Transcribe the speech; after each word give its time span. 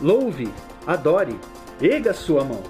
louve, 0.00 0.52
adore, 0.86 1.38
erga 1.80 2.12
sua 2.12 2.44
mão. 2.44 2.62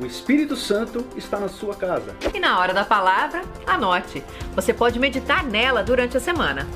O 0.00 0.06
Espírito 0.06 0.56
Santo 0.56 1.04
está 1.16 1.38
na 1.38 1.48
sua 1.48 1.74
casa. 1.74 2.16
E 2.34 2.40
na 2.40 2.58
hora 2.58 2.72
da 2.72 2.84
palavra, 2.84 3.42
anote. 3.66 4.22
Você 4.54 4.72
pode 4.72 4.98
meditar 4.98 5.44
nela 5.44 5.82
durante 5.82 6.16
a 6.16 6.20
semana. 6.20 6.66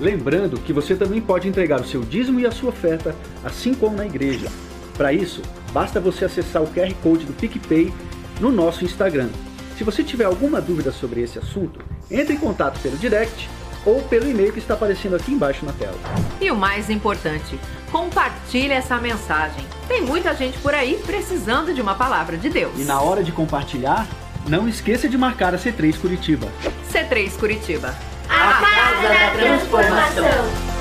Lembrando 0.00 0.60
que 0.60 0.72
você 0.72 0.96
também 0.96 1.20
pode 1.20 1.48
entregar 1.48 1.80
o 1.80 1.86
seu 1.86 2.02
dízimo 2.02 2.40
e 2.40 2.46
a 2.46 2.50
sua 2.50 2.70
oferta, 2.70 3.14
assim 3.44 3.72
como 3.72 3.96
na 3.96 4.04
igreja. 4.04 4.48
Para 4.96 5.12
isso, 5.12 5.42
basta 5.72 6.00
você 6.00 6.24
acessar 6.24 6.62
o 6.62 6.66
QR 6.66 6.92
Code 7.02 7.24
do 7.24 7.32
PicPay 7.32 7.92
no 8.40 8.50
nosso 8.50 8.84
Instagram 8.84 9.28
se 9.76 9.84
você 9.84 10.02
tiver 10.02 10.24
alguma 10.24 10.60
dúvida 10.60 10.90
sobre 10.90 11.20
esse 11.20 11.38
assunto, 11.38 11.80
entre 12.10 12.34
em 12.34 12.38
contato 12.38 12.80
pelo 12.80 12.96
direct 12.96 13.48
ou 13.84 14.02
pelo 14.02 14.28
e-mail 14.28 14.52
que 14.52 14.58
está 14.58 14.74
aparecendo 14.74 15.14
aqui 15.14 15.30
embaixo 15.30 15.66
na 15.66 15.72
tela. 15.72 15.96
E 16.40 16.50
o 16.50 16.56
mais 16.56 16.88
importante, 16.88 17.60
compartilhe 17.96 18.74
essa 18.74 18.98
mensagem. 18.98 19.64
Tem 19.88 20.02
muita 20.02 20.34
gente 20.34 20.58
por 20.58 20.74
aí 20.74 21.00
precisando 21.06 21.72
de 21.72 21.80
uma 21.80 21.94
palavra 21.94 22.36
de 22.36 22.50
Deus. 22.50 22.78
E 22.78 22.84
na 22.84 23.00
hora 23.00 23.24
de 23.24 23.32
compartilhar, 23.32 24.06
não 24.46 24.68
esqueça 24.68 25.08
de 25.08 25.16
marcar 25.16 25.54
a 25.54 25.58
C3 25.58 25.98
Curitiba. 25.98 26.46
C3 26.92 27.38
Curitiba. 27.38 27.96
A 28.28 28.52
Casa 28.60 29.08
da 29.08 29.30
Transformação. 29.30 30.75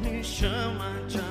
Me 0.00 0.22
chama 0.22 0.92
de 1.08 1.25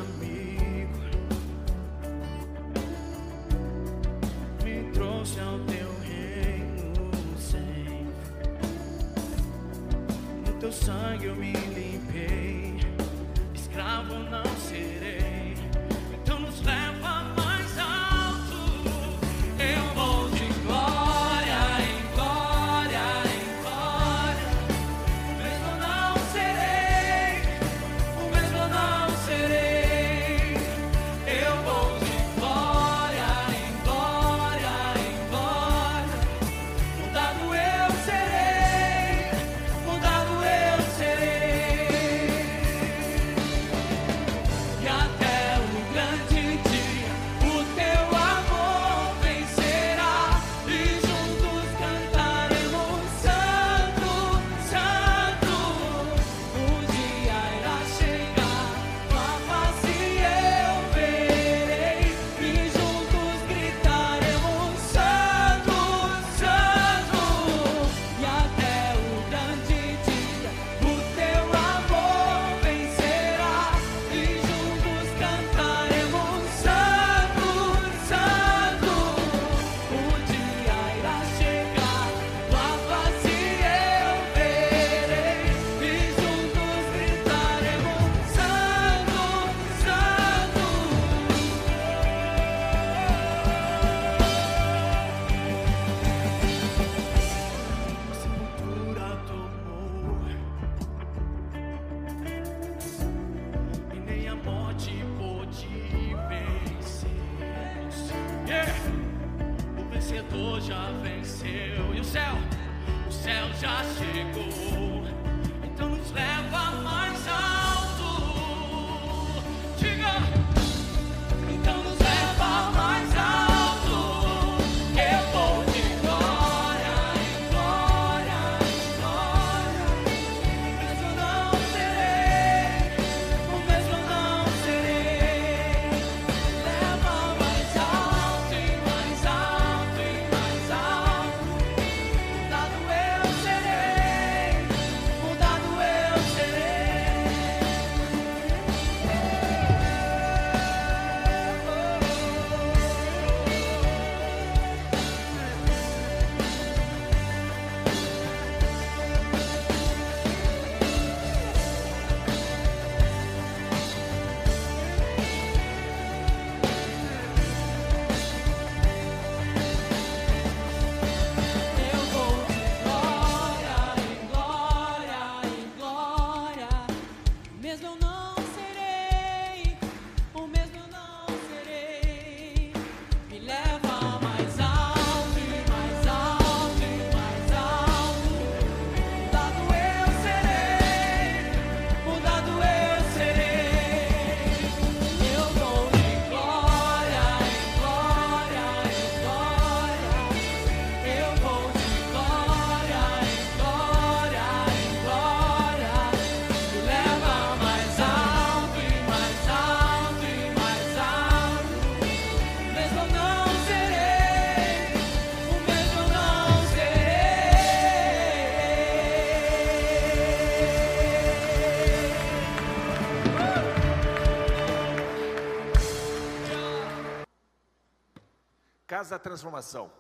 Casa 229.06 229.19
Transformação, 229.19 229.94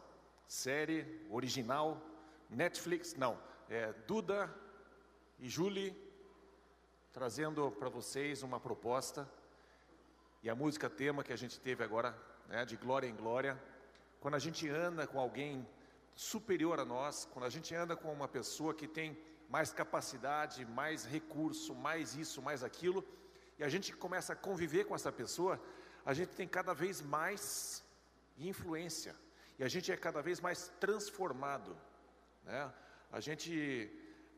série 0.47 1.23
original, 1.29 2.01
Netflix, 2.49 3.13
não, 3.13 3.39
é 3.69 3.93
Duda 4.07 4.51
e 5.37 5.47
Julie 5.47 5.95
trazendo 7.13 7.69
para 7.69 7.87
vocês 7.87 8.41
uma 8.41 8.59
proposta 8.59 9.29
e 10.41 10.49
a 10.49 10.55
música 10.55 10.89
tema 10.89 11.23
que 11.23 11.31
a 11.31 11.35
gente 11.35 11.59
teve 11.59 11.83
agora, 11.83 12.17
né, 12.47 12.65
de 12.65 12.75
Glória 12.77 13.07
em 13.07 13.15
Glória, 13.15 13.61
quando 14.19 14.33
a 14.33 14.39
gente 14.39 14.67
anda 14.67 15.05
com 15.05 15.19
alguém 15.19 15.63
superior 16.15 16.79
a 16.79 16.83
nós, 16.83 17.29
quando 17.31 17.45
a 17.45 17.49
gente 17.51 17.75
anda 17.75 17.95
com 17.95 18.11
uma 18.11 18.27
pessoa 18.27 18.73
que 18.73 18.87
tem 18.87 19.15
mais 19.47 19.71
capacidade, 19.71 20.65
mais 20.65 21.05
recurso, 21.05 21.75
mais 21.75 22.15
isso, 22.15 22.41
mais 22.41 22.63
aquilo, 22.63 23.05
e 23.59 23.63
a 23.63 23.69
gente 23.69 23.95
começa 23.95 24.33
a 24.33 24.35
conviver 24.35 24.85
com 24.85 24.95
essa 24.95 25.11
pessoa, 25.11 25.61
a 26.03 26.11
gente 26.11 26.29
tem 26.29 26.47
cada 26.47 26.73
vez 26.73 27.03
mais 27.03 27.84
influência 28.37 29.15
e 29.57 29.63
a 29.63 29.67
gente 29.67 29.91
é 29.91 29.97
cada 29.97 30.21
vez 30.21 30.39
mais 30.39 30.67
transformado, 30.79 31.77
né? 32.43 32.73
A 33.11 33.19
gente 33.19 33.91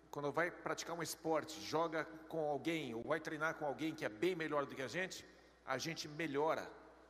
quando 0.10 0.32
vai 0.32 0.50
praticar 0.50 0.96
um 0.96 1.04
esporte, 1.04 1.62
joga 1.62 2.06
com 2.28 2.50
alguém 2.50 2.94
ou 2.96 3.04
vai 3.04 3.20
treinar 3.20 3.56
com 3.56 3.66
alguém 3.66 3.94
que 3.94 4.06
é 4.06 4.10
bem 4.10 4.36
melhor 4.36 4.66
do 4.66 4.76
que 4.76 4.82
a 4.82 4.88
gente, 4.88 5.26
a 5.66 5.78
gente 5.78 6.08
melhora. 6.08 6.70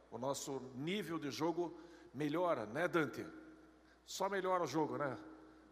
O 0.10 0.18
nosso 0.18 0.60
nível 0.76 1.20
de 1.20 1.30
jogo 1.30 1.80
melhora, 2.14 2.66
né, 2.66 2.88
Dante? 2.88 3.26
Só 4.06 4.28
melhora 4.30 4.64
o 4.64 4.68
jogo, 4.68 4.98
né? 4.98 5.18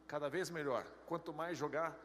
Cada 0.08 0.30
vez 0.30 0.50
melhor. 0.50 0.86
Quanto 1.06 1.34
mais 1.34 1.58
jogar, 1.58 1.98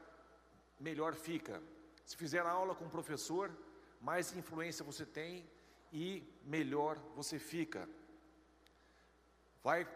melhor 0.78 1.14
fica. 1.14 1.62
Se 2.04 2.16
fizer 2.16 2.46
aula 2.46 2.74
com 2.74 2.86
o 2.86 2.90
professor, 2.90 3.52
mais 4.00 4.34
influência 4.34 4.84
você 4.84 5.04
tem 5.04 5.48
e 5.92 6.24
melhor 6.44 6.96
você 7.14 7.38
fica. 7.38 7.88
Vai 9.62 9.86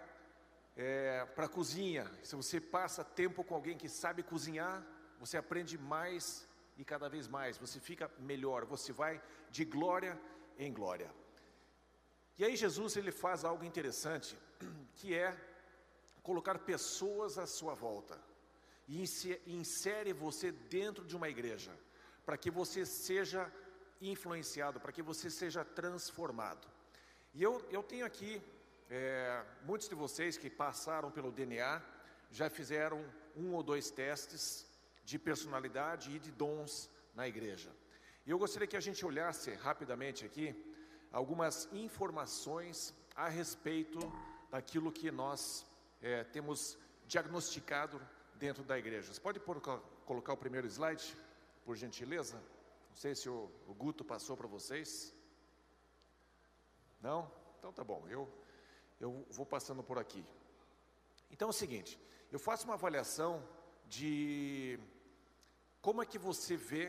para 1.34 1.46
a 1.46 1.48
cozinha. 1.48 2.10
Se 2.22 2.34
você 2.36 2.60
passa 2.60 3.04
tempo 3.04 3.44
com 3.44 3.54
alguém 3.54 3.76
que 3.76 3.88
sabe 3.88 4.22
cozinhar, 4.22 4.84
você 5.18 5.36
aprende 5.36 5.78
mais 5.78 6.46
e 6.76 6.84
cada 6.84 7.08
vez 7.08 7.28
mais. 7.28 7.56
Você 7.58 7.80
fica 7.80 8.10
melhor. 8.18 8.64
Você 8.64 8.92
vai 8.92 9.22
de 9.50 9.64
glória 9.64 10.20
em 10.58 10.72
glória. 10.72 11.10
E 12.36 12.44
aí 12.44 12.56
Jesus 12.56 12.96
ele 12.96 13.12
faz 13.12 13.44
algo 13.44 13.64
interessante, 13.64 14.36
que 14.96 15.14
é 15.14 15.36
colocar 16.22 16.58
pessoas 16.58 17.38
à 17.38 17.46
sua 17.46 17.74
volta 17.74 18.20
e 18.88 19.00
inse- 19.02 19.40
insere 19.46 20.12
você 20.12 20.50
dentro 20.50 21.04
de 21.04 21.16
uma 21.16 21.28
igreja, 21.28 21.72
para 22.26 22.36
que 22.36 22.50
você 22.50 22.84
seja 22.84 23.50
influenciado, 24.00 24.80
para 24.80 24.92
que 24.92 25.02
você 25.02 25.30
seja 25.30 25.64
transformado. 25.64 26.66
E 27.32 27.42
eu, 27.42 27.64
eu 27.70 27.82
tenho 27.82 28.04
aqui 28.04 28.42
é, 28.90 29.44
muitos 29.62 29.88
de 29.88 29.94
vocês 29.94 30.36
que 30.36 30.50
passaram 30.50 31.10
pelo 31.10 31.32
DNA 31.32 31.82
já 32.30 32.48
fizeram 32.50 33.04
um 33.36 33.52
ou 33.54 33.62
dois 33.62 33.90
testes 33.90 34.66
de 35.04 35.18
personalidade 35.18 36.10
e 36.14 36.18
de 36.18 36.30
dons 36.30 36.90
na 37.14 37.26
igreja. 37.28 37.70
E 38.26 38.30
eu 38.30 38.38
gostaria 38.38 38.66
que 38.66 38.76
a 38.76 38.80
gente 38.80 39.04
olhasse 39.04 39.52
rapidamente 39.54 40.24
aqui 40.24 40.54
algumas 41.12 41.68
informações 41.72 42.94
a 43.14 43.28
respeito 43.28 43.98
daquilo 44.50 44.90
que 44.90 45.10
nós 45.10 45.66
é, 46.00 46.24
temos 46.24 46.78
diagnosticado 47.06 48.00
dentro 48.36 48.64
da 48.64 48.78
igreja. 48.78 49.12
Você 49.12 49.20
pode 49.20 49.38
pôr- 49.38 49.60
colocar 50.06 50.32
o 50.32 50.36
primeiro 50.36 50.66
slide, 50.66 51.16
por 51.64 51.76
gentileza? 51.76 52.36
Não 52.88 52.96
sei 52.96 53.14
se 53.14 53.28
o, 53.28 53.50
o 53.66 53.74
Guto 53.74 54.04
passou 54.04 54.36
para 54.36 54.46
vocês. 54.46 55.14
Não? 57.00 57.30
Então 57.58 57.72
tá 57.72 57.84
bom, 57.84 58.06
eu, 58.08 58.28
eu 59.04 59.12
vou 59.38 59.46
passando 59.54 59.82
por 59.88 59.98
aqui. 59.98 60.24
Então 61.30 61.48
é 61.48 61.54
o 61.54 61.60
seguinte, 61.62 61.92
eu 62.32 62.38
faço 62.38 62.64
uma 62.68 62.76
avaliação 62.80 63.32
de 63.96 64.78
como 65.86 66.02
é 66.02 66.06
que 66.06 66.18
você 66.28 66.56
vê 66.56 66.84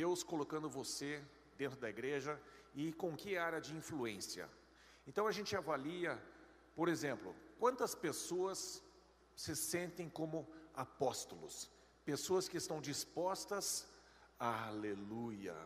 Deus 0.00 0.22
colocando 0.32 0.68
você 0.80 1.10
dentro 1.56 1.78
da 1.78 1.88
igreja 1.88 2.32
e 2.74 2.92
com 2.92 3.16
que 3.20 3.38
área 3.48 3.60
de 3.66 3.72
influência. 3.80 4.46
Então 5.06 5.24
a 5.28 5.32
gente 5.36 5.54
avalia, 5.54 6.12
por 6.74 6.88
exemplo, 6.94 7.34
quantas 7.62 7.94
pessoas 7.94 8.82
se 9.36 9.54
sentem 9.54 10.08
como 10.08 10.48
apóstolos, 10.74 11.70
pessoas 12.04 12.48
que 12.48 12.56
estão 12.56 12.80
dispostas, 12.80 13.66
aleluia, 14.38 15.56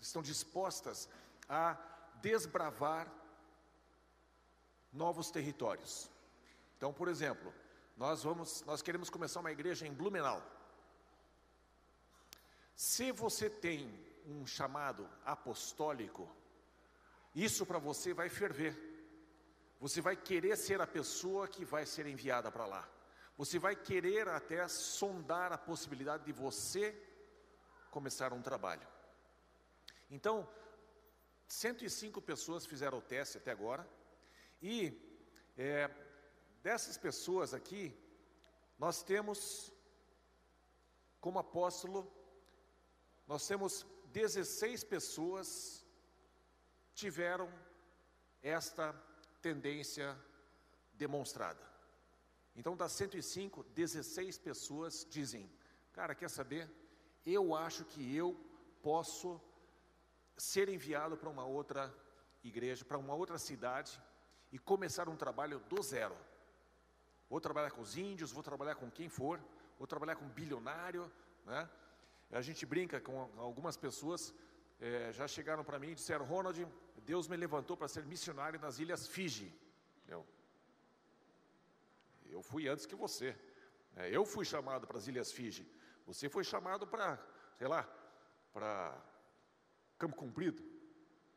estão 0.00 0.22
dispostas 0.22 1.08
a 1.48 1.64
desbravar 2.20 3.04
novos 4.96 5.30
territórios. 5.30 6.10
Então, 6.76 6.92
por 6.92 7.08
exemplo, 7.08 7.52
nós 7.96 8.22
vamos, 8.22 8.62
nós 8.62 8.82
queremos 8.82 9.08
começar 9.08 9.40
uma 9.40 9.52
igreja 9.52 9.86
em 9.86 9.92
Blumenau. 9.92 10.42
Se 12.74 13.12
você 13.12 13.48
tem 13.48 13.88
um 14.26 14.46
chamado 14.46 15.08
apostólico, 15.24 16.28
isso 17.34 17.64
para 17.64 17.78
você 17.78 18.12
vai 18.12 18.28
ferver. 18.28 18.74
Você 19.80 20.00
vai 20.00 20.16
querer 20.16 20.56
ser 20.56 20.80
a 20.80 20.86
pessoa 20.86 21.46
que 21.46 21.64
vai 21.64 21.86
ser 21.86 22.06
enviada 22.06 22.50
para 22.50 22.66
lá. 22.66 22.88
Você 23.36 23.58
vai 23.58 23.76
querer 23.76 24.28
até 24.28 24.66
sondar 24.68 25.52
a 25.52 25.58
possibilidade 25.58 26.24
de 26.24 26.32
você 26.32 26.94
começar 27.90 28.32
um 28.32 28.40
trabalho. 28.40 28.86
Então, 30.10 30.48
105 31.46 32.20
pessoas 32.22 32.66
fizeram 32.66 32.98
o 32.98 33.02
teste 33.02 33.36
até 33.36 33.50
agora. 33.50 33.86
E 34.60 34.98
é, 35.56 35.88
dessas 36.62 36.96
pessoas 36.96 37.52
aqui, 37.52 37.96
nós 38.78 39.02
temos 39.02 39.72
como 41.20 41.38
apóstolo, 41.38 42.10
nós 43.26 43.46
temos 43.46 43.86
16 44.12 44.84
pessoas 44.84 45.84
tiveram 46.94 47.52
esta 48.42 48.92
tendência 49.42 50.16
demonstrada. 50.94 51.60
Então, 52.54 52.76
das 52.76 52.92
105, 52.92 53.64
16 53.64 54.38
pessoas 54.38 55.06
dizem: 55.10 55.50
Cara, 55.92 56.14
quer 56.14 56.30
saber? 56.30 56.70
Eu 57.24 57.54
acho 57.54 57.84
que 57.84 58.14
eu 58.14 58.34
posso 58.82 59.40
ser 60.36 60.68
enviado 60.68 61.16
para 61.16 61.28
uma 61.28 61.44
outra 61.44 61.94
igreja, 62.42 62.84
para 62.84 62.98
uma 62.98 63.14
outra 63.14 63.38
cidade 63.38 64.00
e 64.52 64.58
começar 64.58 65.08
um 65.08 65.16
trabalho 65.16 65.60
do 65.68 65.82
zero. 65.82 66.16
Vou 67.28 67.40
trabalhar 67.40 67.70
com 67.70 67.80
os 67.80 67.96
índios, 67.96 68.32
vou 68.32 68.42
trabalhar 68.42 68.76
com 68.76 68.90
quem 68.90 69.08
for, 69.08 69.40
vou 69.78 69.86
trabalhar 69.86 70.16
com 70.16 70.24
um 70.24 70.28
bilionário, 70.28 71.10
né? 71.44 71.68
A 72.30 72.42
gente 72.42 72.66
brinca 72.66 73.00
com 73.00 73.30
algumas 73.38 73.76
pessoas, 73.76 74.34
é, 74.80 75.12
já 75.12 75.28
chegaram 75.28 75.64
para 75.64 75.78
mim 75.78 75.90
e 75.90 75.94
disseram, 75.94 76.24
Ronald, 76.24 76.66
Deus 77.04 77.28
me 77.28 77.36
levantou 77.36 77.76
para 77.76 77.88
ser 77.88 78.04
missionário 78.04 78.58
nas 78.58 78.78
Ilhas 78.78 79.06
Fiji. 79.06 79.54
Eu, 80.08 80.26
eu 82.28 82.42
fui 82.42 82.68
antes 82.68 82.84
que 82.84 82.96
você. 82.96 83.36
É, 83.94 84.10
eu 84.10 84.24
fui 84.26 84.44
chamado 84.44 84.86
para 84.86 84.98
as 84.98 85.06
Ilhas 85.06 85.32
Fiji. 85.32 85.66
Você 86.04 86.28
foi 86.28 86.44
chamado 86.44 86.86
para, 86.86 87.18
sei 87.54 87.68
lá, 87.68 87.88
para 88.52 88.96
Campo 89.98 90.16
Comprido, 90.16 90.62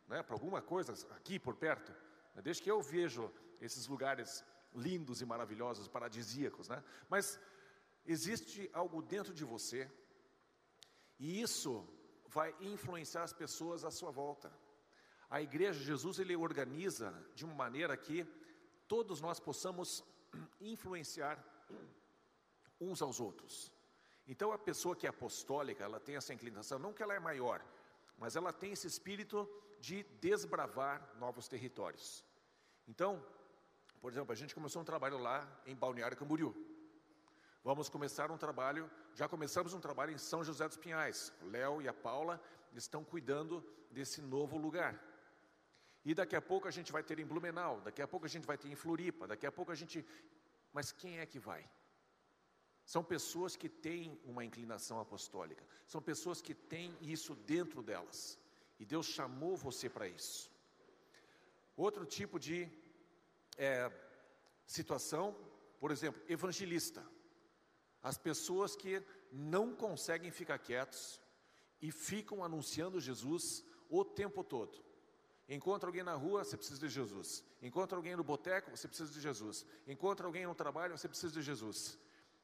né, 0.08 0.22
para 0.24 0.36
alguma 0.36 0.62
coisa 0.62 0.94
aqui 1.16 1.40
por 1.40 1.56
perto. 1.56 1.94
Desde 2.42 2.64
que 2.64 2.72
eu 2.72 2.82
vejo 2.82 3.32
esses 3.62 3.88
lugares 3.88 4.44
lindos 4.74 5.22
e 5.22 5.26
maravilhosos, 5.26 5.88
paradisíacos, 5.88 6.68
né? 6.70 6.84
Mas 7.10 7.40
existe 8.06 8.70
algo 8.74 9.02
dentro 9.02 9.34
de 9.34 9.44
você 9.44 9.90
e 11.20 11.42
isso 11.42 11.88
vai 12.28 12.56
influenciar 12.62 13.24
as 13.24 13.34
pessoas 13.34 13.84
à 13.84 13.92
sua 13.92 14.12
volta. 14.12 14.52
A 15.30 15.42
igreja, 15.42 15.80
Jesus, 15.80 16.20
ele 16.20 16.36
organiza 16.36 17.14
de 17.36 17.46
uma 17.46 17.54
maneira 17.54 17.96
que 17.98 18.26
todos 18.88 19.22
nós 19.22 19.40
possamos 19.40 20.04
influenciar 20.62 21.44
uns 22.80 23.02
aos 23.02 23.20
outros. 23.20 23.72
Então, 24.28 24.52
a 24.52 24.58
pessoa 24.58 24.96
que 24.96 25.06
é 25.08 25.10
apostólica, 25.10 25.84
ela 25.84 26.00
tem 26.00 26.16
essa 26.16 26.34
inclinação, 26.34 26.80
não 26.80 26.94
que 26.94 27.02
ela 27.02 27.16
é 27.16 27.20
maior, 27.20 27.64
mas 28.18 28.36
ela 28.36 28.54
tem 28.54 28.72
esse 28.72 28.88
espírito 28.88 29.48
de 29.80 30.04
desbravar 30.22 31.16
novos 31.18 31.48
territórios. 31.48 32.24
Então, 32.92 33.24
por 34.02 34.12
exemplo, 34.12 34.32
a 34.34 34.36
gente 34.36 34.56
começou 34.58 34.82
um 34.82 34.86
trabalho 34.92 35.18
lá 35.20 35.38
em 35.66 35.76
Balneário 35.76 36.18
Camboriú. 36.18 36.52
Vamos 37.64 37.88
começar 37.88 38.32
um 38.32 38.38
trabalho, 38.46 38.90
já 39.14 39.28
começamos 39.28 39.74
um 39.74 39.80
trabalho 39.80 40.12
em 40.12 40.18
São 40.18 40.44
José 40.44 40.68
dos 40.68 40.78
Pinhais. 40.78 41.32
O 41.44 41.46
Léo 41.56 41.82
e 41.84 41.88
a 41.88 41.94
Paula 41.94 42.42
estão 42.74 43.04
cuidando 43.04 43.64
desse 43.92 44.22
novo 44.22 44.58
lugar. 44.58 44.94
E 46.04 46.16
daqui 46.16 46.36
a 46.36 46.42
pouco 46.42 46.68
a 46.68 46.72
gente 46.72 46.92
vai 46.92 47.04
ter 47.04 47.20
em 47.20 47.26
Blumenau, 47.26 47.80
daqui 47.82 48.02
a 48.02 48.08
pouco 48.08 48.26
a 48.26 48.30
gente 48.30 48.48
vai 48.48 48.58
ter 48.58 48.70
em 48.70 48.76
Floripa, 48.76 49.28
daqui 49.28 49.46
a 49.46 49.52
pouco 49.52 49.72
a 49.72 49.76
gente. 49.76 50.04
Mas 50.74 50.92
quem 50.92 51.20
é 51.20 51.26
que 51.26 51.38
vai? 51.38 51.70
São 52.86 53.04
pessoas 53.04 53.56
que 53.56 53.70
têm 53.70 54.20
uma 54.24 54.44
inclinação 54.44 55.00
apostólica, 55.00 55.64
são 55.86 56.02
pessoas 56.02 56.42
que 56.42 56.56
têm 56.56 56.98
isso 57.02 57.36
dentro 57.36 57.84
delas. 57.84 58.40
E 58.80 58.86
Deus 58.86 59.06
chamou 59.06 59.56
você 59.56 59.88
para 59.90 60.08
isso. 60.08 60.50
Outro 61.80 62.06
tipo 62.06 62.38
de 62.38 62.70
é, 63.58 63.90
situação, 64.66 65.34
por 65.80 65.92
exemplo, 65.92 66.22
evangelista. 66.28 67.02
As 68.04 68.18
pessoas 68.18 68.76
que 68.76 69.02
não 69.32 69.74
conseguem 69.74 70.30
ficar 70.30 70.60
quietos 70.60 71.22
e 71.82 71.90
ficam 71.90 72.44
anunciando 72.44 73.00
Jesus 73.00 73.64
o 73.90 74.04
tempo 74.04 74.44
todo. 74.44 74.84
Encontra 75.48 75.88
alguém 75.88 76.04
na 76.04 76.16
rua, 76.16 76.44
você 76.44 76.58
precisa 76.58 76.82
de 76.86 76.90
Jesus. 76.90 77.46
Encontra 77.62 77.98
alguém 77.98 78.14
no 78.18 78.26
boteco, 78.26 78.76
você 78.76 78.86
precisa 78.86 79.10
de 79.14 79.22
Jesus. 79.22 79.66
Encontra 79.88 80.26
alguém 80.28 80.46
no 80.46 80.54
trabalho, 80.54 80.98
você 80.98 81.08
precisa 81.08 81.32
de 81.32 81.42
Jesus. 81.42 81.98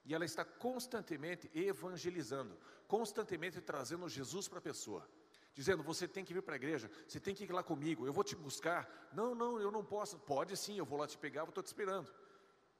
E 0.06 0.15
ela 0.15 0.24
está 0.24 0.46
constantemente 0.46 1.51
evangelizando, 1.54 2.58
constantemente 2.88 3.60
trazendo 3.60 4.08
Jesus 4.08 4.48
para 4.48 4.60
a 4.60 4.62
pessoa. 4.70 5.06
Dizendo, 5.55 5.81
você 5.81 6.05
tem 6.05 6.25
que 6.25 6.33
vir 6.33 6.43
para 6.43 6.55
a 6.55 6.57
igreja, 6.57 6.91
você 7.07 7.17
tem 7.17 7.33
que 7.33 7.45
ir 7.45 7.51
lá 7.51 7.63
comigo, 7.63 8.05
eu 8.05 8.12
vou 8.12 8.25
te 8.25 8.35
buscar. 8.35 9.09
Não, 9.13 9.33
não, 9.33 9.57
eu 9.57 9.71
não 9.71 9.85
posso. 9.85 10.19
Pode 10.19 10.55
sim, 10.57 10.77
eu 10.77 10.85
vou 10.85 11.00
lá 11.00 11.07
te 11.07 11.17
pegar, 11.17 11.41
eu 11.41 11.45
estou 11.47 11.63
te 11.63 11.67
esperando. 11.67 12.13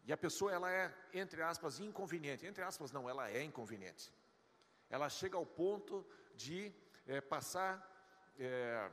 E 0.06 0.12
a 0.12 0.18
pessoa, 0.18 0.52
ela 0.52 0.70
é, 0.70 0.94
entre 1.14 1.42
aspas, 1.42 1.80
inconveniente. 1.80 2.46
Entre 2.46 2.62
aspas, 2.64 2.92
não, 2.92 3.10
ela 3.10 3.32
é 3.32 3.42
inconveniente. 3.42 4.14
Ela 4.90 5.10
chega 5.10 5.38
ao 5.38 5.46
ponto 5.46 6.06
de 6.36 6.72
é, 7.08 7.22
passar 7.22 7.74
é, 8.38 8.92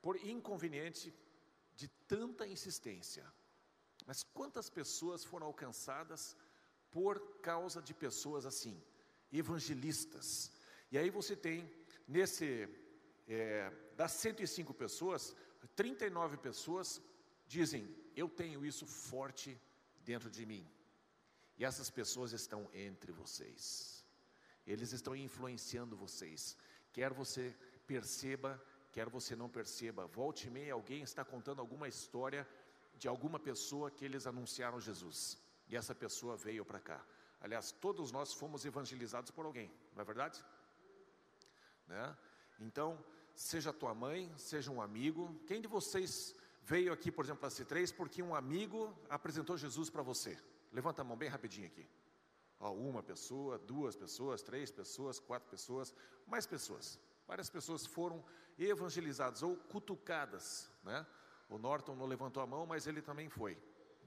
por 0.00 0.16
inconveniente 0.24 1.14
de 1.76 1.86
tanta 2.08 2.46
insistência. 2.46 3.30
Mas 4.06 4.22
quantas 4.22 4.70
pessoas 4.70 5.22
foram 5.22 5.46
alcançadas 5.46 6.34
por 6.90 7.20
causa 7.42 7.82
de 7.82 7.92
pessoas 7.92 8.46
assim, 8.46 8.82
evangelistas? 9.30 10.50
E 10.90 10.96
aí 10.96 11.10
você 11.10 11.36
tem, 11.36 11.70
nesse, 12.06 12.66
é, 13.28 13.70
das 13.94 14.12
105 14.12 14.72
pessoas, 14.74 15.36
39 15.76 16.38
pessoas 16.38 17.00
dizem: 17.46 17.94
Eu 18.16 18.28
tenho 18.28 18.64
isso 18.64 18.86
forte 18.86 19.60
dentro 20.04 20.30
de 20.30 20.46
mim. 20.46 20.66
E 21.58 21.64
essas 21.64 21.90
pessoas 21.90 22.32
estão 22.32 22.68
entre 22.72 23.12
vocês. 23.12 24.04
Eles 24.66 24.92
estão 24.92 25.14
influenciando 25.14 25.96
vocês. 25.96 26.56
Quer 26.92 27.12
você 27.12 27.54
perceba, 27.86 28.62
quer 28.92 29.08
você 29.08 29.34
não 29.34 29.48
perceba. 29.48 30.06
Volte 30.06 30.46
e 30.46 30.50
meia, 30.50 30.72
alguém 30.74 31.02
está 31.02 31.24
contando 31.24 31.60
alguma 31.60 31.88
história 31.88 32.48
de 32.96 33.08
alguma 33.08 33.38
pessoa 33.38 33.90
que 33.90 34.04
eles 34.04 34.26
anunciaram 34.26 34.80
Jesus. 34.80 35.38
E 35.68 35.76
essa 35.76 35.94
pessoa 35.94 36.36
veio 36.36 36.64
para 36.64 36.80
cá. 36.80 37.04
Aliás, 37.40 37.70
todos 37.70 38.10
nós 38.10 38.32
fomos 38.32 38.64
evangelizados 38.64 39.30
por 39.30 39.44
alguém, 39.46 39.70
não 39.94 40.02
é 40.02 40.04
verdade? 40.04 40.44
Né? 41.86 42.16
Então, 42.58 43.04
seja 43.38 43.72
tua 43.72 43.94
mãe, 43.94 44.30
seja 44.36 44.68
um 44.68 44.82
amigo. 44.82 45.40
Quem 45.46 45.60
de 45.60 45.68
vocês 45.68 46.34
veio 46.64 46.92
aqui, 46.92 47.10
por 47.10 47.24
exemplo, 47.24 47.40
para 47.40 47.50
C3 47.50 47.94
porque 47.94 48.20
um 48.20 48.34
amigo 48.34 48.92
apresentou 49.08 49.56
Jesus 49.56 49.88
para 49.88 50.02
você? 50.02 50.36
Levanta 50.72 51.02
a 51.02 51.04
mão 51.04 51.16
bem 51.16 51.28
rapidinho 51.28 51.68
aqui. 51.68 51.86
Ó, 52.58 52.72
uma 52.72 53.00
pessoa, 53.00 53.56
duas 53.56 53.94
pessoas, 53.94 54.42
três 54.42 54.72
pessoas, 54.72 55.20
quatro 55.20 55.48
pessoas, 55.48 55.94
mais 56.26 56.46
pessoas. 56.46 56.98
Várias 57.28 57.48
pessoas 57.48 57.86
foram 57.86 58.24
evangelizadas 58.58 59.44
ou 59.44 59.56
cutucadas, 59.56 60.68
né? 60.82 61.06
O 61.48 61.58
Norton 61.58 61.94
não 61.94 62.06
levantou 62.06 62.42
a 62.42 62.46
mão, 62.46 62.66
mas 62.66 62.88
ele 62.88 63.00
também 63.00 63.28
foi. 63.28 63.56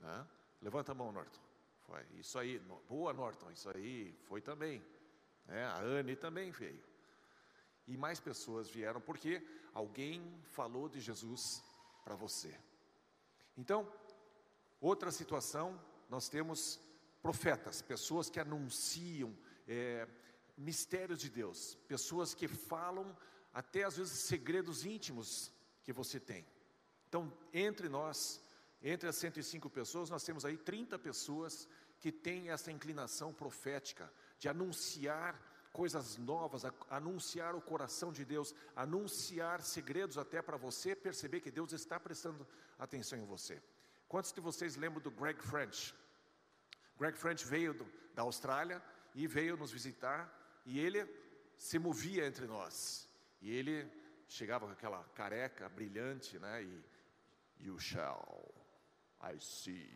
Né? 0.02 0.28
Levanta 0.62 0.92
a 0.92 0.96
mão, 0.96 1.10
Norton. 1.10 1.40
Foi. 1.88 2.06
Isso 2.16 2.38
aí, 2.38 2.60
boa, 2.88 3.14
Norton. 3.14 3.50
Isso 3.50 3.70
aí 3.70 4.14
foi 4.26 4.42
também. 4.42 4.84
Né? 5.46 5.66
A 5.66 5.80
Anne 5.80 6.18
também 6.18 6.52
veio. 6.52 6.91
E 7.88 7.98
mais 7.98 8.20
pessoas 8.20 8.70
vieram 8.70 9.02
porque 9.02 9.46
alguém 9.74 10.42
falou 10.44 10.88
de 10.88 11.00
Jesus 11.00 11.64
para 12.04 12.16
você. 12.16 12.58
Então, 13.58 13.92
outra 14.80 15.12
situação, 15.12 15.80
nós 16.10 16.30
temos 16.30 16.80
profetas, 17.22 17.82
pessoas 17.82 18.30
que 18.30 18.40
anunciam 18.40 19.36
é, 19.68 20.08
mistérios 20.58 21.20
de 21.20 21.30
Deus, 21.30 21.76
pessoas 21.88 22.34
que 22.34 22.48
falam 22.48 23.16
até 23.54 23.84
às 23.84 23.98
vezes 23.98 24.20
segredos 24.20 24.86
íntimos 24.86 25.52
que 25.84 25.92
você 25.92 26.20
tem. 26.20 26.46
Então, 27.08 27.32
entre 27.54 27.90
nós, 27.90 28.42
entre 28.82 29.10
as 29.10 29.18
105 29.18 29.70
pessoas, 29.70 30.10
nós 30.10 30.24
temos 30.24 30.46
aí 30.46 30.58
30 30.58 30.98
pessoas 30.98 31.68
que 32.00 32.12
têm 32.12 32.50
essa 32.50 32.72
inclinação 32.72 33.34
profética 33.34 34.12
de 34.40 34.48
anunciar 34.50 35.40
coisas 35.72 36.18
novas, 36.18 36.64
anunciar 36.90 37.56
o 37.56 37.62
coração 37.62 38.12
de 38.12 38.26
Deus, 38.26 38.54
anunciar 38.76 39.62
segredos 39.62 40.18
até 40.18 40.42
para 40.42 40.58
você 40.58 40.96
perceber 40.96 41.40
que 41.40 41.52
Deus 41.52 41.72
está 41.72 42.00
prestando 42.00 42.48
atenção 42.78 43.18
em 43.18 43.26
você. 43.26 43.62
Quantos 44.08 44.34
de 44.34 44.42
vocês 44.42 44.76
lembram 44.76 45.02
do 45.02 45.12
Greg 45.12 45.42
French? 45.42 45.96
Greg 46.98 47.18
French 47.18 47.46
veio 47.46 47.74
do, 47.74 47.86
da 48.14 48.24
Austrália 48.24 48.82
e 49.16 49.26
veio 49.28 49.56
nos 49.56 49.72
visitar 49.72 50.30
e 50.66 50.80
ele 50.80 51.08
se 51.58 51.80
movia 51.80 52.26
entre 52.26 52.46
nós. 52.46 53.10
E 53.42 53.52
ele 53.52 53.90
chegava 54.28 54.66
com 54.66 54.72
aquela 54.74 55.04
careca 55.16 55.70
brilhante, 55.70 56.38
né? 56.40 56.64
E 56.64 56.84
you 57.60 57.80
shall, 57.80 58.54
I 59.24 59.40
see. 59.40 59.90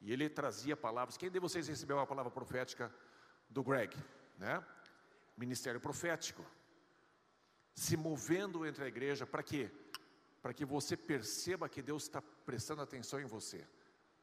E 0.00 0.12
ele 0.12 0.28
trazia 0.28 0.76
palavras. 0.76 1.16
Quem 1.16 1.30
de 1.30 1.40
vocês 1.40 1.66
recebeu 1.66 1.96
uma 1.96 2.06
palavra 2.06 2.30
profética 2.30 2.94
do 3.48 3.62
Greg, 3.62 3.96
né? 4.38 4.64
Ministério 5.36 5.80
profético, 5.80 6.44
se 7.74 7.96
movendo 7.96 8.64
entre 8.64 8.84
a 8.84 8.88
igreja, 8.88 9.26
para 9.26 9.42
quê? 9.42 9.70
Para 10.40 10.54
que 10.54 10.64
você 10.64 10.96
perceba 10.96 11.68
que 11.68 11.82
Deus 11.82 12.04
está 12.04 12.22
prestando 12.22 12.82
atenção 12.82 13.20
em 13.20 13.26
você, 13.26 13.66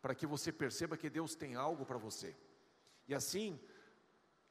para 0.01 0.15
que 0.15 0.25
você 0.25 0.51
perceba 0.51 0.98
que 0.98 1.10
Deus 1.10 1.36
tem 1.36 1.55
algo 1.55 1.86
para 1.86 1.98
você. 1.98 2.36
E 3.08 3.13
assim, 3.13 3.60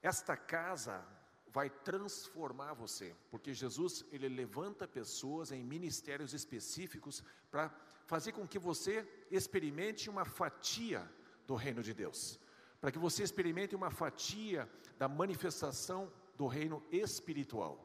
esta 0.00 0.36
casa 0.36 1.04
vai 1.48 1.68
transformar 1.68 2.72
você, 2.74 3.14
porque 3.30 3.52
Jesus 3.52 4.04
ele 4.10 4.28
levanta 4.28 4.88
pessoas 4.88 5.52
em 5.52 5.62
ministérios 5.62 6.32
específicos 6.32 7.22
para 7.50 7.68
fazer 8.06 8.32
com 8.32 8.46
que 8.46 8.58
você 8.58 9.06
experimente 9.30 10.08
uma 10.08 10.24
fatia 10.24 11.10
do 11.46 11.54
reino 11.54 11.82
de 11.82 11.92
Deus, 11.92 12.38
para 12.80 12.90
que 12.90 12.98
você 12.98 13.22
experimente 13.22 13.76
uma 13.76 13.90
fatia 13.90 14.68
da 14.98 15.08
manifestação 15.08 16.10
do 16.36 16.46
reino 16.46 16.82
espiritual. 16.90 17.84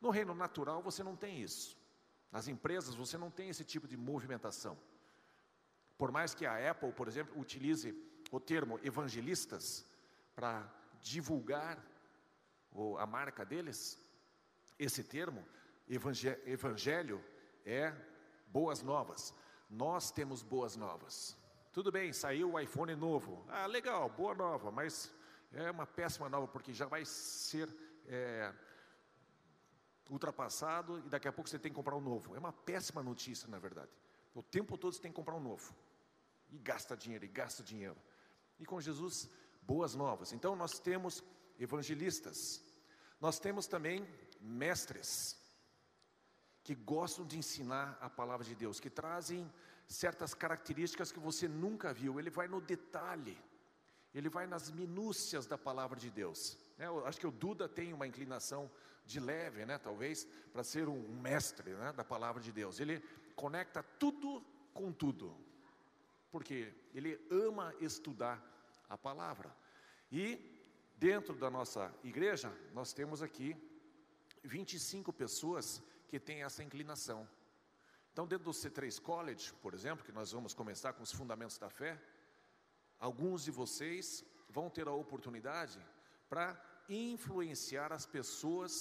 No 0.00 0.10
reino 0.10 0.34
natural 0.34 0.82
você 0.82 1.02
não 1.02 1.16
tem 1.16 1.40
isso. 1.40 1.76
Nas 2.30 2.48
empresas 2.48 2.94
você 2.94 3.16
não 3.18 3.30
tem 3.30 3.48
esse 3.48 3.64
tipo 3.64 3.86
de 3.86 3.96
movimentação. 3.96 4.78
Por 5.96 6.10
mais 6.10 6.34
que 6.34 6.46
a 6.46 6.70
Apple, 6.70 6.92
por 6.92 7.06
exemplo, 7.06 7.38
utilize 7.40 7.94
o 8.30 8.40
termo 8.40 8.80
evangelistas 8.82 9.84
para 10.34 10.68
divulgar 11.00 11.78
a 12.98 13.06
marca 13.06 13.44
deles, 13.44 13.98
esse 14.78 15.04
termo, 15.04 15.46
evangelho, 16.46 17.22
é 17.64 17.94
boas 18.48 18.82
novas. 18.82 19.34
Nós 19.68 20.10
temos 20.10 20.42
boas 20.42 20.74
novas. 20.74 21.36
Tudo 21.72 21.92
bem, 21.92 22.12
saiu 22.12 22.52
o 22.52 22.60
iPhone 22.60 22.94
novo. 22.94 23.44
Ah, 23.48 23.66
legal, 23.66 24.08
boa 24.08 24.34
nova, 24.34 24.70
mas 24.70 25.12
é 25.52 25.70
uma 25.70 25.86
péssima 25.86 26.28
nova, 26.28 26.48
porque 26.48 26.72
já 26.72 26.86
vai 26.86 27.04
ser 27.04 27.68
é, 28.06 28.52
ultrapassado 30.08 30.98
e 30.98 31.08
daqui 31.08 31.28
a 31.28 31.32
pouco 31.32 31.48
você 31.48 31.58
tem 31.58 31.70
que 31.70 31.76
comprar 31.76 31.96
um 31.96 32.00
novo. 32.00 32.34
É 32.34 32.38
uma 32.38 32.52
péssima 32.52 33.02
notícia, 33.02 33.48
na 33.48 33.58
verdade. 33.58 33.90
O 34.34 34.42
tempo 34.42 34.78
todo 34.78 34.94
você 34.94 35.00
tem 35.00 35.10
que 35.10 35.16
comprar 35.16 35.34
um 35.34 35.40
novo. 35.40 35.74
E 36.50 36.58
gasta 36.58 36.96
dinheiro, 36.96 37.24
e 37.24 37.28
gasta 37.28 37.62
dinheiro. 37.62 37.96
E 38.58 38.64
com 38.64 38.80
Jesus, 38.80 39.28
boas 39.62 39.94
novas. 39.94 40.32
Então 40.32 40.54
nós 40.56 40.78
temos 40.78 41.22
evangelistas. 41.58 42.62
Nós 43.20 43.38
temos 43.38 43.66
também 43.66 44.06
mestres 44.40 45.40
que 46.64 46.74
gostam 46.74 47.26
de 47.26 47.38
ensinar 47.38 47.98
a 48.00 48.08
palavra 48.08 48.44
de 48.44 48.54
Deus, 48.54 48.78
que 48.78 48.90
trazem 48.90 49.50
certas 49.86 50.32
características 50.32 51.10
que 51.10 51.18
você 51.18 51.48
nunca 51.48 51.92
viu. 51.92 52.18
Ele 52.18 52.30
vai 52.30 52.46
no 52.48 52.60
detalhe, 52.60 53.38
ele 54.14 54.28
vai 54.28 54.46
nas 54.46 54.70
minúcias 54.70 55.46
da 55.46 55.56
palavra 55.56 55.98
de 55.98 56.10
Deus. 56.10 56.58
É, 56.78 56.86
acho 57.06 57.20
que 57.20 57.26
o 57.26 57.30
Duda 57.30 57.68
tem 57.68 57.92
uma 57.92 58.06
inclinação 58.06 58.70
de 59.04 59.18
leve, 59.18 59.64
né, 59.64 59.78
talvez, 59.78 60.26
para 60.52 60.62
ser 60.62 60.88
um 60.88 61.20
mestre 61.20 61.72
né, 61.72 61.92
da 61.92 62.04
palavra 62.04 62.42
de 62.42 62.52
Deus. 62.52 62.78
Ele 62.80 63.02
conecta 63.34 63.82
tudo 63.98 64.44
com 64.72 64.92
tudo, 64.92 65.36
porque 66.30 66.72
ele 66.94 67.20
ama 67.30 67.74
estudar 67.80 68.42
a 68.88 68.96
palavra. 68.96 69.54
E 70.10 70.52
Dentro 71.02 71.34
da 71.34 71.50
nossa 71.50 71.92
igreja, 72.04 72.56
nós 72.72 72.92
temos 72.92 73.24
aqui 73.24 73.56
25 74.44 75.12
pessoas 75.12 75.82
que 76.06 76.20
têm 76.20 76.44
essa 76.44 76.62
inclinação. 76.62 77.28
Então, 78.12 78.24
dentro 78.24 78.44
do 78.44 78.52
C3 78.52 79.02
College, 79.02 79.52
por 79.54 79.74
exemplo, 79.74 80.04
que 80.04 80.12
nós 80.12 80.30
vamos 80.30 80.54
começar 80.54 80.92
com 80.92 81.02
os 81.02 81.10
fundamentos 81.10 81.58
da 81.58 81.68
fé, 81.68 82.00
alguns 83.06 83.42
de 83.42 83.50
vocês 83.50 84.24
vão 84.48 84.70
ter 84.70 84.86
a 84.86 84.92
oportunidade 85.04 85.78
para 86.28 86.46
influenciar 86.88 87.92
as 87.92 88.06
pessoas 88.06 88.72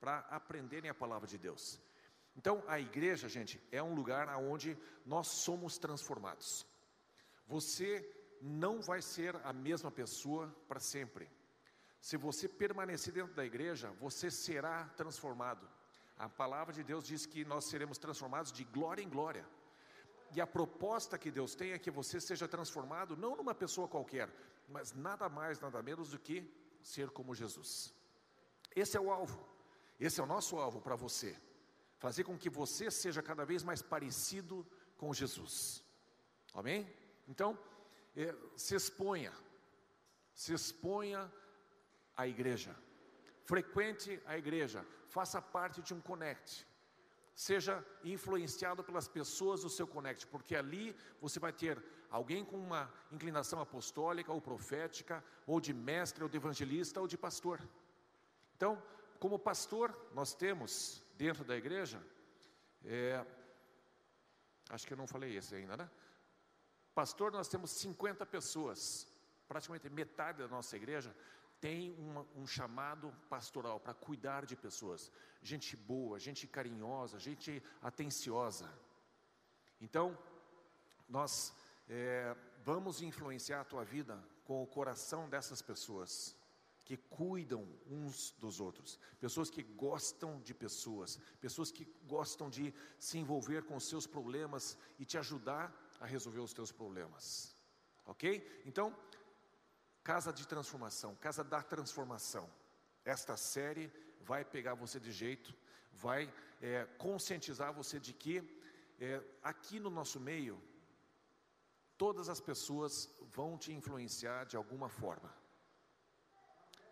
para 0.00 0.18
aprenderem 0.38 0.90
a 0.90 0.94
palavra 1.02 1.26
de 1.26 1.36
Deus. 1.36 1.80
Então, 2.36 2.62
a 2.66 2.78
igreja, 2.78 3.28
gente, 3.28 3.60
é 3.72 3.82
um 3.82 3.94
lugar 3.94 4.28
onde 4.36 4.78
nós 5.04 5.26
somos 5.46 5.78
transformados. 5.78 6.66
Você 7.46 7.88
não 8.40 8.80
vai 8.80 9.00
ser 9.02 9.34
a 9.44 9.52
mesma 9.52 9.90
pessoa 9.90 10.54
para 10.68 10.80
sempre. 10.80 11.28
Se 12.00 12.16
você 12.16 12.46
permanecer 12.48 13.12
dentro 13.12 13.34
da 13.34 13.44
igreja, 13.44 13.90
você 14.00 14.30
será 14.30 14.84
transformado. 14.96 15.68
A 16.16 16.28
palavra 16.28 16.72
de 16.72 16.84
Deus 16.84 17.04
diz 17.04 17.26
que 17.26 17.44
nós 17.44 17.64
seremos 17.64 17.98
transformados 17.98 18.52
de 18.52 18.64
glória 18.64 19.02
em 19.02 19.08
glória. 19.08 19.44
E 20.34 20.40
a 20.40 20.46
proposta 20.46 21.16
que 21.16 21.30
Deus 21.30 21.54
tem 21.54 21.72
é 21.72 21.78
que 21.78 21.90
você 21.90 22.20
seja 22.20 22.48
transformado 22.48 23.16
não 23.16 23.36
numa 23.36 23.54
pessoa 23.54 23.86
qualquer, 23.86 24.28
mas 24.68 24.92
nada 24.92 25.28
mais, 25.28 25.60
nada 25.60 25.80
menos 25.80 26.10
do 26.10 26.18
que 26.18 26.52
ser 26.82 27.10
como 27.10 27.34
Jesus. 27.34 27.94
Esse 28.74 28.96
é 28.96 29.00
o 29.00 29.12
alvo. 29.12 29.46
Esse 29.98 30.20
é 30.20 30.24
o 30.24 30.26
nosso 30.26 30.56
alvo 30.56 30.80
para 30.80 30.96
você. 30.96 31.36
Fazer 31.98 32.24
com 32.24 32.36
que 32.36 32.50
você 32.50 32.90
seja 32.90 33.22
cada 33.22 33.44
vez 33.44 33.62
mais 33.62 33.80
parecido 33.80 34.66
com 34.96 35.14
Jesus. 35.14 35.84
Amém? 36.52 36.92
Então, 37.28 37.56
é, 38.16 38.34
se 38.56 38.74
exponha, 38.74 39.32
se 40.32 40.52
exponha 40.52 41.32
à 42.16 42.26
igreja, 42.26 42.74
frequente 43.44 44.20
a 44.26 44.36
igreja, 44.36 44.84
faça 45.08 45.40
parte 45.40 45.80
de 45.80 45.94
um 45.94 46.00
connect, 46.00 46.66
seja 47.34 47.84
influenciado 48.04 48.84
pelas 48.84 49.08
pessoas 49.08 49.62
do 49.62 49.68
seu 49.68 49.86
connect, 49.86 50.26
porque 50.28 50.54
ali 50.54 50.96
você 51.20 51.40
vai 51.40 51.52
ter 51.52 51.82
alguém 52.08 52.44
com 52.44 52.56
uma 52.56 52.92
inclinação 53.10 53.60
apostólica 53.60 54.32
ou 54.32 54.40
profética, 54.40 55.22
ou 55.46 55.60
de 55.60 55.74
mestre, 55.74 56.22
ou 56.22 56.28
de 56.28 56.36
evangelista, 56.36 57.00
ou 57.00 57.08
de 57.08 57.18
pastor. 57.18 57.60
Então, 58.56 58.80
como 59.18 59.38
pastor, 59.38 59.96
nós 60.12 60.32
temos 60.32 61.02
dentro 61.16 61.44
da 61.44 61.56
igreja, 61.56 62.00
é, 62.84 63.24
acho 64.70 64.86
que 64.86 64.92
eu 64.92 64.96
não 64.96 65.06
falei 65.06 65.36
esse 65.36 65.54
ainda, 65.54 65.76
né? 65.76 65.90
Pastor, 66.94 67.32
nós 67.32 67.48
temos 67.48 67.72
50 67.72 68.24
pessoas, 68.26 69.08
praticamente 69.48 69.90
metade 69.90 70.38
da 70.38 70.46
nossa 70.46 70.76
igreja 70.76 71.14
tem 71.60 71.94
uma, 71.98 72.26
um 72.36 72.46
chamado 72.46 73.14
pastoral 73.28 73.80
para 73.80 73.94
cuidar 73.94 74.44
de 74.44 74.56
pessoas, 74.56 75.10
gente 75.42 75.76
boa, 75.76 76.18
gente 76.18 76.46
carinhosa, 76.46 77.18
gente 77.18 77.62
atenciosa. 77.80 78.70
Então, 79.80 80.16
nós 81.08 81.54
é, 81.88 82.36
vamos 82.62 83.02
influenciar 83.02 83.60
a 83.60 83.64
tua 83.64 83.84
vida 83.84 84.22
com 84.44 84.62
o 84.62 84.66
coração 84.66 85.28
dessas 85.28 85.62
pessoas 85.62 86.36
que 86.84 86.96
cuidam 86.96 87.66
uns 87.86 88.32
dos 88.32 88.60
outros, 88.60 88.98
pessoas 89.18 89.48
que 89.48 89.62
gostam 89.62 90.40
de 90.42 90.52
pessoas, 90.52 91.18
pessoas 91.40 91.72
que 91.72 91.86
gostam 92.06 92.50
de 92.50 92.74
se 92.98 93.18
envolver 93.18 93.64
com 93.64 93.76
os 93.76 93.88
seus 93.88 94.06
problemas 94.06 94.76
e 94.98 95.04
te 95.04 95.16
ajudar 95.16 95.74
a 95.98 96.04
resolver 96.06 96.40
os 96.40 96.52
teus 96.52 96.70
problemas. 96.70 97.56
Ok? 98.04 98.62
Então, 98.66 98.94
casa 100.04 100.30
de 100.30 100.46
transformação, 100.46 101.16
casa 101.16 101.42
da 101.42 101.62
transformação. 101.62 102.48
Esta 103.04 103.36
série 103.36 103.90
vai 104.20 104.44
pegar 104.44 104.74
você 104.74 105.00
de 105.00 105.10
jeito, 105.10 105.54
vai 105.92 106.32
é, 106.60 106.84
conscientizar 106.98 107.72
você 107.72 107.98
de 107.98 108.12
que 108.12 108.36
é, 109.00 109.22
aqui 109.42 109.80
no 109.80 109.90
nosso 109.90 110.20
meio, 110.20 110.62
todas 111.96 112.28
as 112.28 112.40
pessoas 112.40 113.08
vão 113.22 113.56
te 113.56 113.72
influenciar 113.72 114.44
de 114.44 114.56
alguma 114.56 114.88
forma. 114.88 115.34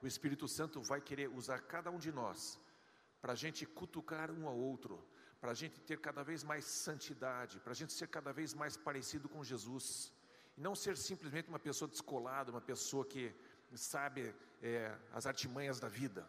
O 0.01 0.07
Espírito 0.07 0.48
Santo 0.48 0.81
vai 0.81 1.01
querer 1.01 1.29
usar 1.29 1.61
cada 1.61 1.90
um 1.90 1.98
de 1.98 2.11
nós 2.11 2.59
para 3.20 3.35
a 3.35 3.37
gente 3.37 3.64
cutucar 3.66 4.31
um 4.31 4.48
ao 4.48 4.57
outro, 4.57 5.07
para 5.40 5.53
a 5.53 5.55
gente 5.55 5.81
ter 5.81 6.01
cada 6.01 6.22
vez 6.25 6.42
mais 6.42 6.64
santidade, 6.64 7.61
para 7.61 7.72
a 7.72 7.75
gente 7.75 7.92
ser 7.92 8.09
cada 8.09 8.33
vez 8.33 8.55
mais 8.55 8.77
parecido 8.77 9.29
com 9.29 9.44
Jesus, 9.44 10.12
não 10.62 10.75
ser 10.75 10.96
simplesmente 10.96 11.48
uma 11.48 11.59
pessoa 11.59 11.88
descolada, 11.88 12.53
uma 12.53 12.61
pessoa 12.61 13.05
que 13.05 13.35
sabe 13.75 14.35
é, 14.62 14.96
as 15.12 15.27
artimanhas 15.27 15.81
da 15.81 15.88
vida, 15.88 16.27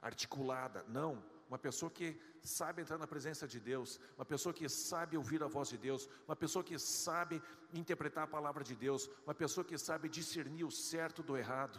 articulada, 0.00 0.84
não, 0.88 1.22
uma 1.48 1.58
pessoa 1.58 1.90
que 1.90 2.18
sabe 2.42 2.82
entrar 2.82 2.98
na 2.98 3.06
presença 3.06 3.46
de 3.46 3.60
Deus, 3.60 4.00
uma 4.16 4.24
pessoa 4.24 4.52
que 4.52 4.68
sabe 4.68 5.16
ouvir 5.16 5.42
a 5.42 5.46
voz 5.46 5.68
de 5.68 5.76
Deus, 5.76 6.08
uma 6.26 6.34
pessoa 6.34 6.64
que 6.64 6.78
sabe 6.78 7.42
interpretar 7.72 8.24
a 8.24 8.34
palavra 8.38 8.64
de 8.64 8.74
Deus, 8.74 9.08
uma 9.26 9.34
pessoa 9.34 9.64
que 9.64 9.76
sabe 9.76 10.08
discernir 10.08 10.64
o 10.64 10.70
certo 10.70 11.22
do 11.22 11.36
errado. 11.36 11.78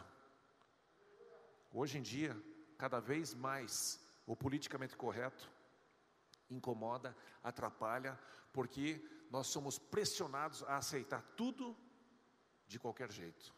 Hoje 1.73 1.97
em 1.97 2.01
dia, 2.01 2.35
cada 2.77 2.99
vez 2.99 3.33
mais, 3.33 3.99
o 4.25 4.35
politicamente 4.35 4.95
correto 4.95 5.49
incomoda, 6.49 7.15
atrapalha, 7.43 8.17
porque 8.53 9.03
nós 9.29 9.47
somos 9.47 9.77
pressionados 9.77 10.63
a 10.63 10.77
aceitar 10.77 11.21
tudo 11.35 11.75
de 12.67 12.79
qualquer 12.79 13.11
jeito. 13.11 13.53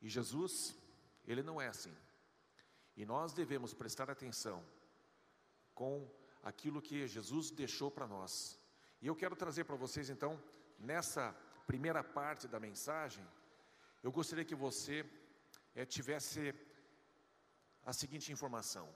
E 0.00 0.08
Jesus, 0.08 0.76
ele 1.26 1.42
não 1.42 1.60
é 1.60 1.68
assim. 1.68 1.96
E 2.96 3.04
nós 3.06 3.32
devemos 3.32 3.72
prestar 3.72 4.10
atenção 4.10 4.64
com 5.74 6.10
aquilo 6.42 6.82
que 6.82 7.06
Jesus 7.06 7.50
deixou 7.50 7.90
para 7.90 8.06
nós. 8.06 8.58
E 9.00 9.06
eu 9.06 9.14
quero 9.14 9.36
trazer 9.36 9.64
para 9.64 9.76
vocês 9.76 10.10
então, 10.10 10.42
nessa 10.78 11.32
primeira 11.66 12.02
parte 12.02 12.48
da 12.48 12.58
mensagem, 12.58 13.24
eu 14.02 14.10
gostaria 14.10 14.44
que 14.44 14.54
você 14.54 15.04
é, 15.74 15.84
tivesse 15.84 16.54
a 17.84 17.92
seguinte 17.92 18.32
informação. 18.32 18.88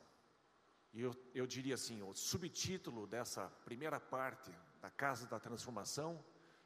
E 0.93 1.01
eu, 1.01 1.15
eu 1.35 1.47
diria 1.47 1.75
assim: 1.75 2.03
o 2.03 2.15
subtítulo 2.15 3.07
dessa 3.07 3.49
primeira 3.65 3.99
parte 4.01 4.51
da 4.81 4.91
Casa 4.91 5.27
da 5.27 5.39
Transformação 5.39 6.25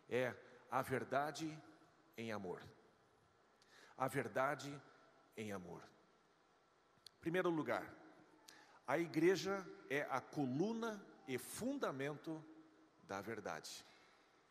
é 0.09 0.35
A 0.71 0.83
Verdade 0.83 1.47
em 2.17 2.33
Amor. 2.33 2.63
A 3.97 4.09
Verdade 4.09 4.73
em 5.37 5.53
Amor. 5.53 5.83
Primeiro 7.21 7.51
lugar, 7.51 7.93
a 8.87 8.99
igreja 8.99 9.67
é 9.91 10.03
a 10.11 10.21
coluna 10.21 11.05
e 11.27 11.39
fundamento 11.39 12.43
da 13.07 13.21
verdade. 13.21 13.85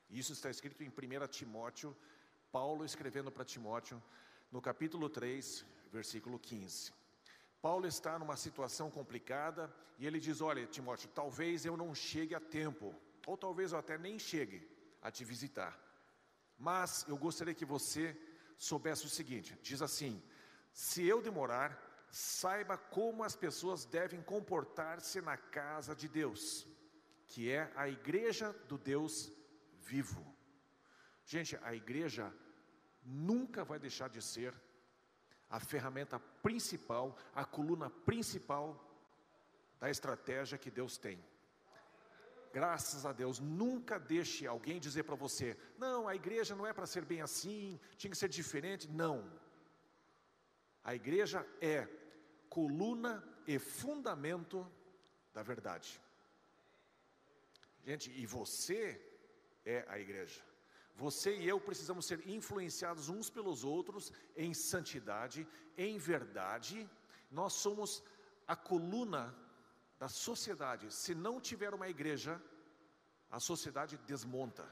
Isso 0.10 0.34
está 0.34 0.50
escrito 0.50 0.84
em 0.84 0.90
1 0.90 1.28
Timóteo, 1.28 1.96
Paulo 2.52 2.86
escrevendo 2.86 3.32
para 3.32 3.46
Timóteo, 3.46 4.02
no 4.52 4.62
capítulo 4.62 5.10
3, 5.10 5.66
versículo 5.92 6.38
15. 6.38 6.94
Paulo 7.62 7.88
está 7.88 8.20
numa 8.20 8.38
situação 8.38 8.92
complicada 8.92 9.74
e 9.98 10.06
ele 10.06 10.20
diz: 10.20 10.42
Olha, 10.42 10.66
Timóteo, 10.68 11.10
talvez 11.10 11.66
eu 11.66 11.76
não 11.76 11.96
chegue 11.96 12.36
a 12.36 12.40
tempo, 12.40 12.94
ou 13.26 13.38
talvez 13.38 13.72
eu 13.72 13.80
até 13.80 13.98
nem 13.98 14.20
chegue 14.20 14.70
a 15.02 15.10
te 15.10 15.24
visitar, 15.24 15.78
mas 16.58 17.06
eu 17.08 17.18
gostaria 17.18 17.54
que 17.54 17.66
você 17.66 18.18
soubesse 18.58 19.06
o 19.06 19.10
seguinte: 19.10 19.58
diz 19.62 19.82
assim, 19.82 20.22
se 20.72 21.06
eu 21.06 21.22
demorar, 21.22 21.82
saiba 22.10 22.78
como 22.78 23.24
as 23.24 23.36
pessoas 23.36 23.86
devem 23.86 24.22
comportar-se 24.22 25.22
na 25.22 25.38
casa 25.38 25.96
de 25.96 26.08
Deus, 26.08 26.68
que 27.28 27.52
é 27.52 27.72
a 27.76 27.90
igreja 27.90 28.54
do 28.68 28.78
Deus 28.78 29.32
vivo. 29.82 30.26
Gente, 31.26 31.58
a 31.64 31.74
igreja 31.74 32.34
nunca 33.04 33.64
vai 33.64 33.80
deixar 33.80 34.10
de 34.10 34.22
ser 34.22 34.54
a 35.50 35.60
ferramenta 35.60 36.20
principal, 36.20 37.18
a 37.34 37.46
coluna 37.46 37.90
principal 37.90 38.82
da 39.80 39.90
estratégia 39.90 40.58
que 40.58 40.72
Deus 40.72 40.98
tem. 40.98 41.24
Graças 42.56 43.06
a 43.06 43.12
Deus, 43.12 43.38
nunca 43.42 44.00
deixe 44.00 44.48
alguém 44.48 44.80
dizer 44.80 45.04
para 45.04 45.18
você: 45.24 45.58
não, 45.78 46.08
a 46.08 46.16
igreja 46.16 46.56
não 46.56 46.66
é 46.66 46.72
para 46.72 46.86
ser 46.86 47.04
bem 47.04 47.22
assim, 47.22 47.78
tinha 47.98 48.10
que 48.10 48.18
ser 48.18 48.30
diferente. 48.30 48.88
Não. 48.90 49.18
A 50.82 50.96
igreja 50.96 51.46
é 51.60 51.86
coluna 52.48 53.14
e 53.46 53.60
fundamento 53.60 54.66
da 55.34 55.44
verdade. 55.44 56.02
Gente, 57.86 58.10
e 58.22 58.26
você 58.26 58.82
é 59.66 59.84
a 59.90 60.00
igreja. 60.00 60.42
Você 60.96 61.36
e 61.36 61.50
eu 61.50 61.60
precisamos 61.60 62.06
ser 62.06 62.26
influenciados 62.26 63.10
uns 63.10 63.30
pelos 63.30 63.66
outros 63.66 64.14
em 64.34 64.54
santidade, 64.54 65.46
em 65.78 65.98
verdade. 65.98 66.90
Nós 67.30 67.52
somos 67.52 68.02
a 68.48 68.56
coluna 68.56 69.36
da 70.00 70.08
sociedade. 70.08 70.94
Se 70.94 71.16
não 71.16 71.40
tiver 71.40 71.74
uma 71.74 71.88
igreja, 71.88 72.42
a 73.30 73.40
sociedade 73.40 73.98
desmonta. 74.06 74.66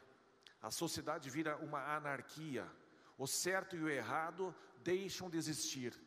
A 0.61 0.71
sociedade 0.71 1.29
vira 1.29 1.57
uma 1.57 1.95
anarquia. 1.95 2.69
O 3.17 3.27
certo 3.27 3.75
e 3.75 3.83
o 3.83 3.89
errado 3.89 4.55
deixam 4.83 5.29
de 5.29 5.37
existir. 5.37 5.99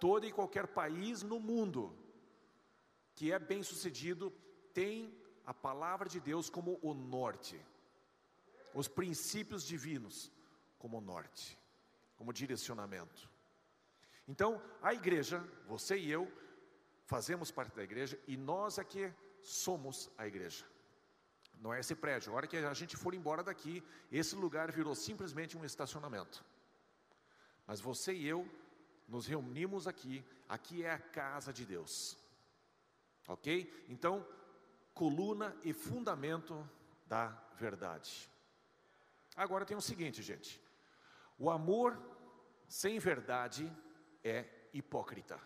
Todo 0.00 0.26
e 0.26 0.32
qualquer 0.32 0.66
país 0.66 1.22
no 1.22 1.40
mundo 1.40 1.96
que 3.14 3.32
é 3.32 3.38
bem 3.38 3.64
sucedido 3.64 4.30
tem 4.72 5.12
a 5.44 5.52
palavra 5.52 6.08
de 6.08 6.20
Deus 6.20 6.48
como 6.48 6.78
o 6.82 6.94
norte, 6.94 7.60
os 8.72 8.86
princípios 8.86 9.64
divinos 9.64 10.30
como 10.78 10.98
o 10.98 11.00
norte, 11.00 11.58
como 12.16 12.32
direcionamento. 12.32 13.28
Então, 14.28 14.62
a 14.80 14.94
igreja, 14.94 15.42
você 15.66 15.98
e 15.98 16.10
eu, 16.10 16.30
fazemos 17.08 17.50
parte 17.50 17.74
da 17.74 17.82
igreja 17.82 18.20
e 18.26 18.36
nós 18.36 18.78
aqui 18.78 19.04
é 19.04 19.14
somos 19.40 20.10
a 20.18 20.26
igreja. 20.26 20.62
Não 21.58 21.72
é 21.72 21.80
esse 21.80 21.94
prédio. 21.94 22.30
A 22.30 22.36
hora 22.36 22.46
que 22.46 22.58
a 22.58 22.74
gente 22.74 22.98
for 22.98 23.14
embora 23.14 23.42
daqui, 23.42 23.82
esse 24.12 24.36
lugar 24.36 24.70
virou 24.70 24.94
simplesmente 24.94 25.56
um 25.56 25.64
estacionamento. 25.64 26.44
Mas 27.66 27.80
você 27.80 28.12
e 28.12 28.26
eu 28.28 28.46
nos 29.08 29.26
reunimos 29.26 29.88
aqui, 29.88 30.22
aqui 30.46 30.84
é 30.84 30.92
a 30.92 30.98
casa 30.98 31.50
de 31.50 31.64
Deus. 31.64 32.18
Ok? 33.26 33.86
Então, 33.88 34.24
coluna 34.92 35.56
e 35.64 35.72
fundamento 35.72 36.68
da 37.06 37.28
verdade. 37.58 38.30
Agora 39.34 39.64
tem 39.64 39.76
o 39.76 39.80
seguinte, 39.80 40.22
gente: 40.22 40.60
o 41.38 41.50
amor 41.50 41.98
sem 42.68 42.98
verdade 42.98 43.72
é 44.22 44.44
hipócrita. 44.74 45.40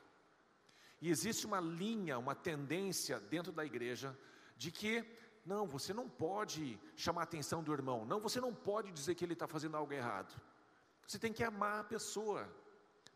E 1.02 1.10
existe 1.10 1.46
uma 1.46 1.60
linha, 1.60 2.16
uma 2.16 2.32
tendência 2.32 3.18
dentro 3.18 3.50
da 3.50 3.66
igreja 3.66 4.16
de 4.56 4.70
que, 4.70 5.04
não, 5.44 5.66
você 5.66 5.92
não 5.92 6.08
pode 6.08 6.78
chamar 6.94 7.22
a 7.22 7.24
atenção 7.24 7.60
do 7.60 7.72
irmão, 7.72 8.04
não, 8.06 8.20
você 8.20 8.40
não 8.40 8.54
pode 8.54 8.92
dizer 8.92 9.16
que 9.16 9.24
ele 9.24 9.32
está 9.32 9.48
fazendo 9.48 9.76
algo 9.76 9.92
errado. 9.92 10.40
Você 11.04 11.18
tem 11.18 11.32
que 11.32 11.42
amar 11.42 11.80
a 11.80 11.84
pessoa. 11.84 12.48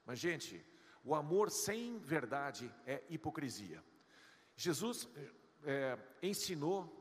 Mas, 0.05 0.19
gente, 0.19 0.67
o 1.05 1.15
amor 1.15 1.49
sem 1.49 2.01
verdade 2.01 2.75
é 2.85 3.05
hipocrisia. 3.09 3.81
Jesus 4.57 5.09
é, 5.63 5.97
ensinou 6.21 6.93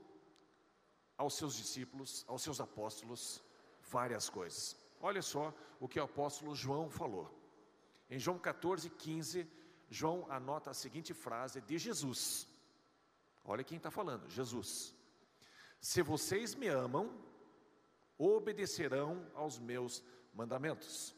aos 1.17 1.36
seus 1.36 1.56
discípulos, 1.56 2.24
aos 2.28 2.43
seus 2.43 2.62
apóstolos, 2.62 3.41
várias 3.89 4.30
coisas. 4.30 4.78
Olha 5.02 5.24
só 5.24 5.52
o 5.80 5.88
que 5.88 6.00
o 6.00 6.04
apóstolo 6.04 6.54
João 6.54 6.91
falou. 6.91 7.28
Em 8.08 8.19
João 8.19 8.38
14, 8.38 8.88
15, 8.91 9.64
João 9.89 10.26
anota 10.32 10.71
a 10.71 10.74
seguinte 10.74 11.13
frase 11.13 11.62
de 11.62 11.78
Jesus. 11.78 12.48
Olha 13.43 13.63
quem 13.63 13.78
está 13.78 13.91
falando, 13.91 14.30
Jesus. 14.30 14.93
Se 15.80 16.02
vocês 16.02 16.56
me 16.56 16.67
amam, 16.67 17.13
obedecerão 18.17 19.30
aos 19.36 19.60
meus 19.60 20.04
mandamentos. 20.34 21.15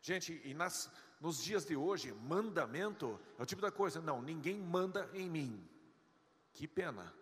Gente, 0.00 0.40
e 0.44 0.54
nas, 0.54 0.90
nos 1.20 1.42
dias 1.42 1.66
de 1.66 1.76
hoje, 1.76 2.12
mandamento 2.12 3.20
é 3.38 3.42
o 3.42 3.46
tipo 3.46 3.60
da 3.60 3.70
coisa, 3.70 4.00
não, 4.00 4.22
ninguém 4.22 4.58
manda 4.58 5.10
em 5.12 5.28
mim. 5.28 5.68
Que 6.52 6.66
pena. 6.66 7.12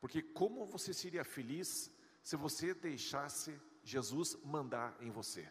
Porque 0.00 0.22
como 0.22 0.66
você 0.66 0.92
seria 0.92 1.24
feliz 1.24 1.90
se 2.22 2.36
você 2.36 2.74
deixasse 2.74 3.60
Jesus 3.84 4.36
mandar 4.42 4.96
em 5.00 5.10
você? 5.10 5.48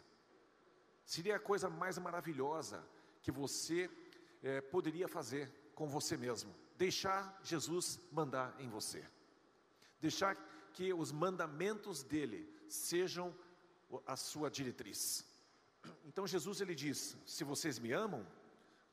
Seria 1.06 1.38
a 1.38 1.40
coisa 1.40 1.70
mais 1.70 1.98
maravilhosa 1.98 2.86
que 3.26 3.32
você 3.32 3.90
é, 4.44 4.62
poderia 4.62 5.08
fazer 5.08 5.52
com 5.74 5.88
você 5.88 6.16
mesmo. 6.16 6.54
Deixar 6.78 7.40
Jesus 7.42 8.00
mandar 8.12 8.56
em 8.60 8.70
você. 8.70 9.04
Deixar 10.00 10.36
que 10.74 10.94
os 10.94 11.12
mandamentos 11.12 12.04
dele 12.04 12.48
sejam 12.70 13.36
a 14.06 14.16
sua 14.16 14.52
diretriz. 14.52 15.26
Então 16.06 16.28
Jesus 16.28 16.62
ele 16.62 16.76
diz: 16.76 17.18
se 17.26 17.44
vocês 17.44 17.80
me 17.80 17.92
amam, 17.92 18.24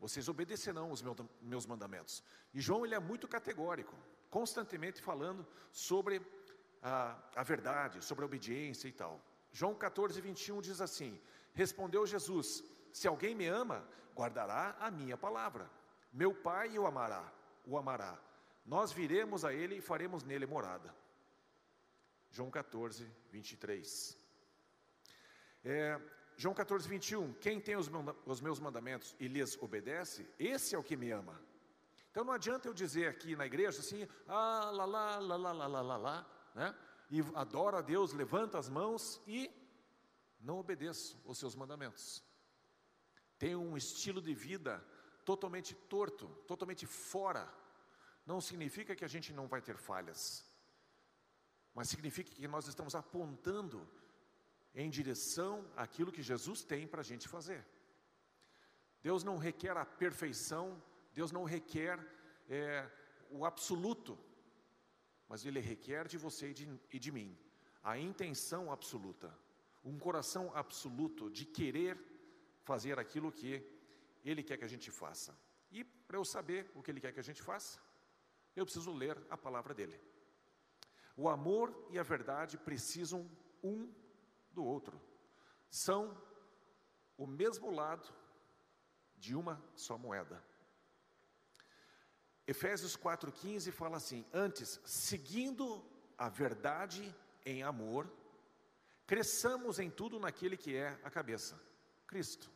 vocês 0.01 0.31
obedecerão 0.31 0.91
os 0.91 1.05
meus 1.43 1.67
mandamentos. 1.67 2.25
E 2.55 2.61
João 2.61 2.87
ele 2.87 2.95
é 2.95 2.99
muito 2.99 3.29
categórico, 3.29 3.95
constantemente 4.31 5.03
falando 5.03 5.47
sobre 5.71 6.23
a, 6.83 7.19
a 7.37 7.43
verdade, 7.43 8.03
sobre 8.03 8.25
a 8.25 8.27
obediência 8.27 8.89
e 8.89 8.93
tal. 8.93 9.21
João 9.53 9.75
14, 9.75 10.19
21 10.23 10.63
diz 10.63 10.81
assim: 10.81 11.21
Respondeu 11.53 12.07
Jesus: 12.07 12.65
Se 12.93 13.09
alguém 13.09 13.35
me 13.35 13.47
ama, 13.47 13.85
guardará 14.15 14.77
a 14.79 14.91
minha 14.91 15.17
palavra. 15.17 15.69
Meu 16.13 16.35
Pai 16.35 16.79
o 16.79 16.87
amará, 16.87 17.33
o 17.67 17.79
amará. 17.79 18.19
Nós 18.65 18.93
viremos 18.93 19.45
a 19.45 19.53
ele 19.53 19.77
e 19.77 19.81
faremos 19.81 20.23
nele 20.23 20.47
morada. 20.47 20.95
João 22.31 22.51
14, 22.51 23.11
23. 23.31 24.17
É, 25.65 26.01
João 26.37 26.55
14, 26.55 26.89
21. 26.89 27.33
Quem 27.35 27.61
tem 27.61 27.77
os, 27.77 27.89
meus 28.41 28.61
mandamentos 28.61 29.17
e 29.19 29.27
lhes 29.27 29.61
obedece, 29.61 30.29
esse 30.39 30.75
é 30.75 30.79
o 30.79 30.83
que 30.83 30.97
me 30.97 31.11
ama. 31.11 31.41
Então 32.11 32.25
não 32.25 32.35
adianta 32.35 32.69
eu 32.69 32.75
dizer 32.75 33.09
aqui 33.09 33.35
na 33.35 33.47
igreja 33.47 33.81
assim, 33.81 34.07
ah, 34.29 34.71
lá, 34.71 34.85
lá, 34.85 35.19
lá, 35.19 35.37
lá, 35.37 35.53
lá, 35.53 35.67
lá, 35.67 35.81
lá, 35.81 35.97
lá, 35.97 36.27
né? 36.55 36.75
E 37.11 37.21
adoro 37.35 37.77
a 37.77 37.81
Deus, 37.81 38.13
levanto 38.13 38.57
as 38.57 38.69
mãos 38.69 39.21
e 39.27 39.51
não 40.41 40.59
obedeço 40.59 41.19
os 41.25 41.39
seus 41.39 41.55
mandamentos 41.55 42.23
tem 43.43 43.57
um 43.57 43.77
estilo 43.77 44.23
de 44.23 44.33
vida 44.33 44.73
totalmente 45.25 45.75
torto, 45.75 46.29
totalmente 46.47 46.87
fora, 46.87 47.53
não 48.25 48.41
significa 48.41 48.95
que 48.95 49.05
a 49.05 49.09
gente 49.09 49.33
não 49.33 49.49
vai 49.49 49.61
ter 49.61 49.77
falhas, 49.77 50.47
mas 51.75 51.89
significa 51.89 52.31
que 52.31 52.47
nós 52.47 52.69
estamos 52.69 52.95
apontando 52.95 53.85
em 54.73 54.89
direção 54.89 55.69
àquilo 55.75 56.13
que 56.13 56.23
Jesus 56.23 56.63
tem 56.63 56.87
para 56.87 57.01
a 57.01 57.09
gente 57.11 57.27
fazer. 57.27 57.67
Deus 59.03 59.25
não 59.25 59.39
requer 59.39 59.77
a 59.77 59.85
perfeição, 59.85 60.81
Deus 61.13 61.33
não 61.33 61.43
requer 61.43 61.99
é, 62.49 62.89
o 63.29 63.45
absoluto, 63.45 64.17
mas 65.29 65.45
Ele 65.45 65.59
requer 65.59 66.07
de 66.07 66.17
você 66.17 66.51
e 66.51 66.55
de, 66.55 66.81
e 66.93 66.99
de 67.01 67.11
mim 67.11 67.37
a 67.83 67.99
intenção 67.99 68.71
absoluta, 68.71 69.37
um 69.85 69.99
coração 69.99 70.53
absoluto 70.55 71.29
de 71.29 71.45
querer 71.45 72.12
fazer 72.63 72.99
aquilo 72.99 73.33
que 73.33 73.65
Ele 74.25 74.43
quer 74.43 74.57
que 74.57 74.65
a 74.65 74.69
gente 74.69 74.91
faça. 74.91 75.37
E 75.71 75.85
para 75.85 76.17
eu 76.17 76.25
saber 76.25 76.71
o 76.75 76.83
que 76.83 76.91
Ele 76.91 77.01
quer 77.01 77.13
que 77.13 77.21
a 77.21 77.29
gente 77.31 77.43
faça, 77.43 77.79
eu 78.55 78.65
preciso 78.65 78.93
ler 78.93 79.17
a 79.31 79.37
palavra 79.37 79.75
dele. 79.75 80.01
O 81.17 81.29
amor 81.29 81.89
e 81.91 81.99
a 81.99 82.03
verdade 82.03 82.57
precisam 82.59 83.31
um 83.63 83.93
do 84.51 84.65
outro, 84.65 85.01
são 85.71 86.17
o 87.17 87.27
mesmo 87.27 87.71
lado 87.71 88.09
de 89.17 89.35
uma 89.35 89.63
só 89.75 89.97
moeda. 89.97 90.43
Efésios 92.47 92.97
4,15 92.97 93.71
fala 93.71 93.97
assim: 93.97 94.27
Antes, 94.33 94.81
seguindo 94.85 95.85
a 96.19 96.29
verdade 96.29 97.15
em 97.45 97.63
amor, 97.63 98.11
cresçamos 99.07 99.79
em 99.79 99.91
tudo 99.91 100.19
naquele 100.19 100.57
que 100.57 100.77
é 100.77 100.99
a 101.05 101.11
cabeça, 101.11 101.61
Cristo. 102.13 102.51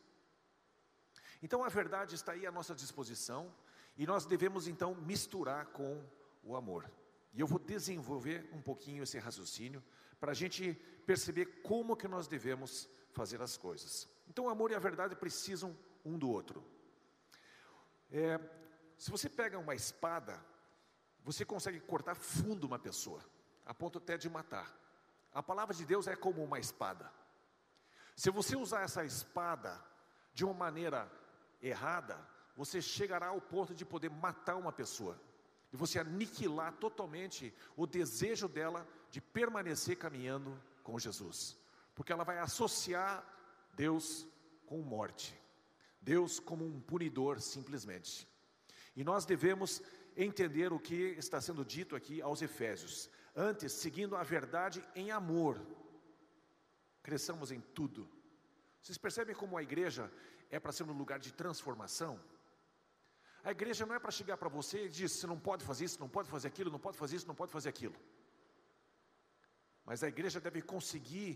Então 1.41 1.63
a 1.63 1.69
verdade 1.69 2.13
está 2.13 2.33
aí 2.33 2.45
à 2.45 2.51
nossa 2.51 2.75
disposição 2.75 3.51
e 3.97 4.05
nós 4.05 4.23
devemos 4.23 4.67
então 4.67 4.93
misturar 4.93 5.65
com 5.77 5.99
o 6.43 6.55
amor. 6.55 6.87
E 7.33 7.39
eu 7.39 7.47
vou 7.47 7.57
desenvolver 7.57 8.47
um 8.53 8.61
pouquinho 8.61 9.01
esse 9.01 9.17
raciocínio 9.17 9.83
para 10.19 10.31
a 10.31 10.35
gente 10.35 10.75
perceber 11.07 11.63
como 11.63 11.97
que 11.97 12.07
nós 12.07 12.27
devemos 12.27 12.87
fazer 13.11 13.41
as 13.41 13.57
coisas. 13.57 14.07
Então 14.29 14.45
o 14.45 14.49
amor 14.49 14.69
e 14.69 14.75
a 14.75 14.79
verdade 14.79 15.15
precisam 15.15 15.75
um 16.05 16.19
do 16.19 16.29
outro. 16.29 16.63
É, 18.11 18.39
se 18.95 19.09
você 19.09 19.27
pega 19.27 19.57
uma 19.57 19.73
espada, 19.73 20.39
você 21.23 21.43
consegue 21.43 21.79
cortar 21.79 22.15
fundo 22.15 22.67
uma 22.67 22.77
pessoa, 22.77 23.25
a 23.65 23.73
ponto 23.73 23.97
até 23.97 24.17
de 24.19 24.29
matar. 24.29 24.71
A 25.33 25.41
palavra 25.41 25.73
de 25.73 25.83
Deus 25.83 26.05
é 26.05 26.15
como 26.15 26.43
uma 26.43 26.59
espada. 26.59 27.11
Se 28.17 28.31
você 28.31 28.55
usar 28.55 28.81
essa 28.81 29.05
espada 29.05 29.79
de 30.33 30.43
uma 30.43 30.53
maneira 30.55 31.07
errada, 31.61 32.17
você 32.55 32.81
chegará 32.81 33.27
ao 33.27 33.39
ponto 33.39 33.75
de 33.75 33.85
poder 33.85 34.09
matar 34.09 34.55
uma 34.55 34.71
pessoa, 34.71 35.21
de 35.69 35.77
você 35.77 35.99
aniquilar 35.99 36.73
totalmente 36.73 37.53
o 37.75 37.85
desejo 37.85 38.47
dela 38.47 38.87
de 39.11 39.21
permanecer 39.21 39.97
caminhando 39.97 40.59
com 40.81 40.97
Jesus, 40.97 41.55
porque 41.93 42.11
ela 42.11 42.23
vai 42.23 42.39
associar 42.39 43.23
Deus 43.75 44.27
com 44.65 44.81
morte, 44.81 45.39
Deus 46.01 46.39
como 46.39 46.65
um 46.65 46.81
punidor 46.81 47.39
simplesmente. 47.39 48.27
E 48.95 49.03
nós 49.03 49.27
devemos 49.27 49.79
entender 50.15 50.73
o 50.73 50.79
que 50.79 51.13
está 51.19 51.39
sendo 51.39 51.63
dito 51.63 51.95
aqui 51.95 52.19
aos 52.19 52.41
Efésios. 52.41 53.11
Antes, 53.35 53.73
seguindo 53.73 54.15
a 54.15 54.23
verdade 54.23 54.83
em 54.95 55.11
amor, 55.11 55.61
cresçamos 57.07 57.51
em 57.55 57.61
tudo. 57.77 58.01
Vocês 58.81 58.97
percebem 58.97 59.33
como 59.41 59.57
a 59.57 59.63
igreja 59.67 60.11
é 60.55 60.59
para 60.59 60.73
ser 60.77 60.83
um 60.83 60.97
lugar 61.01 61.19
de 61.25 61.31
transformação? 61.41 62.13
A 63.45 63.51
igreja 63.51 63.85
não 63.85 63.95
é 63.95 63.99
para 64.05 64.17
chegar 64.19 64.35
para 64.41 64.49
você 64.49 64.77
e 64.85 64.89
dizer: 64.89 65.07
você 65.07 65.27
não 65.33 65.39
pode 65.39 65.63
fazer 65.69 65.85
isso, 65.85 66.01
não 66.01 66.09
pode 66.09 66.29
fazer 66.29 66.49
aquilo, 66.49 66.69
não 66.69 66.83
pode 66.85 66.97
fazer 66.97 67.15
isso, 67.15 67.29
não 67.31 67.39
pode 67.41 67.53
fazer 67.57 67.69
aquilo. 67.69 67.95
Mas 69.85 70.03
a 70.03 70.09
igreja 70.09 70.41
deve 70.47 70.61
conseguir 70.61 71.31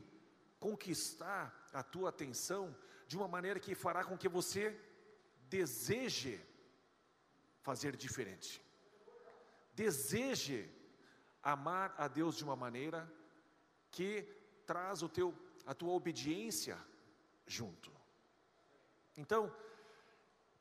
conquistar 0.60 1.44
a 1.72 1.82
tua 1.82 2.10
atenção 2.10 2.64
de 3.08 3.16
uma 3.16 3.30
maneira 3.36 3.60
que 3.66 3.74
fará 3.74 4.04
com 4.04 4.18
que 4.18 4.28
você 4.38 4.64
deseje 5.58 6.36
fazer 7.62 7.96
diferente. 7.96 8.62
Deseje 9.74 10.58
amar 11.42 11.96
a 11.98 12.10
Deus 12.10 12.36
de 12.36 12.44
uma 12.44 12.58
maneira 12.58 13.10
que 13.90 14.10
traz 14.66 15.02
o 15.02 15.10
teu, 15.10 15.34
a 15.66 15.74
tua 15.74 15.94
obediência 15.94 16.78
junto. 17.46 17.92
Então, 19.18 19.54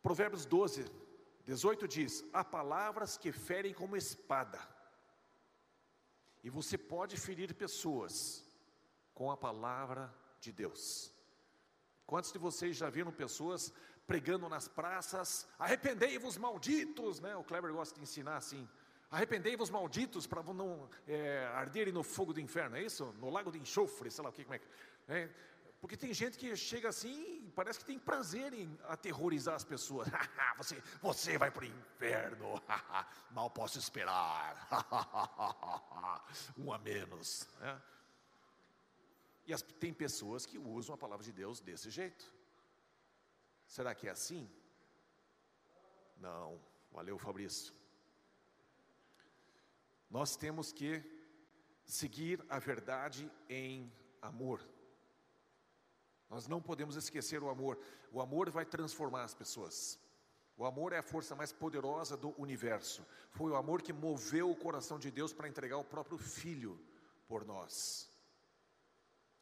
Provérbios 0.03 0.47
12, 0.47 0.85
18 1.45 1.89
diz: 1.89 2.25
Há 2.33 2.43
palavras 2.43 3.17
que 3.17 3.33
ferem 3.33 3.75
como 3.75 3.97
espada, 3.97 4.61
e 6.43 6.51
você 6.51 6.77
pode 6.79 7.17
ferir 7.17 7.55
pessoas 7.55 8.45
com 9.15 9.31
a 9.31 9.37
palavra 9.37 10.13
de 10.41 10.53
Deus. 10.53 11.13
Quantos 12.07 12.33
de 12.33 12.39
vocês 12.39 12.77
já 12.77 12.91
viram 12.91 13.13
pessoas 13.13 13.73
pregando 14.07 14.49
nas 14.49 14.67
praças, 14.67 15.47
arrependei-vos 15.59 16.37
malditos, 16.37 17.21
né? 17.21 17.37
O 17.37 17.45
Kleber 17.45 17.73
gosta 17.73 17.95
de 17.95 18.03
ensinar 18.03 18.37
assim, 18.39 18.69
arrependei-vos 19.11 19.71
malditos 19.71 20.27
para 20.27 20.43
não 20.43 20.89
é, 21.07 21.47
arderem 21.55 21.93
no 21.93 22.03
fogo 22.03 22.33
do 22.33 22.41
inferno, 22.41 22.77
é 22.77 22.83
isso? 22.83 23.13
No 23.21 23.31
lago 23.31 23.53
de 23.53 23.59
enxofre, 23.59 24.11
sei 24.11 24.25
lá 24.25 24.31
o 24.31 24.33
que, 24.33 24.43
como 24.43 24.55
é 24.55 24.59
que... 24.59 24.67
É, 25.11 25.29
porque 25.81 25.97
tem 25.97 26.15
gente 26.15 26.39
que 26.39 26.55
chega 26.55 26.89
assim 26.89 27.43
e 27.47 27.51
parece 27.51 27.81
que 27.81 27.85
tem 27.85 27.99
prazer 27.99 28.53
em 28.53 28.79
aterrorizar 28.85 29.57
as 29.57 29.65
pessoas. 29.65 30.07
você, 30.57 30.81
você 31.03 31.37
vai 31.37 31.51
para 31.51 31.65
o 31.65 31.67
inferno. 31.67 32.63
Mal 33.33 33.51
posso 33.51 33.77
esperar. 33.77 34.69
um 36.57 36.73
a 36.73 36.79
menos. 36.79 37.49
É. 37.61 37.81
E 39.47 39.53
as, 39.53 39.63
tem 39.63 39.93
pessoas 39.93 40.47
que 40.47 40.59
usam 40.59 40.95
a 40.95 40.99
palavra 40.99 41.25
de 41.25 41.33
Deus 41.33 41.59
desse 41.61 41.91
jeito. 41.91 42.33
Será 43.67 43.93
que 43.93 44.07
é 44.07 44.13
assim? 44.13 44.49
Não. 46.19 46.61
Valeu, 46.93 47.19
Fabrício. 47.19 47.75
Nós 50.09 50.37
temos 50.37 50.73
que 50.73 51.03
seguir 51.85 52.45
a 52.49 52.61
verdade 52.61 53.29
em 53.49 53.93
amor. 54.23 54.61
Nós 56.31 56.47
não 56.47 56.63
podemos 56.63 56.97
esquecer 56.97 57.43
o 57.43 57.51
amor. 57.51 57.79
O 58.13 58.21
amor 58.21 58.49
vai 58.51 58.65
transformar 58.65 59.25
as 59.25 59.35
pessoas. 59.35 59.99
O 60.57 60.65
amor 60.65 60.93
é 60.93 60.99
a 60.99 61.03
força 61.03 61.35
mais 61.35 61.53
poderosa 61.53 62.17
do 62.17 62.31
universo. 62.41 63.05
Foi 63.31 63.51
o 63.51 63.57
amor 63.57 63.83
que 63.83 63.93
moveu 63.93 64.51
o 64.51 64.57
coração 64.57 64.99
de 64.99 65.11
Deus 65.11 65.33
para 65.33 65.49
entregar 65.49 65.79
o 65.79 65.85
próprio 65.85 66.19
Filho 66.19 66.79
por 67.27 67.45
nós. 67.45 68.09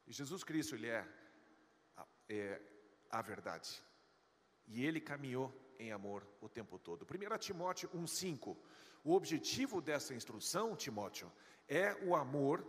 E 0.07 0.12
Jesus 0.12 0.42
Cristo, 0.42 0.74
Ele 0.74 0.88
é, 0.88 1.07
é 2.29 2.61
a 3.11 3.20
verdade. 3.20 3.83
E 4.66 4.85
ele 4.85 5.01
caminhou 5.01 5.53
em 5.79 5.92
amor 5.92 6.27
o 6.40 6.48
tempo 6.48 6.79
todo. 6.79 7.05
1 7.05 7.38
Timóteo 7.38 7.88
1,5. 7.90 8.57
O 9.05 9.14
objetivo 9.14 9.81
dessa 9.81 10.14
instrução, 10.14 10.77
Timóteo, 10.77 11.33
é 11.66 11.94
o 12.05 12.14
amor 12.14 12.66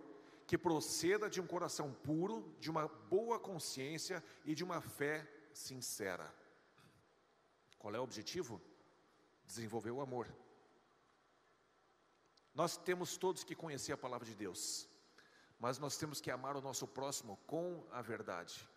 que 0.50 0.58
proceda 0.58 1.30
de 1.30 1.40
um 1.40 1.46
coração 1.46 1.94
puro, 1.94 2.56
de 2.60 2.72
uma 2.72 2.88
boa 2.88 3.40
consciência 3.40 4.24
e 4.44 4.56
de 4.56 4.64
uma 4.64 4.82
fé 4.82 5.32
sincera. 5.54 6.28
Qual 7.78 7.94
é 7.94 8.00
o 8.00 8.04
objetivo? 8.04 8.60
Desenvolver 9.46 9.92
o 9.92 10.02
amor. 10.02 10.28
Nós 12.52 12.78
temos 12.78 13.16
todos 13.16 13.44
que 13.44 13.54
conhecer 13.54 13.92
a 13.92 13.98
palavra 14.06 14.26
de 14.26 14.34
Deus, 14.34 14.90
mas 15.60 15.78
nós 15.78 15.98
temos 15.98 16.20
que 16.20 16.32
amar 16.32 16.58
o 16.58 16.62
nosso 16.62 16.88
próximo 16.88 17.38
com 17.46 17.86
a 17.92 18.02
verdade. 18.02 18.68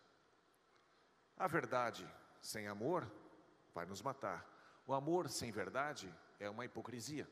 A 1.38 1.46
verdade 1.46 2.06
sem 2.42 2.68
amor 2.68 3.10
vai 3.72 3.86
nos 3.86 4.02
matar. 4.02 4.46
O 4.86 4.92
amor 4.92 5.30
sem 5.30 5.50
verdade 5.50 6.14
é 6.38 6.50
uma 6.50 6.66
hipocrisia. 6.66 7.26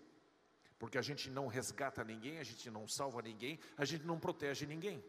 Porque 0.80 0.98
a 0.98 1.02
gente 1.02 1.30
não 1.30 1.46
resgata 1.46 2.02
ninguém, 2.02 2.38
a 2.38 2.42
gente 2.42 2.68
não 2.68 2.88
salva 2.88 3.22
ninguém, 3.22 3.60
a 3.76 3.84
gente 3.84 4.04
não 4.04 4.18
protege 4.18 4.66
ninguém. 4.66 5.04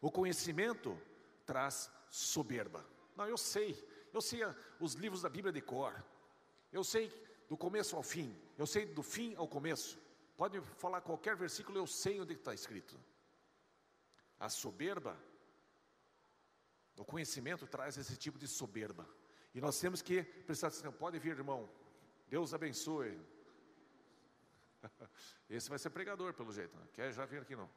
O 0.00 0.12
conhecimento 0.12 0.96
traz 1.44 1.90
soberba. 2.08 2.86
Não, 3.16 3.26
eu 3.26 3.36
sei, 3.36 3.70
eu 4.12 4.20
sei 4.20 4.42
os 4.78 4.94
livros 4.94 5.22
da 5.22 5.28
Bíblia 5.28 5.52
de 5.52 5.60
cor. 5.60 6.04
Eu 6.70 6.84
sei 6.84 7.10
do 7.48 7.56
começo 7.56 7.96
ao 7.96 8.02
fim, 8.02 8.32
eu 8.56 8.66
sei 8.66 8.86
do 8.86 9.02
fim 9.02 9.34
ao 9.34 9.48
começo. 9.48 9.98
Pode 10.36 10.60
falar 10.76 11.00
qualquer 11.00 11.34
versículo, 11.34 11.78
eu 11.78 11.86
sei 11.86 12.20
onde 12.20 12.34
está 12.34 12.54
escrito. 12.54 12.96
A 14.38 14.48
soberba 14.48 15.18
o 16.96 17.04
conhecimento 17.04 17.66
traz 17.66 17.96
esse 17.98 18.16
tipo 18.16 18.38
de 18.38 18.46
soberba. 18.46 19.08
E 19.54 19.60
nós 19.60 19.78
temos 19.78 20.00
que 20.00 20.22
prestar 20.22 20.68
atenção. 20.68 20.92
Pode 20.92 21.18
vir, 21.18 21.36
irmão. 21.36 21.68
Deus 22.28 22.54
abençoe. 22.54 23.18
Esse 25.48 25.68
vai 25.68 25.78
ser 25.78 25.90
pregador, 25.90 26.34
pelo 26.34 26.52
jeito. 26.52 26.76
Não 26.76 26.86
quer 26.88 27.12
já 27.12 27.24
vir 27.24 27.42
aqui, 27.42 27.56
não. 27.56 27.70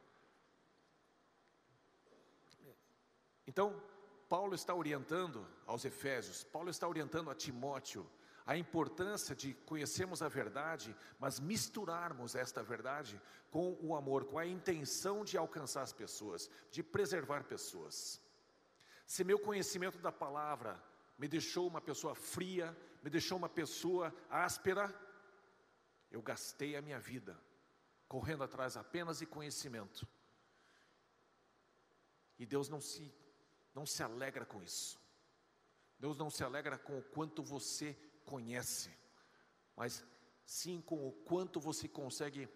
Então, 3.45 3.81
Paulo 4.27 4.53
está 4.53 4.73
orientando 4.75 5.47
aos 5.65 5.85
Efésios, 5.85 6.43
Paulo 6.43 6.69
está 6.69 6.87
orientando 6.87 7.29
a 7.29 7.35
Timóteo 7.35 8.09
a 8.47 8.55
importância 8.55 9.35
de 9.35 9.53
conhecermos 9.65 10.21
a 10.21 10.29
verdade, 10.29 10.95
mas 11.19 11.37
misturarmos 11.37 12.33
esta 12.33 12.63
verdade 12.63 13.21
com 13.51 13.77
o 13.81 13.93
amor, 13.93 14.23
com 14.23 14.39
a 14.39 14.45
intenção 14.45 15.25
de 15.25 15.37
alcançar 15.37 15.81
as 15.81 15.91
pessoas, 15.91 16.49
de 16.71 16.81
preservar 16.81 17.43
pessoas. 17.43 18.21
Se 19.05 19.25
meu 19.25 19.37
conhecimento 19.37 19.97
da 19.97 20.13
palavra 20.13 20.81
me 21.17 21.27
deixou 21.27 21.67
uma 21.67 21.81
pessoa 21.81 22.15
fria, 22.15 22.75
me 23.03 23.09
deixou 23.09 23.37
uma 23.37 23.49
pessoa 23.49 24.15
áspera, 24.29 24.95
eu 26.09 26.21
gastei 26.21 26.75
a 26.75 26.81
minha 26.81 26.99
vida 26.99 27.39
correndo 28.07 28.43
atrás 28.43 28.77
apenas 28.77 29.19
de 29.19 29.25
conhecimento. 29.25 30.07
E 32.39 32.45
Deus 32.45 32.69
não 32.69 32.79
se 32.79 33.13
não 33.73 33.85
se 33.85 34.01
alegra 34.01 34.45
com 34.45 34.61
isso. 34.63 34.99
Deus 35.99 36.17
não 36.17 36.29
se 36.29 36.43
alegra 36.43 36.77
com 36.77 36.97
o 36.97 37.03
quanto 37.03 37.43
você 37.43 37.95
conhece, 38.25 38.89
mas 39.75 40.03
sim 40.45 40.81
com 40.81 41.07
o 41.07 41.11
quanto 41.11 41.59
você 41.59 41.87
consegue 41.87 42.47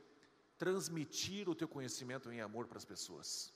transmitir 0.58 1.48
o 1.50 1.56
teu 1.56 1.68
conhecimento 1.68 2.32
em 2.32 2.42
amor 2.42 2.68
para 2.68 2.78
as 2.78 2.86
pessoas. 2.86 3.54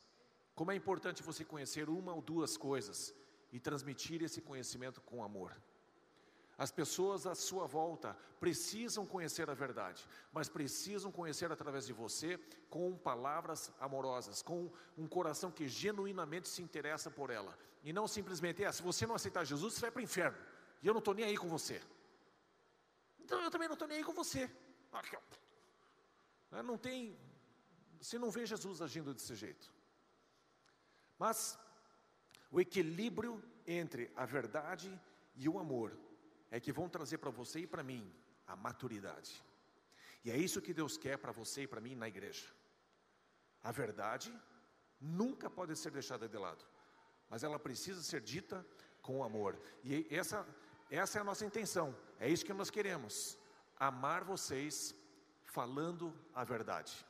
Como 0.54 0.72
é 0.72 0.76
importante 0.76 1.24
você 1.24 1.44
conhecer 1.44 1.90
uma 1.90 2.14
ou 2.14 2.22
duas 2.22 2.56
coisas 2.56 3.14
e 3.52 3.60
transmitir 3.60 4.22
esse 4.24 4.42
conhecimento 4.42 5.02
com 5.02 5.24
amor. 5.24 5.56
As 6.58 6.72
pessoas 6.72 7.28
à 7.28 7.36
sua 7.36 7.68
volta 7.68 8.18
precisam 8.40 9.06
conhecer 9.06 9.50
a 9.50 9.54
verdade, 9.54 10.08
mas 10.32 10.48
precisam 10.48 11.12
conhecer 11.12 11.52
através 11.52 11.86
de 11.86 11.92
você 11.92 12.38
com 12.70 12.98
palavras 12.98 13.74
amorosas, 13.80 14.42
com 14.42 14.72
um 14.98 15.08
coração 15.08 15.52
que 15.52 15.68
genuinamente 15.68 16.48
se 16.48 16.62
interessa 16.62 17.12
por 17.12 17.30
ela. 17.30 17.58
E 17.84 17.92
não 17.92 18.08
simplesmente, 18.08 18.64
é, 18.64 18.72
se 18.72 18.82
você 18.82 19.06
não 19.06 19.16
aceitar 19.16 19.44
Jesus, 19.44 19.74
você 19.74 19.82
vai 19.82 19.92
para 19.92 20.00
o 20.00 20.04
inferno. 20.04 20.38
E 20.82 20.88
eu 20.88 20.94
não 20.94 21.00
estou 21.00 21.14
nem 21.14 21.26
aí 21.26 21.38
com 21.38 21.50
você. 21.50 21.82
Então 23.20 23.42
eu 23.42 23.52
também 23.52 23.68
não 23.68 23.74
estou 23.74 23.88
nem 23.88 23.98
aí 23.98 24.04
com 24.04 24.14
você. 24.14 24.50
Não 26.64 26.78
tem, 26.78 27.18
você 28.00 28.18
não 28.18 28.32
vê 28.32 28.46
Jesus 28.46 28.82
agindo 28.82 29.14
desse 29.14 29.36
jeito. 29.36 29.74
Mas 31.20 31.60
o 32.50 32.62
equilíbrio 32.62 33.44
entre 33.68 34.10
a 34.16 34.26
verdade 34.26 34.90
e 35.36 35.50
o 35.50 35.60
amor 35.60 36.05
é 36.52 36.60
que 36.60 36.72
vão 36.72 36.90
trazer 36.90 37.18
para 37.18 37.30
você 37.30 37.62
e 37.62 37.68
para 37.68 37.84
mim 37.84 38.14
a 38.48 38.56
maturidade. 38.56 39.44
E 40.24 40.32
é 40.32 40.38
isso 40.38 40.62
que 40.62 40.74
Deus 40.74 40.98
quer 40.98 41.18
para 41.18 41.32
você 41.32 41.64
e 41.64 41.68
para 41.68 41.82
mim 41.82 41.96
na 41.96 42.08
igreja. 42.08 42.48
A 43.64 43.72
verdade 43.72 44.34
nunca 45.00 45.50
pode 45.50 45.76
ser 45.76 45.92
deixada 45.92 46.28
de 46.28 46.38
lado, 46.38 46.66
mas 47.30 47.44
ela 47.44 47.60
precisa 47.60 48.02
ser 48.02 48.22
dita 48.22 48.66
com 49.02 49.24
amor. 49.24 49.60
E 49.84 50.08
essa, 50.10 50.46
essa 50.90 51.18
é 51.18 51.22
a 51.22 51.24
nossa 51.24 51.46
intenção, 51.46 51.96
é 52.20 52.30
isso 52.30 52.46
que 52.46 52.54
nós 52.54 52.70
queremos: 52.70 53.38
amar 53.78 54.24
vocês 54.24 54.96
falando 55.44 56.14
a 56.34 56.44
verdade. 56.44 57.06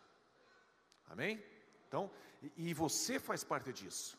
Amém? 1.07 1.43
Então, 1.87 2.11
e 2.55 2.73
você 2.73 3.19
faz 3.19 3.43
parte 3.43 3.71
disso. 3.71 4.17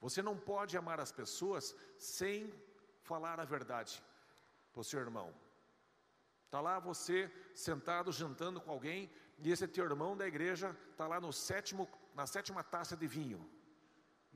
Você 0.00 0.22
não 0.22 0.36
pode 0.38 0.76
amar 0.76 1.00
as 1.00 1.10
pessoas 1.10 1.74
sem 1.98 2.52
falar 3.02 3.40
a 3.40 3.44
verdade 3.44 4.02
o 4.80 4.84
seu 4.84 5.00
irmão. 5.00 5.34
Está 6.44 6.60
lá 6.60 6.78
você 6.78 7.30
sentado 7.54 8.10
jantando 8.10 8.60
com 8.60 8.70
alguém 8.70 9.10
e 9.38 9.50
esse 9.50 9.68
teu 9.68 9.84
irmão 9.84 10.16
da 10.16 10.26
igreja 10.26 10.76
está 10.90 11.06
lá 11.06 11.20
no 11.20 11.32
sétimo, 11.32 11.88
na 12.14 12.26
sétima 12.26 12.64
taça 12.64 12.96
de 12.96 13.06
vinho, 13.06 13.48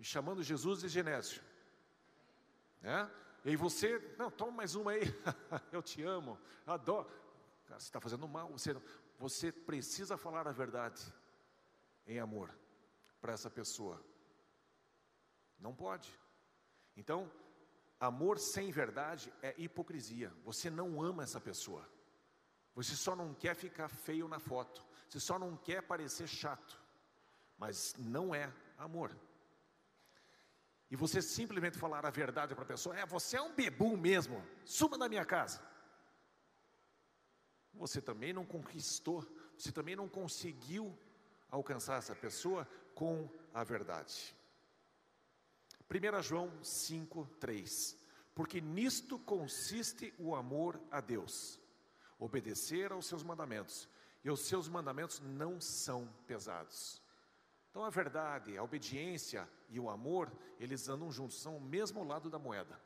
chamando 0.00 0.42
Jesus 0.42 0.81
de 0.81 0.88
Genésio. 0.88 1.42
É? 2.83 3.09
E 3.44 3.57
você, 3.57 4.14
não, 4.18 4.31
toma 4.31 4.52
mais 4.52 4.74
uma 4.74 4.92
aí, 4.92 5.02
eu 5.72 5.83
te 5.83 6.02
amo, 6.02 6.38
adoro. 6.66 7.09
Cara, 7.66 7.81
você 7.81 7.87
está 7.87 8.00
fazendo 8.00 8.28
mal, 8.28 8.48
você, 8.50 8.76
você 9.18 9.50
precisa 9.50 10.16
falar 10.16 10.46
a 10.46 10.52
verdade 10.52 11.02
em 12.07 12.18
amor 12.18 12.55
para 13.20 13.33
essa 13.33 13.48
pessoa. 13.48 14.05
Não 15.59 15.74
pode. 15.74 16.11
Então, 16.96 17.31
Amor 18.02 18.36
sem 18.40 18.72
verdade 18.72 19.32
é 19.40 19.54
hipocrisia. 19.56 20.32
Você 20.44 20.68
não 20.68 21.00
ama 21.00 21.22
essa 21.22 21.40
pessoa. 21.40 21.88
Você 22.74 22.96
só 22.96 23.14
não 23.14 23.32
quer 23.32 23.54
ficar 23.54 23.88
feio 23.88 24.26
na 24.26 24.40
foto. 24.40 24.84
Você 25.08 25.20
só 25.20 25.38
não 25.38 25.56
quer 25.56 25.82
parecer 25.82 26.26
chato. 26.26 26.82
Mas 27.56 27.94
não 27.96 28.34
é 28.34 28.52
amor. 28.76 29.16
E 30.90 30.96
você 30.96 31.22
simplesmente 31.22 31.78
falar 31.78 32.04
a 32.04 32.10
verdade 32.10 32.56
para 32.56 32.64
a 32.64 32.66
pessoa: 32.66 32.98
é, 32.98 33.06
você 33.06 33.36
é 33.36 33.40
um 33.40 33.54
bebum 33.54 33.96
mesmo. 33.96 34.44
Suma 34.64 34.98
da 34.98 35.08
minha 35.08 35.24
casa. 35.24 35.60
Você 37.72 38.02
também 38.02 38.32
não 38.32 38.44
conquistou. 38.44 39.24
Você 39.56 39.70
também 39.70 39.94
não 39.94 40.08
conseguiu 40.08 40.98
alcançar 41.48 41.98
essa 41.98 42.16
pessoa 42.16 42.66
com 42.96 43.30
a 43.54 43.62
verdade. 43.62 44.34
1 45.92 46.22
João 46.22 46.50
5, 46.62 47.26
3. 47.38 47.98
Porque 48.35 48.61
nisto 48.61 49.18
consiste 49.18 50.14
o 50.18 50.35
amor 50.35 50.81
a 50.90 51.02
Deus, 51.02 51.61
obedecer 52.18 52.90
aos 52.90 53.07
seus 53.07 53.22
mandamentos, 53.22 53.87
e 54.24 54.31
os 54.31 54.40
seus 54.40 54.68
mandamentos 54.68 55.20
não 55.20 55.61
são 55.61 56.09
pesados. 56.26 57.02
Então 57.70 57.85
a 57.85 57.90
verdade, 57.90 58.57
a 58.57 58.62
obediência 58.62 59.46
e 59.68 59.78
o 59.78 59.90
amor, 59.90 60.33
eles 60.59 60.88
andam 60.88 61.12
juntos, 61.12 61.40
são 61.40 61.57
o 61.57 61.61
mesmo 61.61 62.02
lado 62.05 62.31
da 62.31 62.38
moeda. 62.38 62.81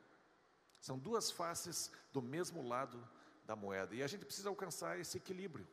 São 0.81 0.99
duas 0.99 1.31
faces 1.31 1.93
do 2.13 2.21
mesmo 2.21 2.67
lado 2.67 3.09
da 3.45 3.55
moeda. 3.55 3.95
E 3.95 4.03
a 4.03 4.07
gente 4.07 4.25
precisa 4.25 4.49
alcançar 4.49 4.99
esse 4.99 5.17
equilíbrio 5.17 5.67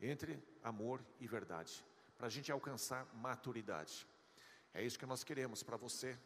entre 0.00 0.42
amor 0.62 1.04
e 1.20 1.26
verdade, 1.26 1.84
para 2.16 2.26
a 2.26 2.30
gente 2.30 2.52
alcançar 2.52 3.06
maturidade. 3.14 4.06
É 4.72 4.82
isso 4.82 4.98
que 4.98 5.06
nós 5.06 5.24
queremos 5.24 5.62
para 5.62 5.76
você, 5.76 6.18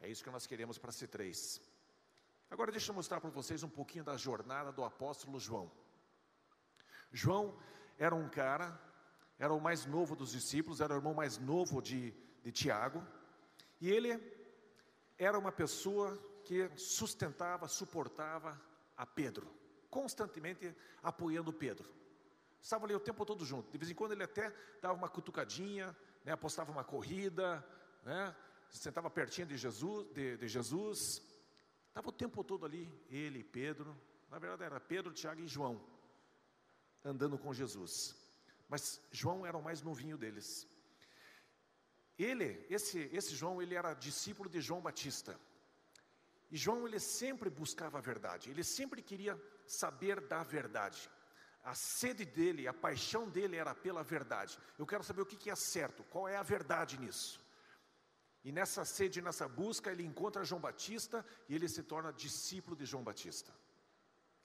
é 0.00 0.08
isso 0.08 0.22
que 0.22 0.30
nós 0.30 0.46
queremos 0.46 0.78
para 0.78 0.90
C3. 0.90 1.60
Agora 2.50 2.70
deixa 2.70 2.90
eu 2.90 2.94
mostrar 2.94 3.20
para 3.20 3.30
vocês 3.30 3.62
um 3.62 3.68
pouquinho 3.68 4.04
da 4.04 4.16
jornada 4.16 4.70
do 4.72 4.84
apóstolo 4.84 5.40
João. 5.40 5.70
João 7.12 7.58
era 7.98 8.14
um 8.14 8.28
cara, 8.28 8.80
era 9.38 9.52
o 9.52 9.60
mais 9.60 9.86
novo 9.86 10.14
dos 10.14 10.32
discípulos, 10.32 10.80
era 10.80 10.94
o 10.94 10.96
irmão 10.96 11.14
mais 11.14 11.38
novo 11.38 11.82
de, 11.82 12.14
de 12.42 12.52
Tiago, 12.52 13.04
e 13.80 13.90
ele 13.90 14.20
era 15.18 15.38
uma 15.38 15.50
pessoa 15.50 16.16
que 16.44 16.70
sustentava, 16.76 17.66
suportava 17.66 18.60
a 18.96 19.04
Pedro, 19.04 19.50
constantemente 19.90 20.74
apoiando 21.02 21.52
Pedro. 21.52 21.90
Estava 22.60 22.84
ali 22.84 22.94
o 22.94 23.00
tempo 23.00 23.24
todo 23.24 23.44
junto. 23.44 23.70
De 23.70 23.78
vez 23.78 23.90
em 23.90 23.94
quando 23.94 24.12
ele 24.12 24.22
até 24.22 24.54
dava 24.80 24.94
uma 24.94 25.08
cutucadinha, 25.08 25.96
né, 26.24 26.32
apostava 26.32 26.70
uma 26.70 26.84
corrida, 26.84 27.64
né, 28.04 28.34
sentava 28.70 29.10
pertinho 29.10 29.46
de 29.46 29.56
Jesus, 29.56 30.06
de, 30.12 30.36
de 30.36 30.48
Jesus, 30.48 31.22
estava 31.88 32.08
o 32.08 32.12
tempo 32.12 32.44
todo 32.44 32.66
ali, 32.66 32.92
ele, 33.08 33.42
Pedro, 33.42 33.96
na 34.30 34.38
verdade 34.38 34.64
era 34.64 34.80
Pedro, 34.80 35.12
Tiago 35.12 35.40
e 35.40 35.46
João, 35.46 35.84
andando 37.04 37.38
com 37.38 37.54
Jesus. 37.54 38.14
Mas 38.68 39.00
João 39.10 39.46
era 39.46 39.56
o 39.56 39.62
mais 39.62 39.82
novinho 39.82 40.18
deles. 40.18 40.66
Ele, 42.18 42.66
esse, 42.70 42.98
esse 43.12 43.34
João, 43.34 43.60
ele 43.60 43.74
era 43.74 43.94
discípulo 43.94 44.48
de 44.48 44.60
João 44.60 44.80
Batista. 44.80 45.38
E 46.50 46.56
João, 46.56 46.86
ele 46.86 46.98
sempre 46.98 47.50
buscava 47.50 47.98
a 47.98 48.00
verdade, 48.00 48.50
ele 48.50 48.64
sempre 48.64 49.02
queria 49.02 49.40
saber 49.66 50.20
da 50.20 50.42
verdade. 50.42 51.10
A 51.62 51.74
sede 51.74 52.24
dele, 52.24 52.68
a 52.68 52.72
paixão 52.72 53.28
dele 53.28 53.56
era 53.56 53.74
pela 53.74 54.02
verdade. 54.02 54.56
Eu 54.78 54.86
quero 54.86 55.02
saber 55.02 55.22
o 55.22 55.26
que 55.26 55.50
é 55.50 55.56
certo, 55.56 56.04
qual 56.04 56.28
é 56.28 56.36
a 56.36 56.42
verdade 56.42 56.98
nisso. 56.98 57.44
E 58.46 58.52
nessa 58.52 58.84
sede, 58.84 59.20
nessa 59.20 59.48
busca, 59.48 59.90
ele 59.90 60.04
encontra 60.04 60.44
João 60.44 60.60
Batista 60.60 61.26
e 61.48 61.54
ele 61.56 61.68
se 61.68 61.82
torna 61.82 62.12
discípulo 62.12 62.76
de 62.76 62.86
João 62.86 63.02
Batista. 63.02 63.52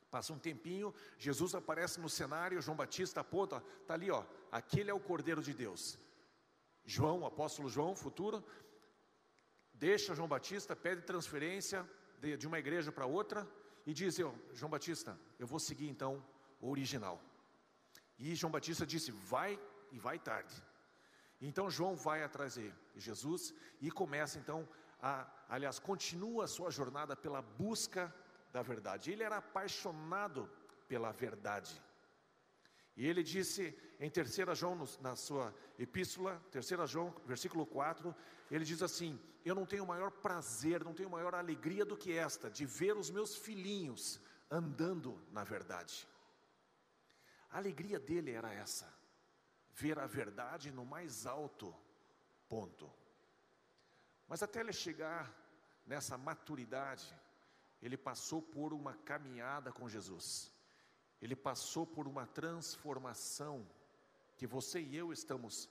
Passa 0.09 0.33
um 0.33 0.39
tempinho, 0.39 0.91
Jesus 1.19 1.53
aparece 1.53 1.99
no 1.99 2.09
cenário, 2.09 2.59
João 2.63 2.75
Batista 2.75 3.21
aponta, 3.21 3.63
está 3.79 3.93
ali, 3.93 4.09
ó, 4.09 4.25
aquele 4.51 4.89
é 4.89 4.93
o 4.93 4.99
Cordeiro 4.99 5.43
de 5.43 5.53
Deus. 5.53 5.99
João, 6.83 7.27
apóstolo 7.27 7.69
João, 7.69 7.95
futuro, 7.95 8.43
deixa 9.71 10.15
João 10.15 10.27
Batista, 10.27 10.75
pede 10.75 11.03
transferência 11.03 11.87
de, 12.19 12.35
de 12.37 12.47
uma 12.47 12.57
igreja 12.57 12.91
para 12.91 13.05
outra 13.05 13.47
e 13.85 13.93
diz: 13.93 14.17
eu, 14.17 14.33
João 14.51 14.71
Batista, 14.71 15.15
eu 15.37 15.45
vou 15.45 15.59
seguir 15.59 15.87
então 15.87 16.25
o 16.59 16.71
original. 16.71 17.21
E 18.17 18.33
João 18.33 18.51
Batista 18.51 18.83
disse: 18.83 19.11
vai 19.11 19.59
e 19.91 19.99
vai 19.99 20.17
tarde. 20.17 20.55
Então 21.41 21.69
João 21.69 21.95
vai 21.95 22.23
atrás 22.23 22.53
de 22.53 22.71
Jesus 22.95 23.53
e 23.79 23.89
começa 23.89 24.37
então 24.37 24.67
a, 25.01 25.27
aliás, 25.49 25.79
continua 25.79 26.43
a 26.43 26.47
sua 26.47 26.69
jornada 26.69 27.15
pela 27.15 27.41
busca 27.41 28.13
da 28.53 28.61
verdade. 28.61 29.11
Ele 29.11 29.23
era 29.23 29.37
apaixonado 29.37 30.47
pela 30.87 31.11
verdade. 31.11 31.81
E 32.95 33.07
ele 33.07 33.23
disse 33.23 33.75
em 33.99 34.09
3 34.09 34.57
João, 34.57 34.87
na 34.99 35.15
sua 35.15 35.53
epístola, 35.79 36.39
3 36.51 36.87
João, 36.87 37.15
versículo 37.25 37.65
4, 37.65 38.13
ele 38.51 38.63
diz 38.63 38.83
assim: 38.83 39.19
Eu 39.43 39.55
não 39.55 39.65
tenho 39.65 39.85
maior 39.85 40.11
prazer, 40.11 40.83
não 40.83 40.93
tenho 40.93 41.09
maior 41.09 41.33
alegria 41.33 41.83
do 41.83 41.97
que 41.97 42.15
esta, 42.15 42.51
de 42.51 42.65
ver 42.65 42.95
os 42.95 43.09
meus 43.09 43.35
filhinhos 43.35 44.19
andando 44.51 45.19
na 45.31 45.43
verdade. 45.43 46.07
A 47.49 47.57
alegria 47.57 47.99
dele 47.99 48.31
era 48.31 48.53
essa 48.53 49.01
ver 49.73 49.99
a 49.99 50.05
verdade 50.05 50.71
no 50.71 50.85
mais 50.85 51.25
alto 51.25 51.75
ponto. 52.47 52.91
Mas 54.27 54.43
até 54.43 54.59
ele 54.59 54.73
chegar 54.73 55.33
nessa 55.85 56.17
maturidade, 56.17 57.13
ele 57.81 57.97
passou 57.97 58.41
por 58.41 58.73
uma 58.73 58.93
caminhada 58.93 59.71
com 59.71 59.89
Jesus. 59.89 60.51
Ele 61.21 61.35
passou 61.35 61.85
por 61.85 62.07
uma 62.07 62.25
transformação 62.25 63.67
que 64.37 64.47
você 64.47 64.79
e 64.79 64.95
eu 64.95 65.11
estamos 65.11 65.69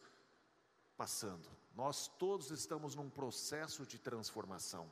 passando. 0.96 1.48
Nós 1.74 2.06
todos 2.06 2.50
estamos 2.50 2.94
num 2.94 3.08
processo 3.08 3.86
de 3.86 3.98
transformação. 3.98 4.90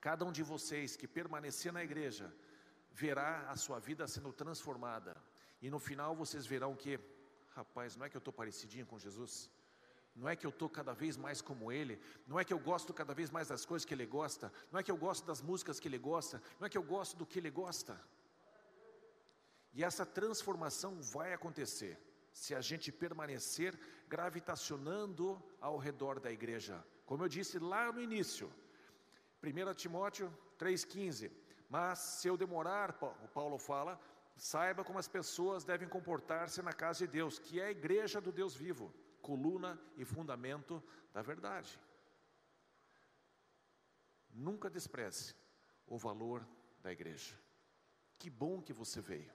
Cada 0.00 0.24
um 0.24 0.32
de 0.32 0.42
vocês 0.42 0.96
que 0.96 1.08
permanecer 1.08 1.72
na 1.72 1.82
igreja 1.82 2.34
verá 2.92 3.50
a 3.50 3.56
sua 3.56 3.78
vida 3.78 4.06
sendo 4.06 4.32
transformada. 4.32 5.16
E 5.60 5.70
no 5.70 5.78
final 5.78 6.14
vocês 6.14 6.46
verão 6.46 6.74
que 6.74 6.98
Rapaz, 7.56 7.96
não 7.96 8.04
é 8.06 8.10
que 8.10 8.16
eu 8.16 8.24
estou 8.24 8.32
parecidinho 8.40 8.86
com 8.86 8.98
Jesus? 8.98 9.50
não 10.16 10.28
é 10.30 10.34
que 10.34 10.46
eu 10.46 10.50
estou 10.50 10.68
cada 10.68 10.94
vez 10.94 11.14
mais 11.16 11.42
como 11.42 11.70
ele, 11.70 12.00
não 12.26 12.40
é 12.40 12.44
que 12.44 12.52
eu 12.52 12.58
gosto 12.58 12.94
cada 12.94 13.12
vez 13.12 13.30
mais 13.30 13.48
das 13.48 13.66
coisas 13.66 13.84
que 13.84 13.92
ele 13.92 14.06
gosta, 14.06 14.50
não 14.72 14.80
é 14.80 14.82
que 14.82 14.90
eu 14.90 14.96
gosto 14.96 15.26
das 15.26 15.42
músicas 15.42 15.78
que 15.78 15.86
ele 15.86 15.98
gosta, 15.98 16.42
não 16.58 16.66
é 16.66 16.70
que 16.70 16.78
eu 16.78 16.82
gosto 16.82 17.16
do 17.18 17.26
que 17.26 17.38
ele 17.38 17.50
gosta. 17.50 18.00
E 19.74 19.84
essa 19.84 20.06
transformação 20.06 21.02
vai 21.02 21.34
acontecer 21.34 22.00
se 22.32 22.54
a 22.54 22.62
gente 22.62 22.90
permanecer 22.90 23.78
gravitacionando 24.08 25.42
ao 25.60 25.76
redor 25.76 26.18
da 26.18 26.32
igreja. 26.32 26.82
Como 27.04 27.22
eu 27.22 27.28
disse 27.28 27.58
lá 27.58 27.92
no 27.92 28.00
início, 28.00 28.50
1 29.42 29.74
Timóteo 29.74 30.32
3,15. 30.58 31.30
Mas 31.68 31.98
se 31.98 32.28
eu 32.28 32.36
demorar, 32.38 32.96
o 33.22 33.28
Paulo 33.28 33.58
fala, 33.58 34.00
saiba 34.36 34.84
como 34.84 34.98
as 34.98 35.08
pessoas 35.08 35.64
devem 35.64 35.88
comportar-se 35.88 36.62
na 36.62 36.72
casa 36.72 37.06
de 37.06 37.12
Deus, 37.12 37.38
que 37.38 37.60
é 37.60 37.66
a 37.66 37.70
igreja 37.70 38.20
do 38.20 38.30
Deus 38.30 38.54
vivo 38.54 38.94
coluna 39.26 39.76
e 39.96 40.04
fundamento 40.04 40.80
da 41.12 41.20
verdade. 41.20 41.80
Nunca 44.30 44.70
despreze 44.70 45.34
o 45.84 45.98
valor 45.98 46.46
da 46.80 46.92
igreja. 46.92 47.34
Que 48.18 48.30
bom 48.30 48.62
que 48.62 48.72
você 48.72 49.00
veio. 49.00 49.32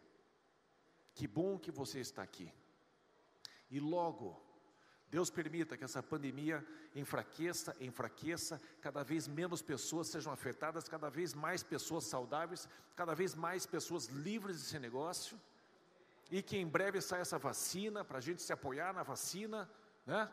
Que 1.14 1.28
bom 1.28 1.60
que 1.60 1.72
você 1.72 1.99
está 1.99 2.24
aqui. 2.24 2.54
E 3.70 3.82
logo, 3.82 4.41
Deus 5.12 5.30
permita 5.30 5.76
que 5.76 5.84
essa 5.84 6.01
pandemia 6.01 6.66
enfraqueça, 6.95 7.76
enfraqueça, 7.82 8.62
cada 8.80 9.03
vez 9.03 9.28
menos 9.28 9.62
pessoas 9.62 10.07
sejam 10.07 10.32
afetadas, 10.32 10.88
cada 10.88 11.09
vez 11.09 11.34
mais 11.34 11.62
pessoas 11.62 12.05
saudáveis, 12.05 12.68
cada 12.95 13.14
vez 13.14 13.36
mais 13.36 13.66
pessoas 13.66 14.05
livres 14.05 14.55
desse 14.57 14.80
negócio, 14.80 15.38
e 16.32 16.41
que 16.41 16.55
em 16.55 16.66
breve 16.66 17.01
saia 17.01 17.24
essa 17.24 17.38
vacina, 17.38 18.05
para 18.05 18.20
a 18.20 18.22
gente 18.22 18.41
se 18.41 18.53
apoiar 18.53 18.93
na 18.93 19.03
vacina, 19.03 19.70
né? 20.05 20.32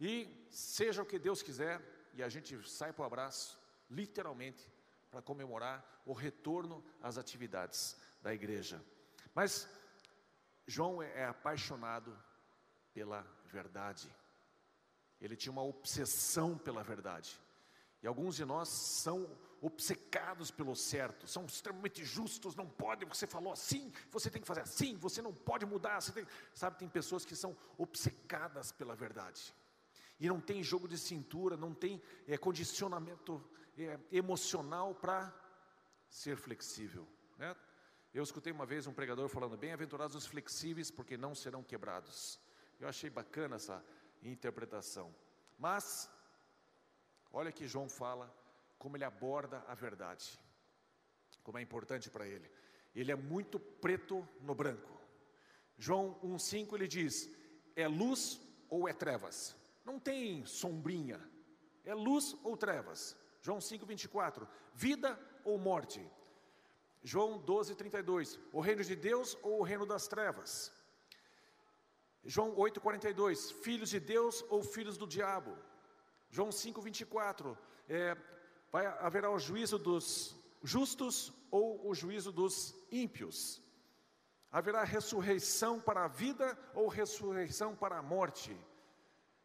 E 0.00 0.26
seja 0.50 1.02
o 1.02 1.06
que 1.06 1.18
Deus 1.18 1.42
quiser, 1.42 1.82
e 2.14 2.22
a 2.22 2.28
gente 2.30 2.66
sai 2.66 2.94
para 2.94 3.02
o 3.02 3.06
abraço, 3.06 3.60
literalmente, 3.90 4.72
para 5.10 5.20
comemorar 5.20 6.02
o 6.06 6.14
retorno 6.14 6.82
às 7.02 7.18
atividades 7.18 7.94
da 8.22 8.32
igreja. 8.32 8.82
Mas 9.34 9.68
João 10.66 11.02
é, 11.02 11.26
apaixonado 11.26 12.18
pela 12.94 13.33
verdade. 13.58 14.08
Ele 15.20 15.36
tinha 15.36 15.52
uma 15.52 15.62
obsessão 15.62 16.58
pela 16.58 16.82
verdade. 16.82 17.30
E 18.02 18.06
alguns 18.06 18.36
de 18.36 18.44
nós 18.44 18.68
são 18.68 19.18
obcecados 19.62 20.50
pelo 20.50 20.74
certo, 20.76 21.26
são 21.26 21.46
extremamente 21.46 22.04
justos, 22.04 22.54
não 22.54 22.68
pode, 22.68 23.06
você 23.06 23.26
falou 23.26 23.50
assim, 23.50 23.90
você 24.10 24.28
tem 24.28 24.42
que 24.42 24.46
fazer 24.46 24.60
assim, 24.60 24.94
você 24.98 25.22
não 25.22 25.32
pode 25.32 25.64
mudar, 25.64 26.02
tem, 26.12 26.26
sabe, 26.52 26.76
tem 26.76 26.86
pessoas 26.86 27.24
que 27.24 27.34
são 27.34 27.56
obcecadas 27.78 28.70
pela 28.72 28.94
verdade. 28.94 29.54
E 30.20 30.28
não 30.28 30.38
tem 30.38 30.62
jogo 30.62 30.86
de 30.86 30.98
cintura, 30.98 31.56
não 31.56 31.72
tem 31.72 32.02
é, 32.26 32.36
condicionamento 32.36 33.42
é, 33.78 33.98
emocional 34.12 34.94
para 34.94 35.32
ser 36.10 36.36
flexível. 36.36 37.08
Né? 37.38 37.56
Eu 38.12 38.22
escutei 38.22 38.52
uma 38.52 38.66
vez 38.66 38.86
um 38.86 38.92
pregador 38.92 39.28
falando: 39.28 39.56
Bem-aventurados 39.56 40.14
os 40.14 40.26
flexíveis, 40.26 40.90
porque 40.90 41.16
não 41.16 41.34
serão 41.34 41.62
quebrados. 41.62 42.38
Eu 42.84 42.88
achei 42.88 43.10
bacana 43.10 43.56
essa 43.56 43.84
interpretação. 44.22 45.14
Mas 45.58 46.08
Olha 47.36 47.50
que 47.50 47.66
João 47.66 47.88
fala 47.88 48.32
como 48.78 48.96
ele 48.96 49.04
aborda 49.04 49.64
a 49.66 49.74
verdade, 49.74 50.38
como 51.42 51.58
é 51.58 51.62
importante 51.62 52.08
para 52.08 52.28
ele. 52.28 52.48
Ele 52.94 53.10
é 53.10 53.16
muito 53.16 53.58
preto 53.58 54.26
no 54.40 54.54
branco. 54.54 54.96
João 55.76 56.16
1,5 56.22 56.74
ele 56.74 56.86
diz: 56.86 57.28
é 57.74 57.88
luz 57.88 58.40
ou 58.68 58.88
é 58.88 58.92
trevas? 58.92 59.56
Não 59.84 59.98
tem 59.98 60.46
sombrinha, 60.46 61.20
é 61.84 61.92
luz 61.92 62.36
ou 62.44 62.56
trevas. 62.56 63.16
João 63.42 63.58
5,24: 63.58 64.46
vida 64.72 65.18
ou 65.44 65.58
morte? 65.58 66.08
João 67.02 67.42
12,32: 67.44 68.38
o 68.52 68.60
reino 68.60 68.84
de 68.84 68.94
Deus 68.94 69.36
ou 69.42 69.58
o 69.58 69.64
reino 69.64 69.84
das 69.84 70.06
trevas? 70.06 70.72
João 72.24 72.54
8,42: 72.56 73.52
filhos 73.52 73.90
de 73.90 74.00
Deus 74.00 74.44
ou 74.48 74.62
filhos 74.62 74.96
do 74.96 75.06
diabo? 75.06 75.56
João 76.30 76.50
5, 76.50 76.80
24. 76.80 77.56
É, 77.88 78.16
vai 78.72 78.86
haverá 78.86 79.30
o 79.30 79.38
juízo 79.38 79.78
dos 79.78 80.34
justos 80.62 81.32
ou 81.50 81.88
o 81.88 81.94
juízo 81.94 82.32
dos 82.32 82.74
ímpios. 82.90 83.62
Haverá 84.50 84.84
ressurreição 84.84 85.80
para 85.80 86.04
a 86.04 86.08
vida 86.08 86.56
ou 86.74 86.88
ressurreição 86.88 87.76
para 87.76 87.98
a 87.98 88.02
morte. 88.02 88.56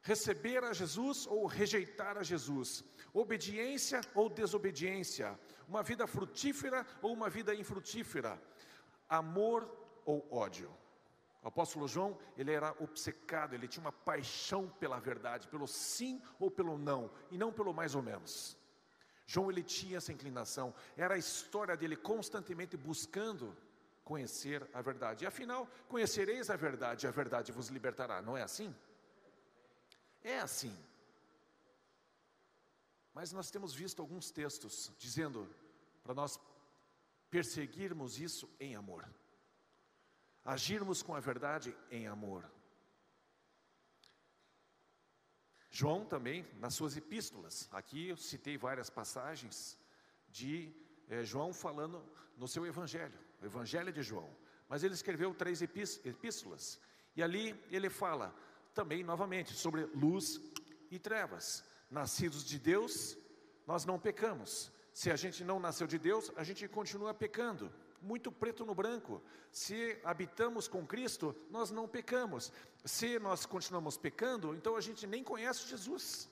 Receber 0.01 0.63
a 0.63 0.71
Jesus 0.71 1.27
ou 1.27 1.45
rejeitar 1.45 2.17
a 2.17 2.23
Jesus. 2.23 2.83
Obediência 3.13 4.01
ou 4.15 4.29
desobediência. 4.29 5.37
Uma 5.67 5.83
vida 5.83 6.07
frutífera 6.07 6.85
ou 7.01 7.11
uma 7.11 7.29
vida 7.29 7.53
infrutífera. 7.53 8.41
Amor 9.09 9.69
ou 10.05 10.25
ódio. 10.31 10.71
O 11.41 11.47
apóstolo 11.47 11.87
João, 11.87 12.19
ele 12.37 12.51
era 12.51 12.75
obcecado, 12.81 13.53
ele 13.53 13.67
tinha 13.67 13.81
uma 13.81 13.91
paixão 13.91 14.67
pela 14.67 14.99
verdade, 14.99 15.47
pelo 15.47 15.67
sim 15.67 16.21
ou 16.37 16.51
pelo 16.51 16.77
não, 16.77 17.09
e 17.31 17.37
não 17.37 17.51
pelo 17.51 17.73
mais 17.73 17.95
ou 17.95 18.01
menos. 18.01 18.57
João, 19.25 19.49
ele 19.49 19.63
tinha 19.63 19.97
essa 19.97 20.11
inclinação, 20.11 20.73
era 20.97 21.13
a 21.13 21.17
história 21.17 21.77
dele 21.77 21.95
constantemente 21.95 22.75
buscando 22.75 23.55
conhecer 24.03 24.67
a 24.73 24.81
verdade. 24.81 25.23
E 25.23 25.27
afinal, 25.27 25.67
conhecereis 25.87 26.49
a 26.49 26.57
verdade, 26.57 27.05
e 27.05 27.07
a 27.07 27.11
verdade 27.11 27.51
vos 27.51 27.67
libertará, 27.69 28.21
não 28.21 28.35
é 28.35 28.41
assim? 28.41 28.75
É 30.21 30.39
assim. 30.39 30.75
Mas 33.13 33.31
nós 33.31 33.49
temos 33.49 33.73
visto 33.73 34.01
alguns 34.01 34.29
textos 34.29 34.91
dizendo 34.97 35.47
para 36.03 36.13
nós 36.13 36.39
perseguirmos 37.29 38.19
isso 38.19 38.49
em 38.59 38.75
amor 38.75 39.07
agirmos 40.49 41.03
com 41.03 41.13
a 41.13 41.19
verdade 41.19 41.77
em 41.91 42.07
amor. 42.07 42.43
João 45.69 46.03
também, 46.03 46.43
nas 46.55 46.73
suas 46.73 46.97
epístolas, 46.97 47.69
aqui 47.71 48.09
eu 48.09 48.17
citei 48.17 48.57
várias 48.57 48.89
passagens 48.89 49.77
de 50.27 50.73
é, 51.07 51.23
João 51.23 51.53
falando 51.53 52.03
no 52.35 52.47
seu 52.47 52.65
evangelho, 52.65 53.19
o 53.39 53.45
evangelho 53.45 53.93
de 53.93 54.01
João, 54.01 54.35
mas 54.67 54.83
ele 54.83 54.95
escreveu 54.95 55.35
três 55.35 55.61
epístolas, 55.61 56.81
e 57.15 57.21
ali 57.21 57.55
ele 57.69 57.89
fala 57.89 58.33
também 58.73 59.03
novamente 59.03 59.53
sobre 59.53 59.85
luz 60.03 60.41
e 60.89 60.97
trevas. 60.97 61.63
Nascidos 61.91 62.43
de 62.43 62.57
Deus, 62.57 63.15
nós 63.67 63.85
não 63.85 63.99
pecamos. 63.99 64.71
Se 64.93 65.11
a 65.11 65.15
gente 65.15 65.43
não 65.43 65.59
nasceu 65.59 65.85
de 65.85 65.99
Deus, 65.99 66.31
a 66.35 66.43
gente 66.43 66.67
continua 66.67 67.13
pecando 67.13 67.71
muito 68.01 68.31
preto 68.31 68.65
no 68.65 68.75
branco. 68.75 69.21
Se 69.51 69.99
habitamos 70.03 70.67
com 70.67 70.85
Cristo, 70.85 71.35
nós 71.49 71.71
não 71.71 71.87
pecamos. 71.87 72.51
Se 72.85 73.19
nós 73.19 73.45
continuamos 73.45 73.97
pecando, 73.97 74.53
então 74.53 74.75
a 74.75 74.81
gente 74.81 75.05
nem 75.05 75.23
conhece 75.23 75.67
Jesus. 75.67 76.29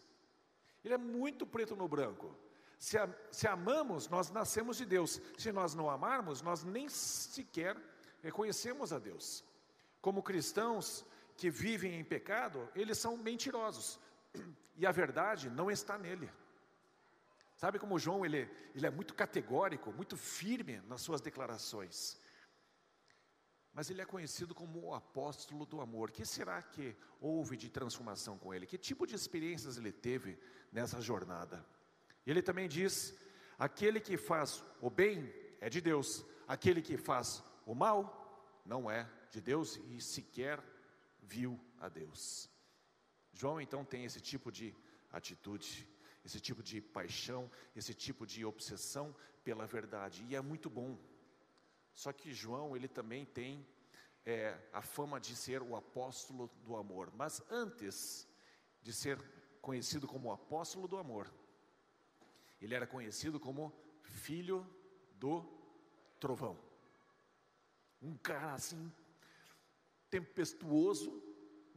Ele 0.84 0.93
é 0.93 0.97
muito 0.97 1.45
preto 1.45 1.76
no 1.76 1.88
branco. 1.88 2.36
Se, 2.80 2.97
a, 2.97 3.09
se 3.32 3.47
amamos, 3.47 4.07
nós 4.07 4.30
nascemos 4.30 4.78
de 4.78 4.86
Deus. 4.86 5.22
Se 5.38 5.51
nós 5.51 5.74
não 5.74 5.89
amarmos, 5.89 6.41
nós 6.41 6.63
nem 6.63 6.88
sequer 6.88 7.76
reconhecemos 8.22 8.93
a 8.93 8.99
Deus. 8.99 9.43
Como 10.01 10.24
cristãos 10.24 11.05
que 11.36 11.49
vivem 11.49 11.99
em 11.99 12.03
pecado, 12.03 12.70
eles 12.76 12.97
são 12.97 13.18
mentirosos. 13.18 13.99
E 14.80 14.86
a 14.86 14.91
verdade 14.91 15.49
não 15.49 15.72
está 15.72 15.97
nele. 15.97 16.30
Sabe 17.58 17.80
como 17.80 17.97
João 17.97 18.24
ele, 18.24 18.47
ele 18.76 18.86
é 18.86 18.91
muito 18.91 19.16
categórico, 19.16 19.91
muito 19.91 20.16
firme 20.16 20.80
nas 20.82 21.01
suas 21.01 21.20
declarações. 21.20 22.16
Mas 23.74 23.89
ele 23.89 23.99
é 23.99 24.05
conhecido 24.05 24.53
como 24.53 24.80
o 24.80 24.93
apóstolo 24.93 25.66
do 25.66 25.82
amor. 25.82 26.10
O 26.10 26.12
que 26.14 26.24
será 26.24 26.62
que 26.62 26.95
houve 27.20 27.58
de 27.58 27.68
transformação 27.68 28.38
com 28.38 28.53
ele? 28.53 28.68
Que 28.68 28.78
tipo 28.78 29.08
de 29.08 29.16
experiências 29.16 29.76
ele 29.76 29.91
teve 29.91 30.38
nessa 30.72 31.01
jornada? 31.01 31.66
Ele 32.28 32.43
também 32.43 32.70
diz: 32.70 33.18
aquele 33.58 33.99
que 33.99 34.18
faz 34.18 34.64
o 34.80 34.89
bem 34.91 35.34
é 35.60 35.68
de 35.68 35.82
Deus, 35.82 36.24
aquele 36.47 36.80
que 36.80 36.95
faz 36.95 37.43
o 37.66 37.74
mal 37.74 38.62
não 38.64 38.89
é 38.89 39.10
de 39.32 39.41
Deus 39.41 39.78
e 39.89 39.99
sequer 39.99 40.64
viu 41.24 41.60
a 41.80 41.89
Deus. 41.89 42.47
João 43.34 43.60
então 43.60 43.84
tem 43.84 44.05
esse 44.05 44.22
tipo 44.22 44.51
de 44.51 44.76
atitude 45.12 45.97
esse 46.28 46.41
tipo 46.41 46.61
de 46.61 46.82
paixão, 46.82 47.49
esse 47.73 47.93
tipo 47.93 48.28
de 48.28 48.43
obsessão 48.43 49.15
pela 49.45 49.65
verdade. 49.65 50.25
E 50.30 50.36
é 50.36 50.41
muito 50.41 50.69
bom. 50.69 50.97
Só 51.93 52.11
que 52.11 52.34
João, 52.34 52.75
ele 52.75 52.89
também 52.89 53.25
tem 53.25 53.65
é, 54.25 54.59
a 54.73 54.82
fama 54.82 55.21
de 55.21 55.34
ser 55.38 55.61
o 55.61 55.73
apóstolo 55.73 56.51
do 56.65 56.75
amor. 56.75 57.13
Mas 57.15 57.41
antes 57.49 58.28
de 58.82 58.91
ser 58.91 59.17
conhecido 59.61 60.05
como 60.05 60.34
apóstolo 60.34 60.86
do 60.86 60.97
amor, 60.97 61.34
ele 62.61 62.75
era 62.75 62.86
conhecido 62.86 63.39
como 63.39 63.73
filho 64.03 64.67
do 65.15 65.45
trovão. 66.19 66.59
Um 68.01 68.17
cara 68.17 68.53
assim, 68.53 68.91
tempestuoso, 70.09 71.23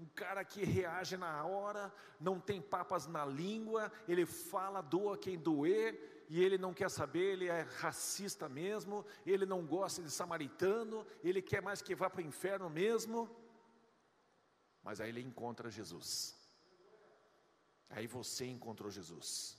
um 0.01 0.07
cara 0.15 0.43
que 0.45 0.65
reage 0.65 1.17
na 1.19 1.45
hora, 1.45 1.93
não 2.19 2.41
tem 2.41 2.61
papas 2.61 3.07
na 3.07 3.25
língua, 3.25 3.93
ele 4.09 4.25
fala, 4.25 4.81
doa 4.81 5.19
quem 5.19 5.39
doer, 5.39 6.25
e 6.29 6.43
ele 6.43 6.57
não 6.57 6.73
quer 6.73 6.89
saber, 6.89 7.33
ele 7.33 7.49
é 7.49 7.61
racista 7.81 8.49
mesmo, 8.49 9.05
ele 9.27 9.45
não 9.45 9.67
gosta 9.67 10.03
de 10.03 10.11
samaritano, 10.11 11.07
ele 11.23 11.43
quer 11.43 11.61
mais 11.61 11.83
que 11.83 11.95
vá 11.95 12.09
para 12.09 12.23
o 12.23 12.25
inferno 12.25 12.71
mesmo. 12.71 13.29
Mas 14.83 15.01
aí 15.01 15.11
ele 15.11 15.21
encontra 15.21 15.71
Jesus. 15.71 16.35
Aí 17.91 18.07
você 18.07 18.47
encontrou 18.47 18.91
Jesus. 18.91 19.59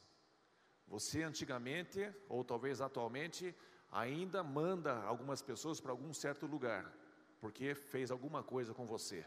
Você 0.88 1.22
antigamente, 1.22 2.12
ou 2.28 2.44
talvez 2.44 2.82
atualmente, 2.82 3.56
ainda 3.92 4.44
manda 4.44 5.04
algumas 5.04 5.42
pessoas 5.42 5.80
para 5.80 5.92
algum 5.92 6.12
certo 6.14 6.48
lugar, 6.48 6.92
porque 7.40 7.76
fez 7.76 8.10
alguma 8.10 8.42
coisa 8.42 8.74
com 8.74 8.88
você. 8.88 9.24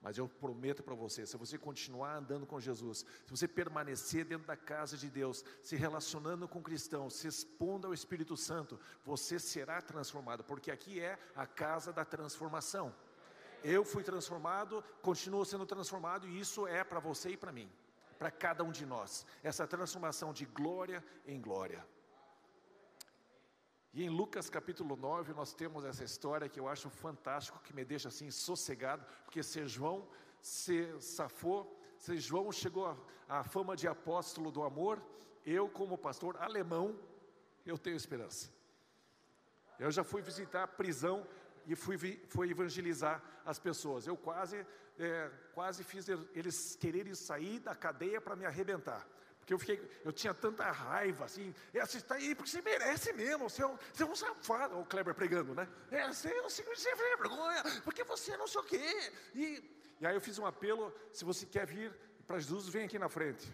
Mas 0.00 0.18
eu 0.18 0.28
prometo 0.28 0.82
para 0.82 0.94
você, 0.94 1.26
se 1.26 1.36
você 1.36 1.58
continuar 1.58 2.16
andando 2.16 2.46
com 2.46 2.60
Jesus, 2.60 2.98
se 2.98 3.30
você 3.30 3.48
permanecer 3.48 4.24
dentro 4.24 4.46
da 4.46 4.56
casa 4.56 4.96
de 4.96 5.08
Deus, 5.08 5.44
se 5.62 5.74
relacionando 5.74 6.46
com 6.46 6.62
cristãos, 6.62 7.14
se 7.14 7.26
expondo 7.26 7.86
ao 7.86 7.94
Espírito 7.94 8.36
Santo, 8.36 8.78
você 9.04 9.38
será 9.38 9.80
transformado, 9.80 10.44
porque 10.44 10.70
aqui 10.70 11.00
é 11.00 11.18
a 11.34 11.46
casa 11.46 11.92
da 11.92 12.04
transformação. 12.04 12.94
Eu 13.64 13.84
fui 13.84 14.04
transformado, 14.04 14.84
continuo 15.02 15.44
sendo 15.44 15.66
transformado, 15.66 16.28
e 16.28 16.38
isso 16.38 16.66
é 16.66 16.84
para 16.84 17.00
você 17.00 17.30
e 17.30 17.36
para 17.36 17.50
mim, 17.50 17.68
para 18.18 18.30
cada 18.30 18.62
um 18.62 18.70
de 18.70 18.86
nós. 18.86 19.26
Essa 19.42 19.66
transformação 19.66 20.32
de 20.32 20.44
glória 20.44 21.02
em 21.26 21.40
glória. 21.40 21.84
E 23.96 24.04
em 24.04 24.10
Lucas 24.10 24.50
capítulo 24.50 24.94
9 24.94 25.32
nós 25.32 25.54
temos 25.54 25.82
essa 25.82 26.04
história 26.04 26.50
que 26.50 26.60
eu 26.60 26.68
acho 26.68 26.90
fantástico, 26.90 27.62
que 27.64 27.74
me 27.74 27.82
deixa 27.82 28.08
assim 28.08 28.30
sossegado, 28.30 29.02
porque 29.24 29.42
se 29.42 29.66
João 29.66 30.06
se 30.38 31.00
safou, 31.00 31.74
se 31.96 32.18
João 32.18 32.52
chegou 32.52 32.94
à 33.26 33.42
fama 33.42 33.74
de 33.74 33.88
apóstolo 33.88 34.50
do 34.50 34.62
amor, 34.62 35.02
eu 35.46 35.66
como 35.66 35.96
pastor 35.96 36.36
alemão, 36.36 36.94
eu 37.64 37.78
tenho 37.78 37.96
esperança. 37.96 38.50
Eu 39.78 39.90
já 39.90 40.04
fui 40.04 40.20
visitar 40.20 40.64
a 40.64 40.68
prisão 40.68 41.26
e 41.66 41.74
fui, 41.74 41.96
fui 42.28 42.50
evangelizar 42.50 43.22
as 43.46 43.58
pessoas. 43.58 44.06
Eu 44.06 44.14
quase, 44.14 44.66
é, 44.98 45.30
quase 45.54 45.82
fiz 45.82 46.06
eles 46.34 46.76
quererem 46.76 47.14
sair 47.14 47.60
da 47.60 47.74
cadeia 47.74 48.20
para 48.20 48.36
me 48.36 48.44
arrebentar. 48.44 49.08
Porque 49.46 49.54
eu 49.54 49.58
fiquei, 49.60 50.00
eu 50.04 50.12
tinha 50.12 50.34
tanta 50.34 50.68
raiva, 50.72 51.24
assim, 51.24 51.54
é, 51.72 51.86
você 51.86 51.98
está 51.98 52.16
aí 52.16 52.34
porque 52.34 52.50
você 52.50 52.60
merece 52.60 53.12
mesmo, 53.12 53.48
você 53.48 53.62
é 53.62 53.66
um, 53.66 53.78
você 53.92 54.02
é 54.02 54.06
um 54.06 54.16
safado, 54.16 54.76
o 54.80 54.84
Kleber 54.84 55.14
pregando, 55.14 55.54
né? 55.54 55.68
É, 55.88 56.08
você, 56.08 56.42
você, 56.42 56.64
você 56.64 56.88
é 56.88 56.96
vergonha, 56.96 57.62
porque 57.84 58.02
você 58.02 58.36
não 58.36 58.48
sei 58.48 58.60
o 58.60 58.64
quê. 58.64 59.12
E, 59.36 59.94
e 60.00 60.06
aí 60.06 60.16
eu 60.16 60.20
fiz 60.20 60.36
um 60.40 60.46
apelo, 60.46 60.92
se 61.12 61.24
você 61.24 61.46
quer 61.46 61.64
vir 61.64 61.96
para 62.26 62.40
Jesus, 62.40 62.68
vem 62.68 62.86
aqui 62.86 62.98
na 62.98 63.08
frente. 63.08 63.48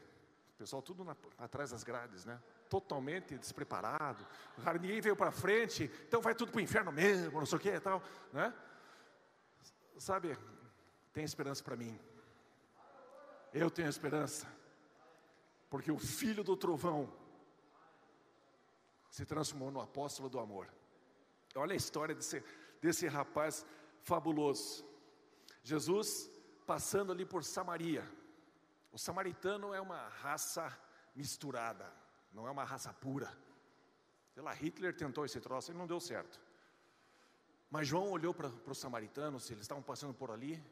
O 0.55 0.57
pessoal 0.57 0.81
tudo 0.81 1.05
na, 1.05 1.15
atrás 1.37 1.73
das 1.73 1.85
grades, 1.85 2.25
né? 2.25 2.41
Totalmente 2.71 3.37
despreparado. 3.37 4.27
Ninguém 4.81 4.99
veio 5.03 5.15
para 5.15 5.31
frente, 5.31 5.91
então 6.09 6.23
vai 6.23 6.35
tudo 6.35 6.53
para 6.53 6.59
o 6.59 6.63
inferno 6.63 6.91
mesmo, 6.91 7.39
não 7.39 7.45
sei 7.45 7.59
o 7.59 7.61
que 7.61 7.69
e 7.69 7.81
tal, 7.81 8.03
né? 8.33 8.55
Sabe, 9.99 10.39
tem 11.13 11.23
esperança 11.23 11.63
para 11.63 11.77
mim. 11.77 12.01
Eu 13.53 13.71
tenho 13.71 13.91
esperança 13.91 14.62
porque 15.73 15.91
o 15.91 15.97
filho 15.99 16.45
do 16.45 16.55
trovão 16.55 17.11
se 19.09 19.25
transformou 19.25 19.71
no 19.71 19.81
apóstolo 19.81 20.29
do 20.29 20.39
amor. 20.39 20.69
Olha 21.55 21.73
a 21.73 21.77
história 21.77 22.15
desse, 22.15 22.45
desse 22.83 23.09
rapaz 23.09 23.65
fabuloso. 24.03 24.85
Jesus 25.63 26.31
passando 26.67 27.11
ali 27.11 27.25
por 27.25 27.43
Samaria. 27.43 28.07
O 28.93 28.99
samaritano 28.99 29.73
é 29.73 29.81
uma 29.81 30.09
raça 30.09 30.79
misturada, 31.17 31.91
não 32.35 32.47
é 32.47 32.51
uma 32.51 32.65
raça 32.65 32.93
pura. 32.93 33.35
Sei 34.35 34.43
lá, 34.43 34.53
Hitler 34.53 34.95
tentou 34.95 35.25
esse 35.25 35.41
troço 35.41 35.73
e 35.73 35.75
não 35.75 35.87
deu 35.87 36.01
certo. 36.01 36.39
Mas 37.71 37.89
João 37.89 38.11
olhou 38.11 38.35
para 38.35 38.49
os 38.67 38.77
samaritanos, 38.77 39.51
eles 39.51 39.63
estavam 39.63 39.83
passando 39.83 40.13
por 40.13 40.31
ali, 40.31 40.63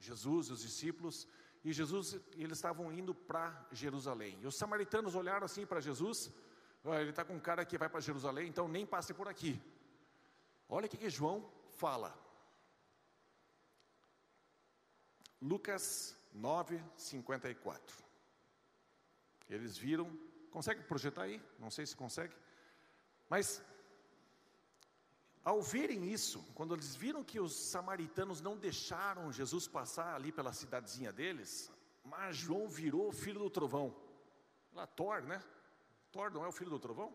Jesus 0.00 0.46
e 0.46 0.52
os 0.52 0.62
discípulos, 0.62 1.28
e 1.64 1.72
Jesus, 1.72 2.18
eles 2.32 2.58
estavam 2.58 2.92
indo 2.92 3.14
para 3.14 3.66
Jerusalém. 3.70 4.38
E 4.40 4.46
os 4.46 4.56
samaritanos 4.56 5.14
olharam 5.14 5.44
assim 5.44 5.64
para 5.64 5.80
Jesus, 5.80 6.32
oh, 6.82 6.94
ele 6.94 7.10
está 7.10 7.24
com 7.24 7.34
um 7.34 7.40
cara 7.40 7.64
que 7.64 7.78
vai 7.78 7.88
para 7.88 8.00
Jerusalém, 8.00 8.48
então 8.48 8.66
nem 8.66 8.84
passe 8.84 9.14
por 9.14 9.28
aqui. 9.28 9.60
Olha 10.68 10.86
o 10.86 10.88
que 10.88 11.08
João 11.08 11.48
fala. 11.76 12.18
Lucas 15.40 16.16
9, 16.32 16.82
54. 16.96 18.04
Eles 19.48 19.76
viram, 19.76 20.10
consegue 20.50 20.82
projetar 20.84 21.22
aí? 21.22 21.42
Não 21.58 21.70
sei 21.70 21.86
se 21.86 21.94
consegue. 21.94 22.34
Mas, 23.28 23.62
ao 25.44 25.60
verem 25.60 26.04
isso, 26.12 26.44
quando 26.54 26.74
eles 26.74 26.94
viram 26.94 27.24
que 27.24 27.40
os 27.40 27.52
samaritanos 27.52 28.40
não 28.40 28.56
deixaram 28.56 29.32
Jesus 29.32 29.66
passar 29.66 30.14
ali 30.14 30.30
pela 30.30 30.52
cidadezinha 30.52 31.12
deles, 31.12 31.70
mas 32.04 32.36
João 32.36 32.68
virou 32.68 33.08
o 33.08 33.12
filho 33.12 33.40
do 33.40 33.50
trovão. 33.50 33.94
Lá, 34.72 34.86
Thor, 34.86 35.22
né? 35.22 35.42
Thor 36.12 36.30
não 36.30 36.44
é 36.44 36.48
o 36.48 36.52
filho 36.52 36.70
do 36.70 36.78
trovão? 36.78 37.12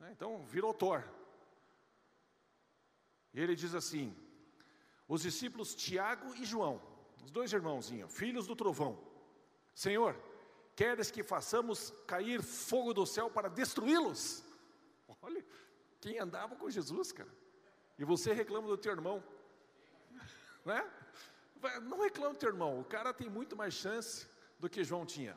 É, 0.00 0.10
então, 0.10 0.44
virou 0.44 0.74
Thor. 0.74 1.02
E 3.32 3.40
ele 3.40 3.54
diz 3.54 3.74
assim: 3.74 4.14
os 5.06 5.22
discípulos 5.22 5.74
Tiago 5.74 6.34
e 6.34 6.44
João, 6.44 6.80
os 7.24 7.30
dois 7.30 7.52
irmãozinhos, 7.52 8.12
filhos 8.12 8.46
do 8.46 8.54
trovão, 8.54 8.98
Senhor, 9.74 10.20
queres 10.76 11.10
que 11.10 11.22
façamos 11.22 11.92
cair 12.06 12.42
fogo 12.42 12.92
do 12.92 13.06
céu 13.06 13.30
para 13.30 13.48
destruí-los? 13.48 14.44
Quem 16.00 16.18
andava 16.18 16.54
com 16.56 16.70
Jesus, 16.70 17.12
cara. 17.12 17.32
E 17.98 18.04
você 18.04 18.32
reclama 18.32 18.68
do 18.68 18.78
teu 18.78 18.92
irmão, 18.92 19.22
né? 20.64 20.88
Não 21.82 22.00
reclama 22.00 22.34
do 22.34 22.38
teu 22.38 22.50
irmão, 22.50 22.80
o 22.80 22.84
cara 22.84 23.12
tem 23.12 23.28
muito 23.28 23.56
mais 23.56 23.74
chance 23.74 24.28
do 24.58 24.70
que 24.70 24.84
João 24.84 25.04
tinha. 25.04 25.36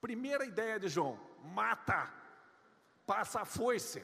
Primeira 0.00 0.44
ideia 0.44 0.80
de 0.80 0.88
João: 0.88 1.20
mata, 1.44 2.12
passa 3.06 3.42
a 3.42 3.44
foice, 3.44 4.02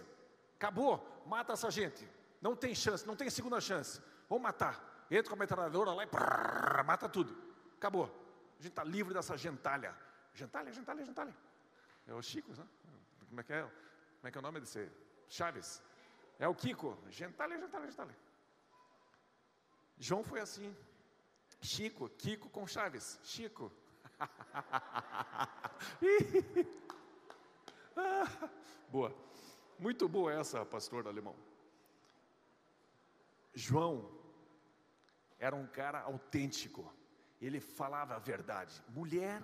acabou, 0.57 1.25
mata 1.27 1.55
essa 1.55 1.71
gente. 1.71 2.07
Não 2.41 2.55
tem 2.55 2.75
chance, 2.75 3.07
não 3.07 3.17
tem 3.17 3.31
segunda 3.31 3.61
chance. 3.61 4.01
Vamos 4.29 4.43
matar. 4.43 5.07
Entra 5.11 5.31
com 5.31 5.37
a 5.37 5.39
metralhadora 5.39 5.93
lá 5.93 6.05
e 6.05 6.85
mata 6.85 7.09
tudo. 7.09 7.35
Acabou. 7.77 8.05
A 8.59 8.63
gente 8.63 8.73
está 8.73 8.85
livre 8.85 9.15
dessa 9.15 9.37
gentalha. 9.37 9.97
Gentalha, 10.35 10.73
gentalha, 10.73 11.05
gentalha. 11.05 11.35
É 12.07 12.13
o 12.13 12.23
Chico, 12.23 12.53
né? 12.53 12.67
Como 13.29 13.41
é 13.41 13.43
que 13.43 13.53
é? 13.53 13.69
Como 14.19 14.29
é 14.29 14.31
que 14.31 14.39
é 14.39 14.41
o 14.41 14.43
nome 14.43 14.61
desse? 14.61 14.91
Chaves. 15.29 15.83
É 16.39 16.49
o 16.49 16.55
Kiko. 16.55 16.97
Gentalha, 17.09 17.59
gentalha, 17.59 17.89
gentalha. 17.89 18.17
João 19.99 20.23
foi 20.25 20.41
assim. 20.41 20.77
Chico, 21.61 22.09
Kiko 22.11 22.49
com 22.51 22.67
Chaves. 22.67 23.19
Chico. 23.23 23.73
boa. 28.91 29.15
Muito 29.79 30.09
boa 30.09 30.33
essa, 30.33 30.67
pastor 30.67 31.07
alemão. 31.07 31.37
João 33.55 34.11
era 35.39 35.55
um 35.55 35.67
cara 35.67 36.01
autêntico. 36.01 36.93
Ele 37.41 37.61
falava 37.61 38.17
a 38.17 38.19
verdade. 38.19 38.83
Mulher 38.89 39.41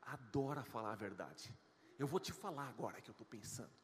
adora 0.00 0.64
falar 0.64 0.92
a 0.92 0.96
verdade. 0.96 1.54
Eu 1.98 2.06
vou 2.06 2.18
te 2.18 2.32
falar 2.32 2.66
agora 2.68 3.02
que 3.02 3.10
eu 3.10 3.12
estou 3.12 3.26
pensando. 3.26 3.83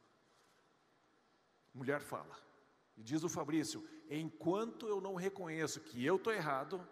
Mulher 1.74 2.00
fala. 2.00 2.36
E 2.96 3.02
diz 3.02 3.22
o 3.22 3.28
Fabrício: 3.28 3.86
enquanto 4.08 4.86
eu 4.86 5.00
não 5.00 5.14
reconheço 5.14 5.80
que 5.80 6.04
eu 6.04 6.16
estou 6.16 6.32
errado, 6.32 6.86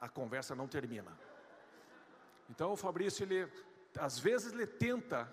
a 0.00 0.08
conversa 0.08 0.54
não 0.54 0.68
termina. 0.68 1.18
Então 2.50 2.72
o 2.72 2.76
Fabrício, 2.76 3.24
ele, 3.24 3.50
às 3.98 4.18
vezes 4.18 4.52
ele 4.52 4.66
tenta 4.66 5.32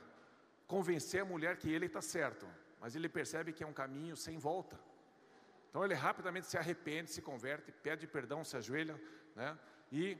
convencer 0.67 1.21
a 1.21 1.25
mulher 1.25 1.57
que 1.57 1.69
ele 1.69 1.87
está 1.87 2.01
certo, 2.01 2.47
mas 2.79 2.95
ele 2.95 3.09
percebe 3.09 3.51
que 3.51 3.63
é 3.63 3.67
um 3.67 3.73
caminho 3.73 4.15
sem 4.15 4.37
volta. 4.37 4.79
Então 5.69 5.83
ele 5.83 5.93
rapidamente 5.93 6.47
se 6.47 6.57
arrepende, 6.57 7.11
se 7.11 7.21
converte, 7.21 7.71
pede 7.71 8.07
perdão, 8.07 8.43
se 8.43 8.55
ajoelha, 8.55 9.01
né? 9.35 9.57
E 9.91 10.17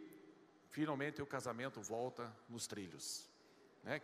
finalmente 0.70 1.22
o 1.22 1.26
casamento 1.26 1.82
volta 1.82 2.36
nos 2.50 2.68
trilhos. 2.68 3.30
Né? 3.84 4.02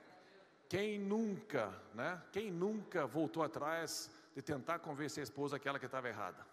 Quem 0.69 0.99
nunca, 0.99 1.73
né? 1.93 2.21
Quem 2.31 2.51
nunca 2.51 3.05
voltou 3.05 3.43
atrás 3.43 4.09
de 4.37 4.41
tentar 4.43 4.77
convencer 4.77 5.21
a 5.21 5.23
esposa 5.23 5.55
aquela 5.55 5.79
que 5.79 5.87
estava 5.87 6.07
errada? 6.07 6.45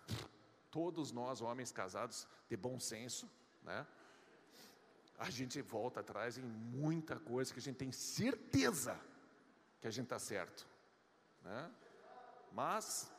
Todos 0.71 1.13
nós, 1.13 1.43
homens 1.43 1.71
casados 1.71 2.27
de 2.49 2.57
bom 2.57 2.81
senso, 2.81 3.31
né? 3.63 3.87
A 5.19 5.29
gente 5.29 5.61
volta 5.61 6.01
atrás 6.01 6.39
em 6.39 6.43
muita 6.43 7.21
coisa 7.21 7.53
que 7.53 7.59
a 7.59 7.63
gente 7.63 7.77
tem 7.77 7.93
certeza 7.93 8.99
que 9.83 9.87
a 9.87 9.91
gente 9.91 10.05
está 10.05 10.19
certo, 10.19 10.67
né? 11.43 11.71
Mas 12.53 13.13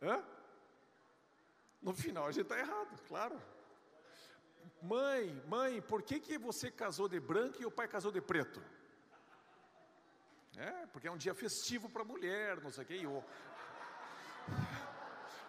Hã? 0.00 0.24
No 1.82 1.92
final 1.92 2.26
a 2.26 2.32
gente 2.32 2.44
está 2.44 2.58
errado, 2.58 2.98
claro. 3.06 3.38
Mãe, 4.80 5.34
mãe, 5.46 5.82
por 5.82 6.02
que, 6.02 6.18
que 6.18 6.38
você 6.38 6.70
casou 6.70 7.10
de 7.10 7.20
branco 7.20 7.60
e 7.60 7.66
o 7.66 7.70
pai 7.70 7.86
casou 7.86 8.10
de 8.10 8.22
preto? 8.22 8.62
É, 10.56 10.86
porque 10.86 11.06
é 11.06 11.10
um 11.10 11.16
dia 11.18 11.34
festivo 11.34 11.88
para 11.88 12.02
mulher, 12.02 12.60
não 12.62 12.70
sei 12.70 12.84
o 12.84 12.86
quê. 12.86 12.96
E 12.96 13.06
o, 13.06 13.22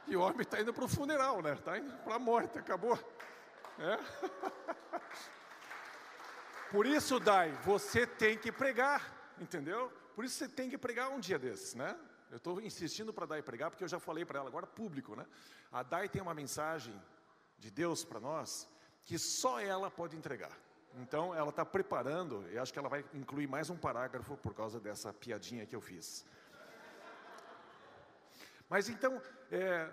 e 0.06 0.16
o 0.16 0.22
homem 0.22 0.42
está 0.42 0.60
indo 0.60 0.74
para 0.74 0.84
o 0.84 0.88
funeral, 0.88 1.42
né? 1.42 1.54
Está 1.54 1.78
indo 1.78 1.96
para 2.04 2.16
a 2.16 2.20
morte, 2.20 2.60
acabou. 2.60 3.00
É. 3.80 3.98
Por 6.70 6.86
isso, 6.86 7.20
Dai, 7.20 7.52
você 7.64 8.06
tem 8.06 8.38
que 8.38 8.52
pregar, 8.52 9.36
entendeu? 9.40 9.90
Por 10.14 10.26
isso 10.26 10.36
você 10.36 10.50
tem 10.50 10.70
que 10.70 10.78
pregar 10.78 11.10
um 11.10 11.20
dia 11.20 11.40
desses, 11.40 11.74
né? 11.74 11.98
Eu 12.30 12.38
estou 12.38 12.60
insistindo 12.60 13.14
para 13.14 13.24
a 13.24 13.28
Dai 13.28 13.42
pregar, 13.42 13.70
porque 13.72 13.86
eu 13.86 13.88
já 13.88 14.00
falei 14.00 14.26
para 14.26 14.40
ela, 14.40 14.50
agora 14.50 14.68
público, 14.68 15.16
né? 15.16 15.26
A 15.72 15.84
Dai 15.84 16.10
tem 16.10 16.22
uma 16.22 16.34
mensagem 16.34 16.94
de 17.58 17.72
Deus 17.72 18.04
para 18.04 18.20
nós 18.20 18.68
que 19.06 19.18
só 19.18 19.62
ela 19.62 19.90
pode 19.90 20.18
entregar. 20.18 20.52
Então, 21.00 21.34
ela 21.34 21.50
está 21.50 21.64
preparando, 21.64 22.44
e 22.52 22.58
acho 22.58 22.74
que 22.74 22.80
ela 22.80 22.90
vai 22.90 23.06
incluir 23.14 23.48
mais 23.48 23.70
um 23.70 23.78
parágrafo 23.78 24.36
por 24.38 24.54
causa 24.54 24.80
dessa 24.80 25.14
piadinha 25.14 25.66
que 25.66 25.76
eu 25.76 25.82
fiz. 25.82 26.26
Mas 28.68 28.90
então, 28.90 29.22
é, 29.52 29.90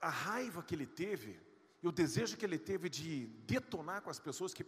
a 0.00 0.08
raiva 0.08 0.62
que 0.62 0.74
ele 0.74 0.86
teve, 0.86 1.40
e 1.82 1.88
o 1.88 1.92
desejo 1.92 2.36
que 2.36 2.46
ele 2.46 2.58
teve 2.58 2.88
de 2.88 3.26
detonar 3.52 4.00
com 4.02 4.10
as 4.10 4.20
pessoas 4.20 4.54
que 4.54 4.64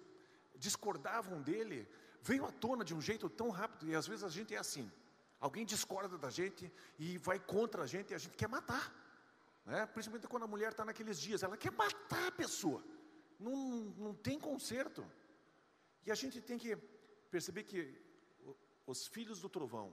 discordavam 0.57 1.41
dele, 1.41 1.89
veio 2.21 2.45
à 2.45 2.51
tona 2.51 2.85
de 2.85 2.95
um 2.95 3.01
jeito 3.01 3.29
tão 3.31 3.51
rápido, 3.51 3.89
e 3.89 3.95
às 3.95 4.09
vezes 4.09 4.25
a 4.25 4.29
gente 4.29 4.55
é 4.55 4.59
assim. 4.59 4.91
Alguém 5.39 5.65
discorda 5.65 6.19
da 6.19 6.31
gente 6.31 6.73
e 6.99 7.17
vai 7.19 7.39
contra 7.39 7.85
a 7.85 7.87
gente 7.87 8.11
e 8.11 8.15
a 8.15 8.19
gente 8.19 8.37
quer 8.37 8.49
matar. 8.49 8.93
Né? 9.65 9.87
Principalmente 9.87 10.27
quando 10.27 10.45
a 10.45 10.47
mulher 10.47 10.71
está 10.73 10.85
naqueles 10.85 11.21
dias, 11.21 11.43
ela 11.43 11.57
quer 11.57 11.71
matar 11.71 12.29
a 12.29 12.33
pessoa. 12.33 12.83
Não, 13.39 13.57
não 13.97 14.15
tem 14.15 14.39
conserto. 14.39 15.07
E 16.05 16.11
a 16.11 16.15
gente 16.15 16.41
tem 16.41 16.59
que 16.59 16.77
perceber 17.31 17.65
que 17.65 18.01
os 18.87 19.07
filhos 19.07 19.41
do 19.41 19.49
trovão, 19.49 19.93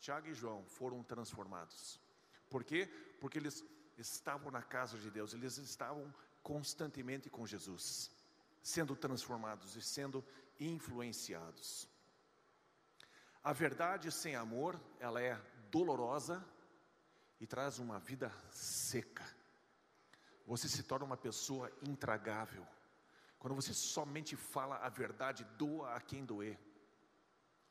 Tiago 0.00 0.28
e 0.28 0.34
João, 0.34 0.64
foram 0.66 1.02
transformados. 1.02 2.00
Por 2.50 2.64
quê? 2.64 2.86
Porque 3.20 3.38
eles 3.38 3.64
estavam 3.96 4.50
na 4.50 4.62
casa 4.62 4.98
de 4.98 5.10
Deus, 5.10 5.32
eles 5.32 5.58
estavam 5.58 6.12
constantemente 6.42 7.28
com 7.30 7.46
Jesus, 7.46 8.10
sendo 8.62 8.96
transformados 8.96 9.76
e 9.76 9.82
sendo 9.82 10.24
influenciados. 10.58 11.88
A 13.42 13.52
verdade 13.52 14.10
sem 14.10 14.34
amor, 14.34 14.80
ela 14.98 15.20
é 15.22 15.40
dolorosa 15.70 16.44
e 17.40 17.46
traz 17.46 17.78
uma 17.78 17.98
vida 17.98 18.32
seca 18.50 19.37
você 20.48 20.66
se 20.66 20.82
torna 20.82 21.04
uma 21.04 21.16
pessoa 21.16 21.70
intragável. 21.82 22.66
Quando 23.38 23.54
você 23.54 23.74
somente 23.74 24.34
fala 24.34 24.78
a 24.78 24.88
verdade, 24.88 25.44
doa 25.58 25.94
a 25.94 26.00
quem 26.00 26.24
doer. 26.24 26.58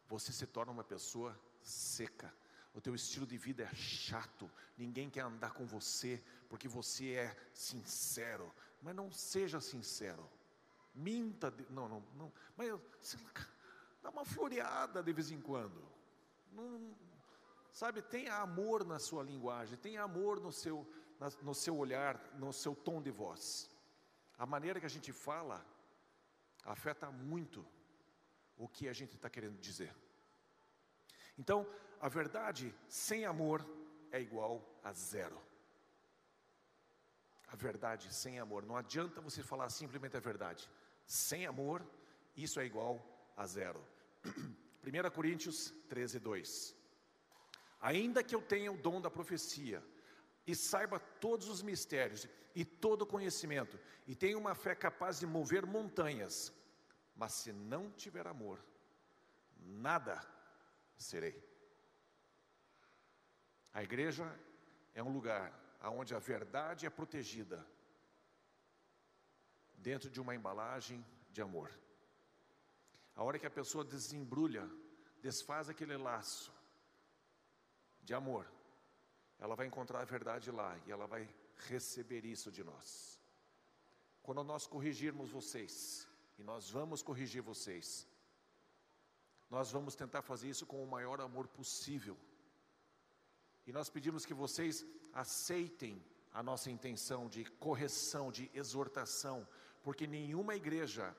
Você 0.07 0.31
se 0.31 0.45
torna 0.45 0.71
uma 0.71 0.83
pessoa 0.83 1.37
seca. 1.63 2.31
O 2.75 2.79
teu 2.79 2.93
estilo 2.93 3.25
de 3.25 3.35
vida 3.35 3.63
é 3.63 3.75
chato. 3.75 4.49
Ninguém 4.77 5.09
quer 5.09 5.21
andar 5.21 5.53
com 5.53 5.65
você 5.65 6.23
porque 6.47 6.67
você 6.67 7.13
é 7.13 7.35
sincero. 7.51 8.53
Mas 8.79 8.95
não 8.95 9.11
seja 9.11 9.59
sincero. 9.59 10.29
Minta, 10.93 11.49
de, 11.49 11.65
não, 11.71 11.89
não, 11.89 12.03
não. 12.15 12.31
Mas 12.55 12.69
dá 14.03 14.11
uma 14.11 14.23
floreada 14.23 15.01
de 15.01 15.11
vez 15.11 15.31
em 15.31 15.41
quando. 15.41 15.83
Não, 16.51 16.95
sabe, 17.71 18.03
tenha 18.03 18.35
amor 18.35 18.85
na 18.85 18.99
sua 18.99 19.23
linguagem, 19.23 19.77
tenha 19.79 20.03
amor 20.03 20.39
no 20.39 20.51
seu 20.51 20.87
no 21.41 21.53
seu 21.53 21.77
olhar, 21.77 22.19
no 22.35 22.53
seu 22.53 22.75
tom 22.75 23.01
de 23.01 23.11
voz. 23.11 23.69
A 24.37 24.45
maneira 24.45 24.79
que 24.79 24.85
a 24.85 24.89
gente 24.89 25.11
fala 25.11 25.65
afeta 26.63 27.09
muito 27.09 27.65
o 28.57 28.67
que 28.67 28.87
a 28.87 28.93
gente 28.93 29.15
está 29.15 29.29
querendo 29.29 29.59
dizer. 29.59 29.93
Então, 31.37 31.67
a 31.99 32.09
verdade 32.09 32.73
sem 32.87 33.25
amor 33.25 33.65
é 34.11 34.19
igual 34.19 34.79
a 34.83 34.91
zero. 34.91 35.41
A 37.47 37.55
verdade 37.55 38.13
sem 38.13 38.39
amor. 38.39 38.65
Não 38.65 38.75
adianta 38.75 39.21
você 39.21 39.41
falar 39.41 39.69
simplesmente 39.69 40.17
a 40.17 40.19
verdade. 40.19 40.69
Sem 41.05 41.45
amor, 41.45 41.85
isso 42.35 42.59
é 42.59 42.65
igual 42.65 43.01
a 43.35 43.45
zero. 43.45 43.83
1 44.83 45.09
Coríntios 45.11 45.71
13, 45.89 46.19
2. 46.19 46.75
Ainda 47.81 48.23
que 48.23 48.35
eu 48.35 48.41
tenha 48.41 48.71
o 48.71 48.77
dom 48.77 48.99
da 48.99 49.09
profecia, 49.09 49.83
e 50.47 50.55
saiba 50.55 50.97
todos 50.97 51.49
os 51.49 51.61
mistérios 51.61 52.25
e 52.55 52.63
todo 52.63 53.01
o 53.01 53.05
conhecimento, 53.05 53.77
e 54.07 54.15
tenha 54.15 54.37
uma 54.37 54.55
fé 54.55 54.73
capaz 54.73 55.19
de 55.19 55.27
mover 55.27 55.65
montanhas, 55.65 56.53
mas 57.13 57.33
se 57.33 57.51
não 57.51 57.91
tiver 57.91 58.25
amor, 58.25 58.65
nada 59.59 60.25
serei. 60.97 61.45
A 63.73 63.83
igreja 63.83 64.25
é 64.95 65.03
um 65.03 65.11
lugar 65.11 65.53
onde 65.83 66.15
a 66.15 66.19
verdade 66.19 66.85
é 66.85 66.89
protegida 66.89 67.67
dentro 69.75 70.09
de 70.09 70.19
uma 70.19 70.33
embalagem 70.33 71.05
de 71.29 71.41
amor. 71.41 71.71
A 73.15 73.23
hora 73.23 73.37
que 73.37 73.45
a 73.45 73.51
pessoa 73.51 73.83
desembrulha, 73.83 74.67
desfaz 75.21 75.69
aquele 75.69 75.97
laço 75.97 76.51
de 78.01 78.13
amor, 78.13 78.49
ela 79.39 79.55
vai 79.55 79.67
encontrar 79.67 80.01
a 80.01 80.05
verdade 80.05 80.51
lá 80.51 80.77
e 80.85 80.91
ela 80.91 81.07
vai 81.07 81.27
receber 81.69 82.25
isso 82.25 82.51
de 82.51 82.63
nós. 82.63 83.19
Quando 84.23 84.43
nós 84.43 84.67
corrigirmos 84.67 85.29
vocês, 85.31 86.07
e 86.37 86.43
nós 86.43 86.69
vamos 86.69 87.01
corrigir 87.01 87.41
vocês, 87.41 88.07
nós 89.49 89.71
vamos 89.71 89.95
tentar 89.95 90.21
fazer 90.21 90.49
isso 90.49 90.65
com 90.65 90.83
o 90.83 90.87
maior 90.87 91.21
amor 91.21 91.47
possível. 91.47 92.17
E 93.65 93.71
nós 93.71 93.89
pedimos 93.89 94.25
que 94.25 94.33
vocês 94.33 94.85
aceitem 95.13 96.03
a 96.33 96.43
nossa 96.43 96.69
intenção 96.69 97.27
de 97.27 97.45
correção, 97.45 98.31
de 98.31 98.51
exortação, 98.53 99.47
porque 99.81 100.05
nenhuma 100.05 100.55
igreja 100.55 101.15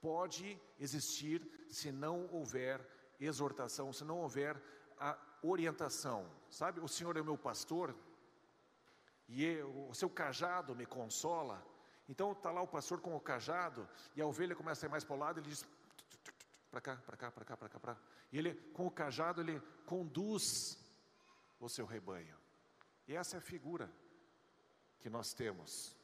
pode 0.00 0.60
existir 0.78 1.46
se 1.68 1.90
não 1.90 2.28
houver 2.32 2.86
exortação, 3.20 3.92
se 3.92 4.04
não 4.04 4.18
houver 4.18 4.60
a 4.98 5.16
orientação. 5.42 6.28
Sabe, 6.50 6.80
o 6.80 6.88
Senhor 6.88 7.16
é 7.16 7.20
o 7.20 7.24
meu 7.24 7.36
pastor 7.36 7.94
e 9.28 9.44
eu, 9.44 9.88
o 9.88 9.94
seu 9.94 10.08
cajado 10.08 10.74
me 10.74 10.86
consola. 10.86 11.64
Então 12.08 12.32
está 12.32 12.50
lá 12.50 12.62
o 12.62 12.68
pastor 12.68 13.00
com 13.00 13.16
o 13.16 13.20
cajado 13.20 13.88
e 14.14 14.20
a 14.20 14.26
ovelha 14.26 14.54
começa 14.54 14.84
a 14.84 14.88
ir 14.88 14.90
mais 14.90 15.04
para 15.04 15.16
o 15.16 15.18
lado, 15.18 15.40
ele 15.40 15.48
diz 15.48 15.64
para 16.70 16.80
cá, 16.80 16.96
para 16.96 17.16
cá, 17.16 17.30
para 17.30 17.44
cá, 17.44 17.56
para 17.56 17.68
cá, 17.68 17.80
para 17.80 17.96
E 18.32 18.38
ele 18.38 18.54
com 18.72 18.86
o 18.86 18.90
cajado 18.90 19.40
ele 19.40 19.60
conduz 19.86 20.78
o 21.60 21.68
seu 21.68 21.86
rebanho. 21.86 22.36
E 23.06 23.14
essa 23.14 23.36
é 23.36 23.38
a 23.38 23.42
figura 23.42 23.90
que 25.00 25.08
nós 25.08 25.32
temos 25.32 25.94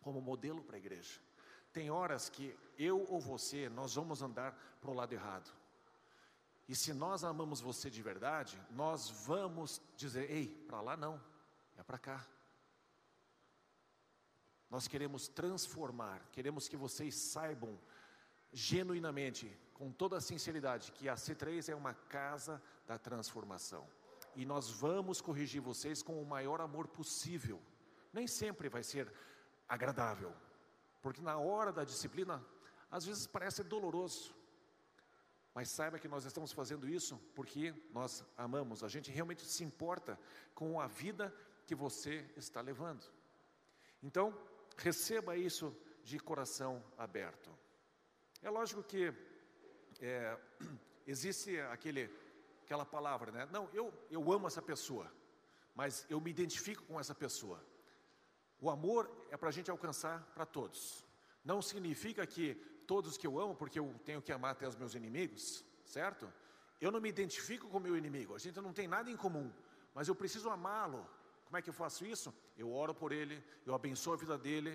como 0.00 0.20
modelo 0.20 0.62
para 0.62 0.76
a 0.76 0.78
igreja. 0.78 1.20
Tem 1.72 1.90
horas 1.90 2.28
que 2.30 2.56
eu 2.78 3.04
ou 3.10 3.20
você 3.20 3.68
nós 3.68 3.94
vamos 3.94 4.22
andar 4.22 4.52
para 4.80 4.90
o 4.90 4.94
lado 4.94 5.12
errado. 5.12 5.52
E 6.68 6.74
se 6.74 6.92
nós 6.92 7.22
amamos 7.22 7.60
você 7.60 7.88
de 7.88 8.02
verdade, 8.02 8.60
nós 8.70 9.08
vamos 9.08 9.80
dizer: 9.96 10.30
ei, 10.30 10.48
para 10.48 10.80
lá 10.80 10.96
não, 10.96 11.20
é 11.76 11.82
para 11.82 11.98
cá. 11.98 12.26
Nós 14.68 14.88
queremos 14.88 15.28
transformar, 15.28 16.20
queremos 16.32 16.68
que 16.68 16.76
vocês 16.76 17.14
saibam 17.14 17.78
genuinamente, 18.52 19.56
com 19.74 19.92
toda 19.92 20.16
a 20.16 20.20
sinceridade, 20.20 20.90
que 20.92 21.08
a 21.08 21.14
C3 21.14 21.68
é 21.68 21.74
uma 21.74 21.94
casa 21.94 22.60
da 22.86 22.98
transformação. 22.98 23.86
E 24.34 24.44
nós 24.44 24.70
vamos 24.70 25.20
corrigir 25.20 25.60
vocês 25.60 26.02
com 26.02 26.20
o 26.20 26.26
maior 26.26 26.60
amor 26.60 26.88
possível. 26.88 27.62
Nem 28.12 28.26
sempre 28.26 28.68
vai 28.68 28.82
ser 28.82 29.12
agradável, 29.68 30.34
porque 31.00 31.22
na 31.22 31.38
hora 31.38 31.72
da 31.72 31.84
disciplina, 31.84 32.44
às 32.90 33.04
vezes 33.04 33.26
parece 33.26 33.62
doloroso. 33.62 34.35
Mas 35.56 35.70
saiba 35.70 35.98
que 35.98 36.06
nós 36.06 36.26
estamos 36.26 36.52
fazendo 36.52 36.86
isso 36.86 37.18
porque 37.34 37.72
nós 37.90 38.22
amamos, 38.36 38.84
a 38.84 38.88
gente 38.88 39.10
realmente 39.10 39.42
se 39.46 39.64
importa 39.64 40.20
com 40.54 40.78
a 40.78 40.86
vida 40.86 41.34
que 41.66 41.74
você 41.74 42.30
está 42.36 42.60
levando. 42.60 43.02
Então, 44.02 44.38
receba 44.76 45.34
isso 45.34 45.74
de 46.04 46.18
coração 46.18 46.84
aberto. 46.98 47.50
É 48.42 48.50
lógico 48.50 48.82
que 48.82 49.10
é, 49.98 50.38
existe 51.08 51.58
aquele, 51.72 52.10
aquela 52.62 52.84
palavra, 52.84 53.32
né? 53.32 53.48
Não, 53.50 53.66
eu, 53.72 53.90
eu 54.10 54.30
amo 54.30 54.48
essa 54.48 54.60
pessoa, 54.60 55.10
mas 55.74 56.04
eu 56.10 56.20
me 56.20 56.30
identifico 56.30 56.82
com 56.82 57.00
essa 57.00 57.14
pessoa. 57.14 57.64
O 58.60 58.68
amor 58.68 59.10
é 59.30 59.38
para 59.38 59.48
a 59.48 59.52
gente 59.52 59.70
alcançar 59.70 60.22
para 60.34 60.44
todos. 60.44 61.02
Não 61.42 61.62
significa 61.62 62.26
que 62.26 62.75
todos 62.86 63.18
que 63.18 63.26
eu 63.26 63.38
amo, 63.38 63.54
porque 63.54 63.78
eu 63.78 63.88
tenho 64.04 64.22
que 64.22 64.32
amar 64.32 64.52
até 64.52 64.66
os 64.66 64.76
meus 64.76 64.94
inimigos, 64.94 65.64
certo? 65.84 66.32
Eu 66.80 66.90
não 66.90 67.00
me 67.00 67.08
identifico 67.08 67.68
com 67.68 67.78
o 67.78 67.80
meu 67.80 67.96
inimigo, 67.96 68.34
a 68.34 68.38
gente 68.38 68.60
não 68.60 68.72
tem 68.72 68.86
nada 68.86 69.10
em 69.10 69.16
comum, 69.16 69.50
mas 69.94 70.08
eu 70.08 70.14
preciso 70.14 70.50
amá-lo 70.50 71.02
Como 71.46 71.56
é 71.56 71.62
que 71.62 71.70
eu 71.70 71.74
faço 71.74 72.04
isso? 72.04 72.34
Eu 72.56 72.72
oro 72.72 72.94
por 72.94 73.12
ele, 73.12 73.42
eu 73.64 73.74
abençoo 73.74 74.12
a 74.14 74.16
vida 74.16 74.36
dele, 74.36 74.72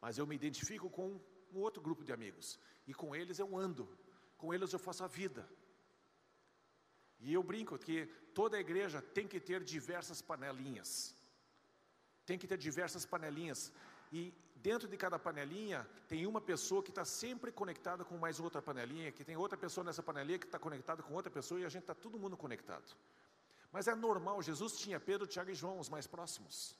mas 0.00 0.16
eu 0.16 0.26
me 0.26 0.36
identifico 0.36 0.88
com 0.88 1.20
um 1.52 1.58
outro 1.58 1.82
grupo 1.82 2.04
de 2.04 2.12
amigos. 2.12 2.58
E 2.86 2.94
com 2.94 3.14
eles 3.14 3.38
eu 3.38 3.56
ando, 3.56 3.88
com 4.36 4.54
eles 4.54 4.72
eu 4.72 4.78
faço 4.78 5.02
a 5.04 5.08
vida. 5.08 5.48
E 7.18 7.32
eu 7.32 7.42
brinco 7.42 7.78
que 7.78 8.06
toda 8.34 8.58
igreja 8.58 9.00
tem 9.00 9.26
que 9.28 9.40
ter 9.40 9.62
diversas 9.62 10.20
panelinhas. 10.20 11.14
Tem 12.24 12.38
que 12.38 12.46
ter 12.46 12.58
diversas 12.58 13.04
panelinhas. 13.04 13.72
E 14.12 14.34
dentro 14.62 14.88
de 14.88 14.96
cada 14.96 15.18
panelinha 15.18 15.86
tem 16.08 16.26
uma 16.26 16.40
pessoa 16.40 16.82
que 16.82 16.90
está 16.90 17.04
sempre 17.04 17.50
conectada 17.50 18.04
com 18.04 18.16
mais 18.16 18.38
outra 18.38 18.62
panelinha, 18.62 19.10
que 19.10 19.24
tem 19.24 19.36
outra 19.36 19.58
pessoa 19.58 19.84
nessa 19.84 20.02
panelinha 20.02 20.38
que 20.38 20.46
está 20.46 20.58
conectada 20.58 21.02
com 21.02 21.14
outra 21.14 21.30
pessoa 21.30 21.60
e 21.60 21.64
a 21.64 21.68
gente 21.68 21.82
está 21.82 21.94
todo 21.94 22.18
mundo 22.18 22.36
conectado. 22.36 22.94
Mas 23.72 23.88
é 23.88 23.94
normal, 23.94 24.40
Jesus 24.42 24.78
tinha 24.78 25.00
Pedro, 25.00 25.26
Tiago 25.26 25.50
e 25.50 25.54
João, 25.54 25.80
os 25.80 25.88
mais 25.88 26.06
próximos. 26.06 26.76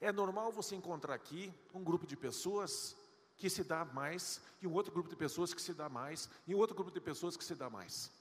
É 0.00 0.12
normal 0.12 0.52
você 0.52 0.76
encontrar 0.76 1.14
aqui 1.14 1.52
um 1.74 1.82
grupo 1.82 2.06
de 2.06 2.16
pessoas 2.16 2.96
que 3.36 3.50
se 3.50 3.64
dá 3.64 3.84
mais, 3.84 4.40
e 4.60 4.66
um 4.66 4.72
outro 4.72 4.92
grupo 4.92 5.08
de 5.08 5.16
pessoas 5.16 5.52
que 5.54 5.62
se 5.62 5.72
dá 5.72 5.88
mais, 5.88 6.28
e 6.46 6.54
um 6.54 6.58
outro 6.58 6.76
grupo 6.76 6.90
de 6.90 7.00
pessoas 7.00 7.36
que 7.36 7.44
se 7.44 7.54
dá 7.54 7.68
mais. 7.70 8.12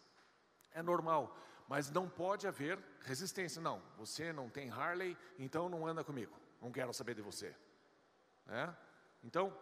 É 0.71 0.81
normal, 0.81 1.35
mas 1.67 1.91
não 1.91 2.09
pode 2.09 2.47
haver 2.47 2.79
resistência. 3.01 3.61
Não, 3.61 3.81
você 3.97 4.31
não 4.31 4.49
tem 4.49 4.69
Harley, 4.69 5.17
então 5.37 5.69
não 5.69 5.85
anda 5.85 6.03
comigo. 6.03 6.35
Não 6.61 6.71
quero 6.71 6.93
saber 6.93 7.13
de 7.15 7.21
você. 7.21 7.55
É? 8.47 8.73
Então, 9.23 9.57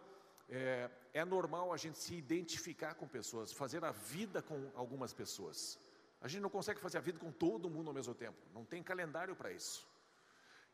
é, 0.48 0.90
é 1.12 1.24
normal 1.24 1.72
a 1.72 1.76
gente 1.76 1.98
se 1.98 2.14
identificar 2.14 2.94
com 2.94 3.08
pessoas, 3.08 3.52
fazer 3.52 3.84
a 3.84 3.90
vida 3.90 4.42
com 4.42 4.70
algumas 4.74 5.12
pessoas. 5.12 5.78
A 6.20 6.28
gente 6.28 6.42
não 6.42 6.50
consegue 6.50 6.80
fazer 6.80 6.98
a 6.98 7.00
vida 7.00 7.18
com 7.18 7.30
todo 7.30 7.70
mundo 7.70 7.88
ao 7.88 7.94
mesmo 7.94 8.14
tempo. 8.14 8.38
Não 8.52 8.64
tem 8.64 8.82
calendário 8.82 9.34
para 9.34 9.52
isso. 9.52 9.86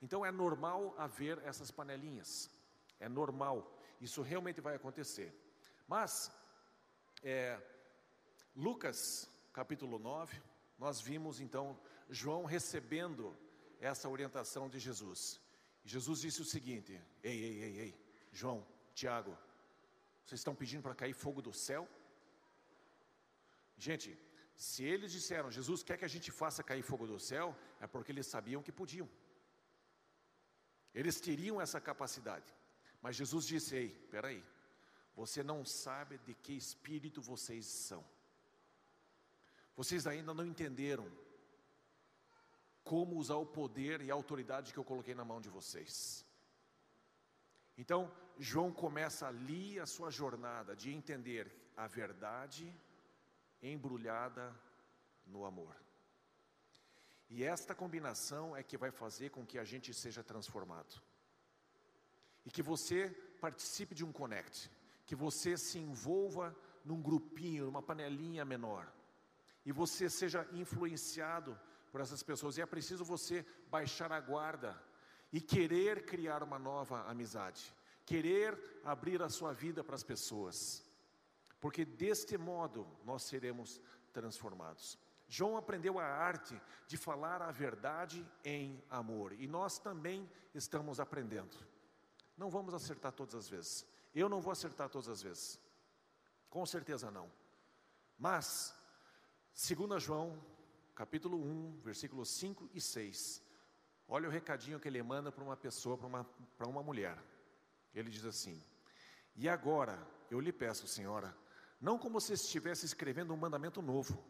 Então 0.01 0.25
é 0.25 0.31
normal 0.31 0.95
haver 0.99 1.39
essas 1.45 1.71
panelinhas. 1.71 2.51
É 2.99 3.09
normal. 3.09 3.79
Isso 4.01 4.23
realmente 4.23 4.61
vai 4.61 4.75
acontecer. 4.75 5.35
Mas, 5.87 6.31
é, 7.23 7.61
Lucas 8.55 9.29
capítulo 9.53 9.99
9, 9.99 10.41
nós 10.79 11.01
vimos 11.01 11.41
então 11.41 11.79
João 12.09 12.45
recebendo 12.45 13.37
essa 13.81 14.09
orientação 14.09 14.69
de 14.69 14.79
Jesus. 14.79 15.41
Jesus 15.85 16.21
disse 16.21 16.41
o 16.41 16.45
seguinte: 16.45 17.01
Ei, 17.23 17.45
ei, 17.45 17.63
ei, 17.63 17.79
ei, 17.79 18.01
João, 18.33 18.67
Tiago, 18.95 19.37
vocês 20.25 20.41
estão 20.41 20.55
pedindo 20.55 20.83
para 20.83 20.95
cair 20.95 21.15
fogo 21.15 21.41
do 21.43 21.53
céu? 21.53 21.89
Gente, 23.77 24.19
se 24.55 24.85
eles 24.85 25.11
disseram, 25.11 25.51
Jesus 25.51 25.83
quer 25.83 25.97
que 25.97 26.05
a 26.05 26.15
gente 26.15 26.31
faça 26.31 26.63
cair 26.63 26.83
fogo 26.83 27.07
do 27.07 27.19
céu, 27.19 27.57
é 27.81 27.87
porque 27.87 28.13
eles 28.13 28.27
sabiam 28.27 28.63
que 28.63 28.71
podiam. 28.71 29.09
Eles 30.95 31.21
teriam 31.21 31.61
essa 31.61 31.81
capacidade. 31.81 32.55
Mas 33.01 33.17
Jesus 33.17 33.47
disse: 33.47 33.75
Ei, 33.75 33.89
peraí, 34.11 34.43
você 35.15 35.43
não 35.43 35.65
sabe 35.65 36.19
de 36.19 36.35
que 36.35 36.53
espírito 36.53 37.21
vocês 37.21 37.67
são. 37.67 38.05
Vocês 39.75 40.07
ainda 40.07 40.33
não 40.35 40.47
entenderam 40.47 41.11
como 42.85 43.17
usar 43.17 43.37
o 43.37 43.47
poder 43.47 44.01
e 44.03 44.11
a 44.11 44.15
autoridade 44.15 44.73
que 44.73 44.79
eu 44.79 44.85
coloquei 44.85 45.15
na 45.15 45.25
mão 45.25 45.41
de 45.41 45.49
vocês. 45.49 46.27
Então, 47.77 48.13
João 48.39 48.73
começa 48.73 49.27
ali 49.27 49.79
a 49.79 49.87
sua 49.87 50.11
jornada 50.11 50.77
de 50.77 50.93
entender 50.93 51.51
a 51.77 51.87
verdade 51.87 52.75
embrulhada 53.63 54.55
no 55.27 55.45
amor. 55.45 55.75
E 57.31 57.45
esta 57.45 57.75
combinação 57.75 58.57
é 58.57 58.63
que 58.63 58.77
vai 58.77 58.91
fazer 58.91 59.31
com 59.31 59.47
que 59.47 59.59
a 59.59 59.65
gente 59.65 59.95
seja 59.95 60.23
transformado. 60.23 61.01
E 62.45 62.51
que 62.51 62.63
você 62.63 63.09
participe 63.41 63.95
de 63.95 64.05
um 64.05 64.13
connect, 64.13 64.71
que 65.07 65.17
você 65.17 65.57
se 65.57 65.79
envolva 65.79 66.55
num 66.85 67.01
grupinho, 67.01 67.65
numa 67.65 67.83
panelinha 67.83 68.45
menor. 68.45 68.93
E 69.65 69.73
você 69.73 70.11
seja 70.11 70.47
influenciado 70.53 71.59
por 71.91 72.01
essas 72.01 72.23
pessoas. 72.23 72.59
E 72.59 72.63
é 72.63 72.67
preciso 72.67 73.05
você 73.05 73.47
baixar 73.71 74.13
a 74.13 74.21
guarda 74.21 74.79
e 75.33 75.41
querer 75.41 76.05
criar 76.05 76.43
uma 76.43 76.59
nova 76.59 77.03
amizade, 77.05 77.75
querer 78.05 78.81
abrir 78.85 79.23
a 79.23 79.29
sua 79.29 79.53
vida 79.53 79.83
para 79.83 79.95
as 79.95 80.03
pessoas. 80.03 80.85
Porque 81.61 81.85
deste 81.85 82.37
modo 82.37 82.87
nós 83.05 83.23
seremos 83.23 83.81
transformados. 84.13 84.99
João 85.29 85.57
aprendeu 85.57 85.99
a 85.99 86.05
arte 86.05 86.61
de 86.87 86.99
falar 86.99 87.41
a 87.41 87.51
verdade 87.51 88.27
em 88.45 88.83
amor, 88.91 89.33
e 89.33 89.47
nós 89.47 89.79
também 89.79 90.31
estamos 90.55 91.01
aprendendo. 91.01 91.57
Não 92.37 92.51
vamos 92.51 92.75
acertar 92.75 93.13
todas 93.13 93.35
as 93.35 93.49
vezes. 93.49 93.87
Eu 94.15 94.29
não 94.29 94.41
vou 94.43 94.53
acertar 94.53 94.91
todas 94.91 95.09
as 95.09 95.23
vezes. 95.23 95.59
Com 96.51 96.67
certeza 96.67 97.11
não. 97.11 97.33
Mas, 98.19 98.75
segundo 99.55 99.99
João, 99.99 100.39
capítulo 100.95 101.39
1, 101.39 101.81
versículos 101.81 102.29
5 102.29 102.69
e 102.75 102.81
6. 102.81 103.43
Olha 104.09 104.29
o 104.29 104.31
recadinho 104.31 104.79
que 104.79 104.89
ele 104.89 105.03
manda 105.03 105.33
para 105.33 105.45
uma 105.45 105.57
pessoa, 105.57 105.97
para 105.97 106.07
uma, 106.07 106.25
para 106.57 106.69
uma 106.69 106.83
mulher. 106.83 107.17
Ele 107.95 108.11
diz 108.11 108.25
assim: 108.25 108.63
E 109.35 109.49
agora 109.49 109.99
eu 110.31 110.41
lhe 110.41 110.53
peço, 110.53 110.87
senhora, 110.87 111.37
não 111.81 111.99
como 111.99 112.21
se 112.21 112.33
estivesse 112.33 112.87
escrevendo 112.87 113.33
um 113.33 113.37
mandamento 113.37 113.83
novo, 113.83 114.23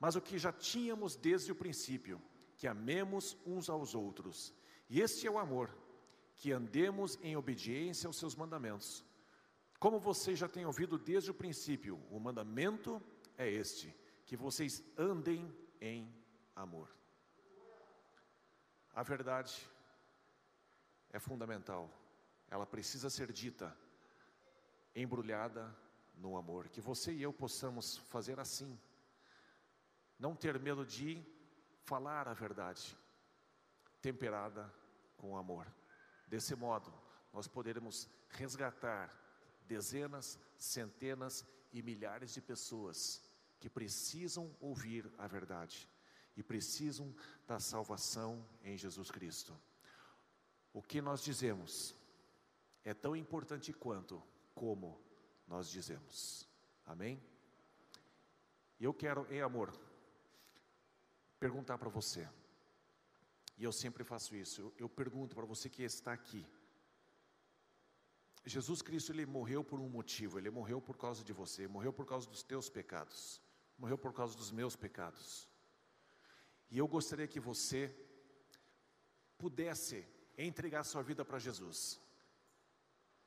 mas 0.00 0.16
o 0.16 0.20
que 0.20 0.38
já 0.38 0.52
tínhamos 0.52 1.16
desde 1.16 1.52
o 1.52 1.56
princípio, 1.56 2.20
que 2.56 2.66
amemos 2.66 3.36
uns 3.46 3.68
aos 3.68 3.94
outros. 3.94 4.54
E 4.88 5.00
este 5.00 5.26
é 5.26 5.30
o 5.30 5.38
amor, 5.38 5.70
que 6.34 6.52
andemos 6.52 7.18
em 7.22 7.36
obediência 7.36 8.06
aos 8.06 8.18
seus 8.18 8.34
mandamentos. 8.34 9.04
Como 9.78 10.00
vocês 10.00 10.38
já 10.38 10.48
têm 10.48 10.66
ouvido 10.66 10.98
desde 10.98 11.30
o 11.30 11.34
princípio, 11.34 12.00
o 12.10 12.18
mandamento 12.18 13.00
é 13.36 13.48
este: 13.48 13.94
que 14.24 14.36
vocês 14.36 14.82
andem 14.96 15.52
em 15.80 16.12
amor. 16.54 16.97
A 18.98 19.02
verdade 19.04 19.64
é 21.12 21.20
fundamental, 21.20 21.88
ela 22.50 22.66
precisa 22.66 23.08
ser 23.08 23.32
dita, 23.32 23.72
embrulhada 24.92 25.72
no 26.16 26.36
amor. 26.36 26.68
Que 26.68 26.80
você 26.80 27.12
e 27.12 27.22
eu 27.22 27.32
possamos 27.32 27.96
fazer 27.96 28.40
assim, 28.40 28.76
não 30.18 30.34
ter 30.34 30.58
medo 30.58 30.84
de 30.84 31.24
falar 31.84 32.26
a 32.26 32.34
verdade, 32.34 32.98
temperada 34.02 34.68
com 35.16 35.36
amor. 35.36 35.72
Desse 36.26 36.56
modo, 36.56 36.92
nós 37.32 37.46
poderemos 37.46 38.10
resgatar 38.30 39.16
dezenas, 39.68 40.40
centenas 40.56 41.46
e 41.72 41.82
milhares 41.82 42.34
de 42.34 42.40
pessoas 42.40 43.22
que 43.60 43.70
precisam 43.70 44.52
ouvir 44.58 45.08
a 45.16 45.28
verdade 45.28 45.88
e 46.38 46.42
precisam 46.42 47.12
da 47.48 47.58
salvação 47.58 48.46
em 48.62 48.78
Jesus 48.78 49.10
Cristo. 49.10 49.52
O 50.72 50.80
que 50.80 51.02
nós 51.02 51.20
dizemos 51.20 51.96
é 52.84 52.94
tão 52.94 53.16
importante 53.16 53.72
quanto 53.72 54.22
como 54.54 54.96
nós 55.48 55.68
dizemos. 55.68 56.48
Amém? 56.86 57.20
E 58.78 58.84
eu 58.84 58.94
quero, 58.94 59.26
em 59.32 59.42
amor, 59.42 59.76
perguntar 61.40 61.76
para 61.76 61.88
você. 61.88 62.28
E 63.56 63.64
eu 63.64 63.72
sempre 63.72 64.04
faço 64.04 64.36
isso. 64.36 64.60
Eu, 64.60 64.74
eu 64.78 64.88
pergunto 64.88 65.34
para 65.34 65.44
você 65.44 65.68
que 65.68 65.82
está 65.82 66.12
aqui. 66.12 66.46
Jesus 68.46 68.80
Cristo 68.80 69.10
ele 69.10 69.26
morreu 69.26 69.64
por 69.64 69.80
um 69.80 69.88
motivo. 69.88 70.38
Ele 70.38 70.50
morreu 70.50 70.80
por 70.80 70.96
causa 70.96 71.24
de 71.24 71.32
você. 71.32 71.66
Morreu 71.66 71.92
por 71.92 72.06
causa 72.06 72.30
dos 72.30 72.44
teus 72.44 72.68
pecados. 72.68 73.42
Morreu 73.76 73.98
por 73.98 74.12
causa 74.12 74.36
dos 74.36 74.52
meus 74.52 74.76
pecados. 74.76 75.48
E 76.70 76.78
eu 76.78 76.86
gostaria 76.86 77.26
que 77.26 77.40
você 77.40 77.94
pudesse 79.36 80.06
entregar 80.36 80.84
sua 80.84 81.02
vida 81.02 81.24
para 81.24 81.38
Jesus. 81.38 82.00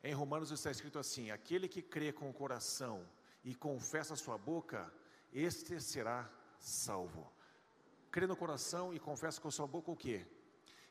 Em 0.04 0.14
Romanos 0.14 0.52
está 0.52 0.72
escrito 0.72 1.00
assim: 1.00 1.32
aquele 1.32 1.68
que 1.68 1.82
crê 1.82 2.12
com 2.12 2.30
o 2.30 2.34
coração 2.34 3.08
e 3.44 3.56
confessa 3.56 4.14
a 4.14 4.18
sua 4.18 4.38
boca, 4.38 4.92
este 5.32 5.80
será 5.80 6.30
salvo 6.60 7.32
crê 8.12 8.28
no 8.28 8.36
coração 8.36 8.94
e 8.94 9.00
confessa 9.00 9.40
com 9.40 9.48
a 9.48 9.52
sua 9.52 9.66
boca 9.66 9.90
o 9.90 9.96
quê? 9.96 10.28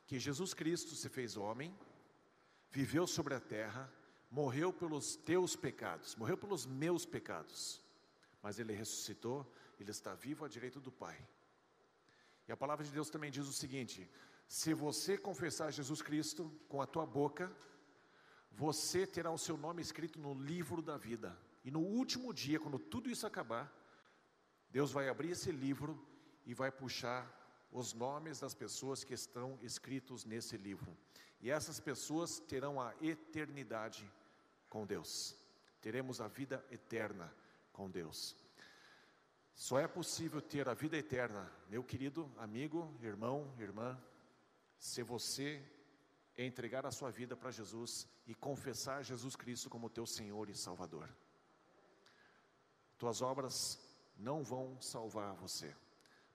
Que 0.07 0.19
Jesus 0.19 0.55
Cristo 0.55 0.95
se 0.95 1.09
fez 1.09 1.37
homem, 1.37 1.79
viveu 2.71 3.07
sobre 3.07 3.35
a 3.35 3.41
terra, 3.41 3.93
morreu 4.31 4.73
pelos 4.73 5.17
teus 5.17 5.55
pecados, 5.55 6.17
morreu 6.17 6.39
pelos 6.39 6.65
meus 6.65 7.05
pecados, 7.05 7.83
mas 8.43 8.59
ele 8.59 8.73
ressuscitou, 8.73 9.47
ele 9.79 9.91
está 9.91 10.15
vivo 10.15 10.45
à 10.45 10.49
direita 10.49 10.81
do 10.81 10.91
Pai. 10.91 11.19
E 12.51 12.53
a 12.53 12.57
palavra 12.57 12.85
de 12.85 12.91
Deus 12.91 13.09
também 13.09 13.31
diz 13.31 13.47
o 13.47 13.53
seguinte: 13.53 14.11
se 14.49 14.75
você 14.75 15.17
confessar 15.17 15.71
Jesus 15.71 16.03
Cristo 16.03 16.53
com 16.69 16.83
a 16.83 16.87
tua 16.95 17.07
boca, 17.07 17.49
você 18.51 19.07
terá 19.07 19.31
o 19.31 19.39
seu 19.39 19.57
nome 19.57 19.81
escrito 19.81 20.19
no 20.19 20.35
livro 20.35 20.83
da 20.83 20.97
vida. 20.97 21.39
E 21.65 21.71
no 21.71 21.79
último 21.79 22.35
dia, 22.35 22.59
quando 22.59 22.77
tudo 22.77 23.09
isso 23.09 23.25
acabar, 23.25 23.73
Deus 24.69 24.91
vai 24.91 25.09
abrir 25.09 25.31
esse 25.31 25.53
livro 25.53 26.05
e 26.45 26.53
vai 26.53 26.73
puxar 26.73 27.23
os 27.71 27.93
nomes 27.93 28.41
das 28.41 28.53
pessoas 28.53 29.05
que 29.05 29.15
estão 29.15 29.57
escritos 29.63 30.25
nesse 30.25 30.57
livro. 30.57 30.99
E 31.41 31.53
essas 31.53 31.79
pessoas 31.79 32.41
terão 32.41 32.81
a 32.81 32.93
eternidade 33.01 34.13
com 34.69 34.85
Deus. 34.85 35.37
Teremos 35.81 36.21
a 36.21 36.27
vida 36.27 36.67
eterna 36.69 37.33
com 37.73 37.89
Deus. 37.89 38.35
Só 39.61 39.79
é 39.79 39.87
possível 39.87 40.41
ter 40.41 40.71
a 40.71 40.73
vida 40.73 40.97
eterna, 40.97 41.47
meu 41.69 41.85
querido 41.85 42.33
amigo, 42.39 42.97
irmão, 43.03 43.55
irmã, 43.59 44.03
se 44.79 45.03
você 45.03 45.63
entregar 46.35 46.87
a 46.87 46.91
sua 46.91 47.11
vida 47.11 47.37
para 47.37 47.51
Jesus 47.51 48.09
e 48.27 48.35
confessar 48.35 49.05
Jesus 49.05 49.37
Cristo 49.37 49.69
como 49.69 49.91
teu 49.91 50.07
Senhor 50.07 50.49
e 50.49 50.55
Salvador. 50.55 51.07
Tuas 52.97 53.21
obras 53.21 53.79
não 54.17 54.43
vão 54.43 54.81
salvar 54.81 55.35
você, 55.35 55.77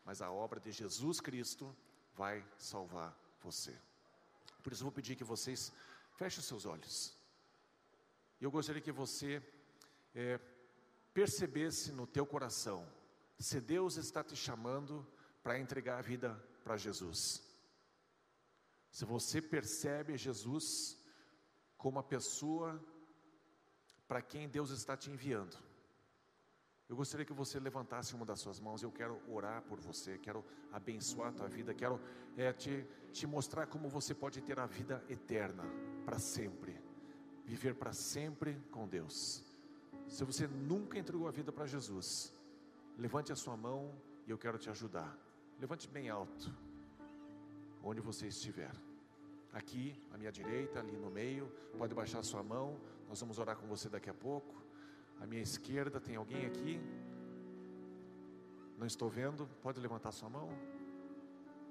mas 0.04 0.22
a 0.22 0.30
obra 0.30 0.60
de 0.60 0.72
Jesus 0.72 1.20
Cristo 1.20 1.76
vai 2.14 2.46
salvar 2.60 3.12
você. 3.42 3.76
Por 4.62 4.72
isso 4.72 4.84
eu 4.84 4.86
vou 4.86 4.92
pedir 4.92 5.16
que 5.16 5.24
vocês 5.24 5.74
fechem 6.12 6.44
seus 6.44 6.68
olhos. 6.68 7.18
Eu 8.40 8.52
gostaria 8.52 8.84
que 8.84 8.92
você 8.92 9.42
é, 10.14 10.40
percebesse 11.12 11.92
no 11.92 12.06
teu 12.06 12.28
coração 12.28 12.88
se 13.44 13.60
Deus 13.60 13.98
está 13.98 14.24
te 14.24 14.36
chamando 14.36 15.06
para 15.44 15.60
entregar 15.60 16.00
a 16.00 16.02
vida 16.02 16.34
para 16.64 16.78
Jesus. 16.78 17.44
Se 18.90 19.04
você 19.06 19.42
percebe 19.42 20.18
Jesus 20.18 20.98
como 21.78 22.00
a 22.00 22.04
pessoa 22.04 22.82
para 24.08 24.22
quem 24.22 24.48
Deus 24.48 24.70
está 24.70 24.96
te 24.96 25.12
enviando. 25.12 25.58
Eu 26.88 26.96
gostaria 26.96 27.26
que 27.26 27.34
você 27.34 27.60
levantasse 27.60 28.14
uma 28.14 28.26
das 28.26 28.40
suas 28.40 28.60
mãos. 28.60 28.84
Eu 28.84 28.92
quero 28.92 29.20
orar 29.28 29.64
por 29.64 29.80
você, 29.80 30.18
quero 30.20 30.46
abençoar 30.72 31.30
a 31.30 31.34
tua 31.34 31.48
vida, 31.48 31.74
quero 31.74 32.00
é, 32.38 32.54
te, 32.54 32.86
te 33.12 33.26
mostrar 33.26 33.66
como 33.66 33.90
você 33.90 34.14
pode 34.14 34.42
ter 34.42 34.60
a 34.60 34.68
vida 34.68 35.04
eterna 35.10 35.64
para 36.06 36.20
sempre, 36.20 36.80
viver 37.44 37.74
para 37.76 37.92
sempre 37.92 38.62
com 38.72 38.88
Deus. 38.88 39.44
Se 40.08 40.24
você 40.24 40.48
nunca 40.48 41.00
entregou 41.00 41.28
a 41.28 41.32
vida 41.32 41.52
para 41.52 41.66
Jesus, 41.66 42.35
levante 42.98 43.32
a 43.32 43.36
sua 43.36 43.56
mão 43.56 43.94
e 44.26 44.32
eu 44.32 44.38
quero 44.38 44.58
te 44.58 44.70
ajudar. 44.70 45.18
Levante 45.60 45.88
bem 45.88 46.10
alto, 46.10 46.52
onde 47.84 48.02
você 48.02 48.28
estiver. 48.28 48.72
Aqui, 49.54 49.96
à 50.12 50.18
minha 50.18 50.32
direita, 50.32 50.80
ali 50.80 50.98
no 50.98 51.10
meio, 51.10 51.50
pode 51.78 51.96
baixar 51.96 52.20
a 52.20 52.24
sua 52.24 52.44
mão. 52.44 52.80
Nós 53.08 53.20
vamos 53.22 53.40
orar 53.40 53.56
com 53.56 53.68
você 53.68 53.88
daqui 53.88 54.10
a 54.10 54.14
pouco. 54.14 54.54
À 55.22 55.26
minha 55.26 55.42
esquerda, 55.42 56.00
tem 56.00 56.16
alguém 56.18 56.46
aqui? 56.46 56.82
Não 58.78 58.86
estou 58.86 59.10
vendo. 59.10 59.48
Pode 59.62 59.80
levantar 59.80 60.12
sua 60.12 60.30
mão? 60.30 60.50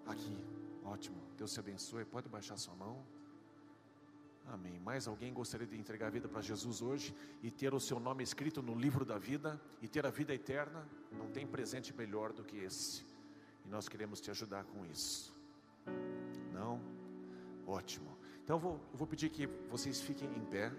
Aqui, 0.06 0.36
ótimo. 0.82 1.20
Deus 1.36 1.52
te 1.52 1.60
abençoe. 1.60 2.04
Pode 2.06 2.28
baixar 2.28 2.56
sua 2.56 2.74
mão. 2.74 3.04
Amém. 4.46 4.78
Mais 4.78 5.08
alguém 5.08 5.32
gostaria 5.32 5.66
de 5.66 5.76
entregar 5.76 6.08
a 6.08 6.10
vida 6.10 6.28
para 6.28 6.40
Jesus 6.40 6.82
hoje 6.82 7.14
e 7.42 7.50
ter 7.50 7.72
o 7.72 7.80
seu 7.80 7.98
nome 7.98 8.22
escrito 8.22 8.62
no 8.62 8.74
livro 8.74 9.04
da 9.04 9.18
vida 9.18 9.60
e 9.80 9.88
ter 9.88 10.04
a 10.06 10.10
vida 10.10 10.34
eterna? 10.34 10.86
Não 11.10 11.30
tem 11.30 11.46
presente 11.46 11.94
melhor 11.94 12.32
do 12.32 12.44
que 12.44 12.58
esse. 12.58 13.04
E 13.64 13.68
nós 13.68 13.88
queremos 13.88 14.20
te 14.20 14.30
ajudar 14.30 14.64
com 14.64 14.84
isso. 14.84 15.34
Não? 16.52 16.80
Ótimo. 17.66 18.16
Então 18.42 18.56
eu 18.56 18.60
vou, 18.60 18.80
eu 18.92 18.98
vou 18.98 19.06
pedir 19.06 19.30
que 19.30 19.46
vocês 19.70 20.00
fiquem 20.00 20.28
em 20.36 20.44
pé 20.44 20.70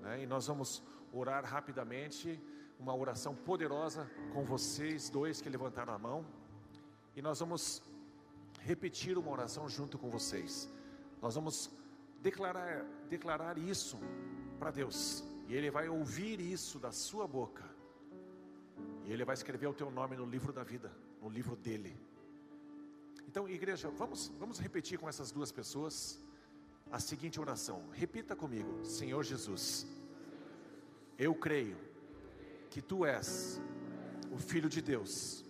né, 0.00 0.22
e 0.22 0.26
nós 0.26 0.46
vamos 0.46 0.82
orar 1.12 1.44
rapidamente 1.44 2.40
uma 2.78 2.94
oração 2.94 3.34
poderosa 3.34 4.10
com 4.32 4.44
vocês 4.44 5.10
dois 5.10 5.40
que 5.40 5.48
levantaram 5.48 5.92
a 5.92 5.98
mão 5.98 6.24
e 7.14 7.22
nós 7.22 7.38
vamos 7.38 7.82
repetir 8.60 9.16
uma 9.18 9.30
oração 9.30 9.68
junto 9.68 9.98
com 9.98 10.10
vocês. 10.10 10.68
Nós 11.20 11.34
vamos 11.34 11.70
declarar, 12.24 12.86
declarar 13.10 13.58
isso 13.58 13.98
para 14.58 14.70
Deus. 14.70 15.22
E 15.46 15.54
Ele 15.54 15.70
vai 15.70 15.90
ouvir 15.90 16.40
isso 16.40 16.78
da 16.78 16.90
sua 16.90 17.28
boca. 17.28 17.64
E 19.04 19.12
Ele 19.12 19.26
vai 19.26 19.34
escrever 19.34 19.66
o 19.66 19.74
teu 19.74 19.90
nome 19.90 20.16
no 20.16 20.24
livro 20.24 20.50
da 20.50 20.64
vida, 20.64 20.90
no 21.20 21.28
livro 21.28 21.54
dele. 21.54 21.94
Então, 23.28 23.46
igreja, 23.46 23.90
vamos, 23.90 24.32
vamos 24.38 24.58
repetir 24.58 24.98
com 24.98 25.06
essas 25.06 25.30
duas 25.30 25.52
pessoas 25.52 26.18
a 26.90 26.98
seguinte 26.98 27.38
oração. 27.38 27.90
Repita 27.92 28.34
comigo: 28.34 28.82
Senhor 28.86 29.22
Jesus, 29.22 29.86
eu 31.18 31.34
creio 31.34 31.76
que 32.70 32.80
Tu 32.80 33.04
és 33.04 33.60
o 34.32 34.38
Filho 34.38 34.70
de 34.70 34.80
Deus, 34.80 35.44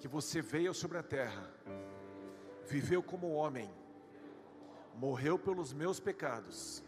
que 0.00 0.08
você 0.08 0.42
veio 0.42 0.74
sobre 0.74 0.98
a 0.98 1.04
terra, 1.04 1.48
viveu 2.66 3.00
como 3.00 3.32
homem 3.32 3.70
morreu 4.96 5.38
pelos 5.38 5.72
meus 5.72 5.98
pecados, 5.98 6.82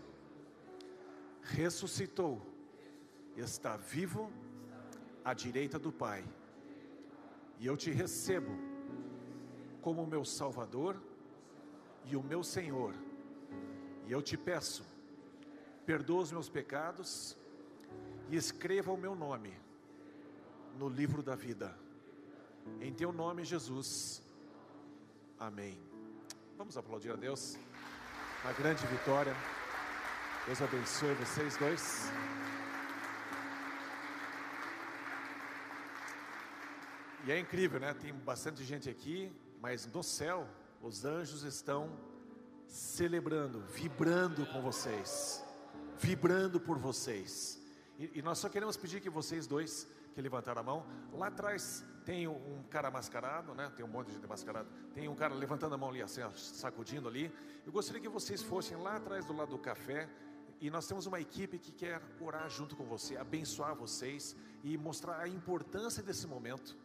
ressuscitou, 1.43 2.41
está 3.37 3.77
vivo 3.77 4.31
à 5.25 5.35
direita 5.35 5.79
do 5.79 5.93
Pai, 5.93 6.25
e 7.59 7.67
eu 7.67 7.77
te 7.77 7.91
recebo 7.91 8.51
como 9.81 10.07
meu 10.07 10.25
Salvador 10.25 11.01
e 12.05 12.17
o 12.17 12.23
meu 12.23 12.43
Senhor, 12.43 12.95
e 14.07 14.13
eu 14.13 14.23
te 14.23 14.37
peço, 14.37 14.85
perdoa 15.85 16.23
os 16.23 16.33
meus 16.33 16.49
pecados 16.49 17.37
e 18.31 18.37
escreva 18.37 18.93
o 18.93 18.97
meu 18.97 19.15
nome 19.15 19.53
no 20.79 20.89
livro 20.89 21.23
da 21.23 21.35
vida, 21.35 21.77
em 22.81 22.93
teu 22.93 23.13
nome, 23.13 23.45
Jesus. 23.45 24.23
Amém. 25.39 25.81
Vamos 26.57 26.77
aplaudir 26.77 27.13
a 27.13 27.17
Deus 27.17 27.59
uma 28.45 28.53
grande 28.53 28.87
vitória. 28.87 29.35
Deus 30.47 30.63
abençoe 30.63 31.15
vocês 31.15 31.57
dois. 31.57 32.11
E 37.25 37.33
é 37.33 37.39
incrível, 37.39 37.81
né? 37.81 37.93
Tem 37.95 38.13
bastante 38.13 38.63
gente 38.63 38.89
aqui, 38.89 39.33
mas 39.61 39.87
no 39.87 40.03
céu 40.03 40.47
os 40.81 41.05
anjos 41.05 41.43
estão 41.43 41.99
celebrando, 42.67 43.61
vibrando 43.61 44.47
com 44.47 44.63
vocês, 44.63 45.45
vibrando 45.99 46.61
por 46.61 46.79
vocês. 46.79 47.61
E, 47.99 48.19
e 48.19 48.23
nós 48.23 48.39
só 48.39 48.49
queremos 48.49 48.77
pedir 48.77 49.01
que 49.01 49.11
vocês 49.11 49.47
dois 49.47 49.89
que 50.15 50.21
levantaram 50.21 50.61
a 50.61 50.65
mão, 50.65 50.87
lá 51.13 51.29
atrás 51.29 51.85
tem 52.07 52.29
um 52.29 52.63
cara 52.71 52.89
mascarado, 52.89 53.53
né? 53.53 53.71
Tem 53.77 53.85
um 53.85 53.89
monte 53.89 54.07
de 54.07 54.13
gente 54.15 54.29
mascarado. 54.29 54.69
Tem 54.95 55.09
um 55.09 55.15
cara 55.17 55.35
levantando 55.35 55.75
a 55.75 55.79
mão 55.79 55.91
ali, 55.91 56.01
assim, 56.01 56.21
sacudindo 56.37 57.09
ali. 57.09 57.33
Eu 57.67 57.73
gostaria 57.73 58.01
que 58.01 58.09
vocês 58.09 58.41
fossem 58.41 58.77
lá 58.77 58.95
atrás 58.95 59.27
do 59.27 59.33
lado 59.37 59.51
do 59.51 59.59
café. 59.59 60.09
E 60.61 60.71
nós 60.71 60.87
temos 60.87 61.05
uma 61.07 61.21
equipe 61.21 61.59
que 61.59 61.73
quer 61.73 62.01
orar 62.21 62.49
junto 62.49 62.77
com 62.77 62.85
você, 62.85 63.17
abençoar 63.17 63.75
vocês 63.75 64.37
e 64.63 64.79
mostrar 64.79 65.19
a 65.19 65.29
importância 65.29 66.01
desse 66.01 66.29
momento 66.29 66.79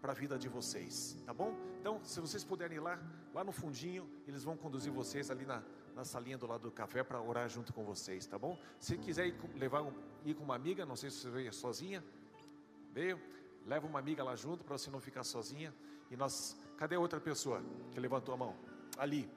para 0.00 0.12
a 0.12 0.14
vida 0.14 0.38
de 0.38 0.48
vocês, 0.48 1.16
tá 1.24 1.32
bom? 1.34 1.56
Então, 1.80 1.98
se 2.04 2.20
vocês 2.20 2.44
puderem 2.44 2.76
ir 2.76 2.80
lá, 2.80 3.00
lá 3.34 3.42
no 3.42 3.50
fundinho, 3.50 4.08
eles 4.28 4.44
vão 4.44 4.56
conduzir 4.56 4.92
vocês 4.92 5.30
ali 5.30 5.44
na, 5.44 5.62
na 5.96 6.04
salinha 6.04 6.38
do 6.38 6.46
lado 6.46 6.62
do 6.62 6.70
café 6.70 7.02
para 7.02 7.20
orar 7.20 7.48
junto 7.48 7.72
com 7.72 7.82
vocês, 7.82 8.26
tá 8.26 8.38
bom? 8.38 8.56
Se 8.78 8.96
quiser 8.96 9.28
ir, 9.28 9.34
levar 9.56 9.84
ir 10.24 10.34
com 10.34 10.44
uma 10.44 10.54
amiga, 10.54 10.86
não 10.86 10.94
sei 10.94 11.10
se 11.10 11.16
você 11.16 11.30
veio 11.30 11.52
sozinha, 11.52 12.04
veio, 12.92 13.20
Leva 13.66 13.86
uma 13.86 13.98
amiga 13.98 14.22
lá 14.22 14.36
junto 14.36 14.64
para 14.64 14.78
você 14.78 14.90
não 14.90 15.00
ficar 15.00 15.24
sozinha. 15.24 15.74
E 16.10 16.16
nós, 16.16 16.56
cadê 16.76 16.94
a 16.94 17.00
outra 17.00 17.20
pessoa 17.20 17.62
que 17.90 17.98
levantou 17.98 18.34
a 18.34 18.36
mão? 18.36 18.56
Ali. 18.96 19.28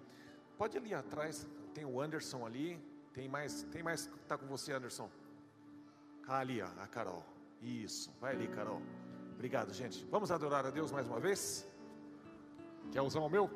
Pode 0.57 0.77
ali 0.77 0.93
atrás, 0.93 1.47
tem 1.73 1.86
o 1.86 1.99
Anderson 1.99 2.45
ali. 2.45 2.80
Tem 3.13 3.27
mais, 3.27 3.63
tem 3.63 3.82
mais 3.82 4.05
que 4.05 4.15
está 4.19 4.38
com 4.38 4.45
você, 4.45 4.71
Anderson? 4.71 5.09
Ali, 6.27 6.61
ó, 6.61 6.67
a 6.80 6.88
Carol. 6.88 7.25
Isso, 7.61 8.13
vai 8.21 8.36
ali, 8.36 8.47
Carol. 8.47 8.82
Obrigado, 9.34 9.73
gente. 9.73 10.05
Vamos 10.05 10.32
adorar 10.32 10.65
a 10.65 10.69
Deus 10.69 10.91
mais 10.91 11.07
uma 11.07 11.19
vez? 11.19 11.67
Quer 12.91 13.01
usar 13.01 13.19
o 13.19 13.30
meu? 13.30 13.49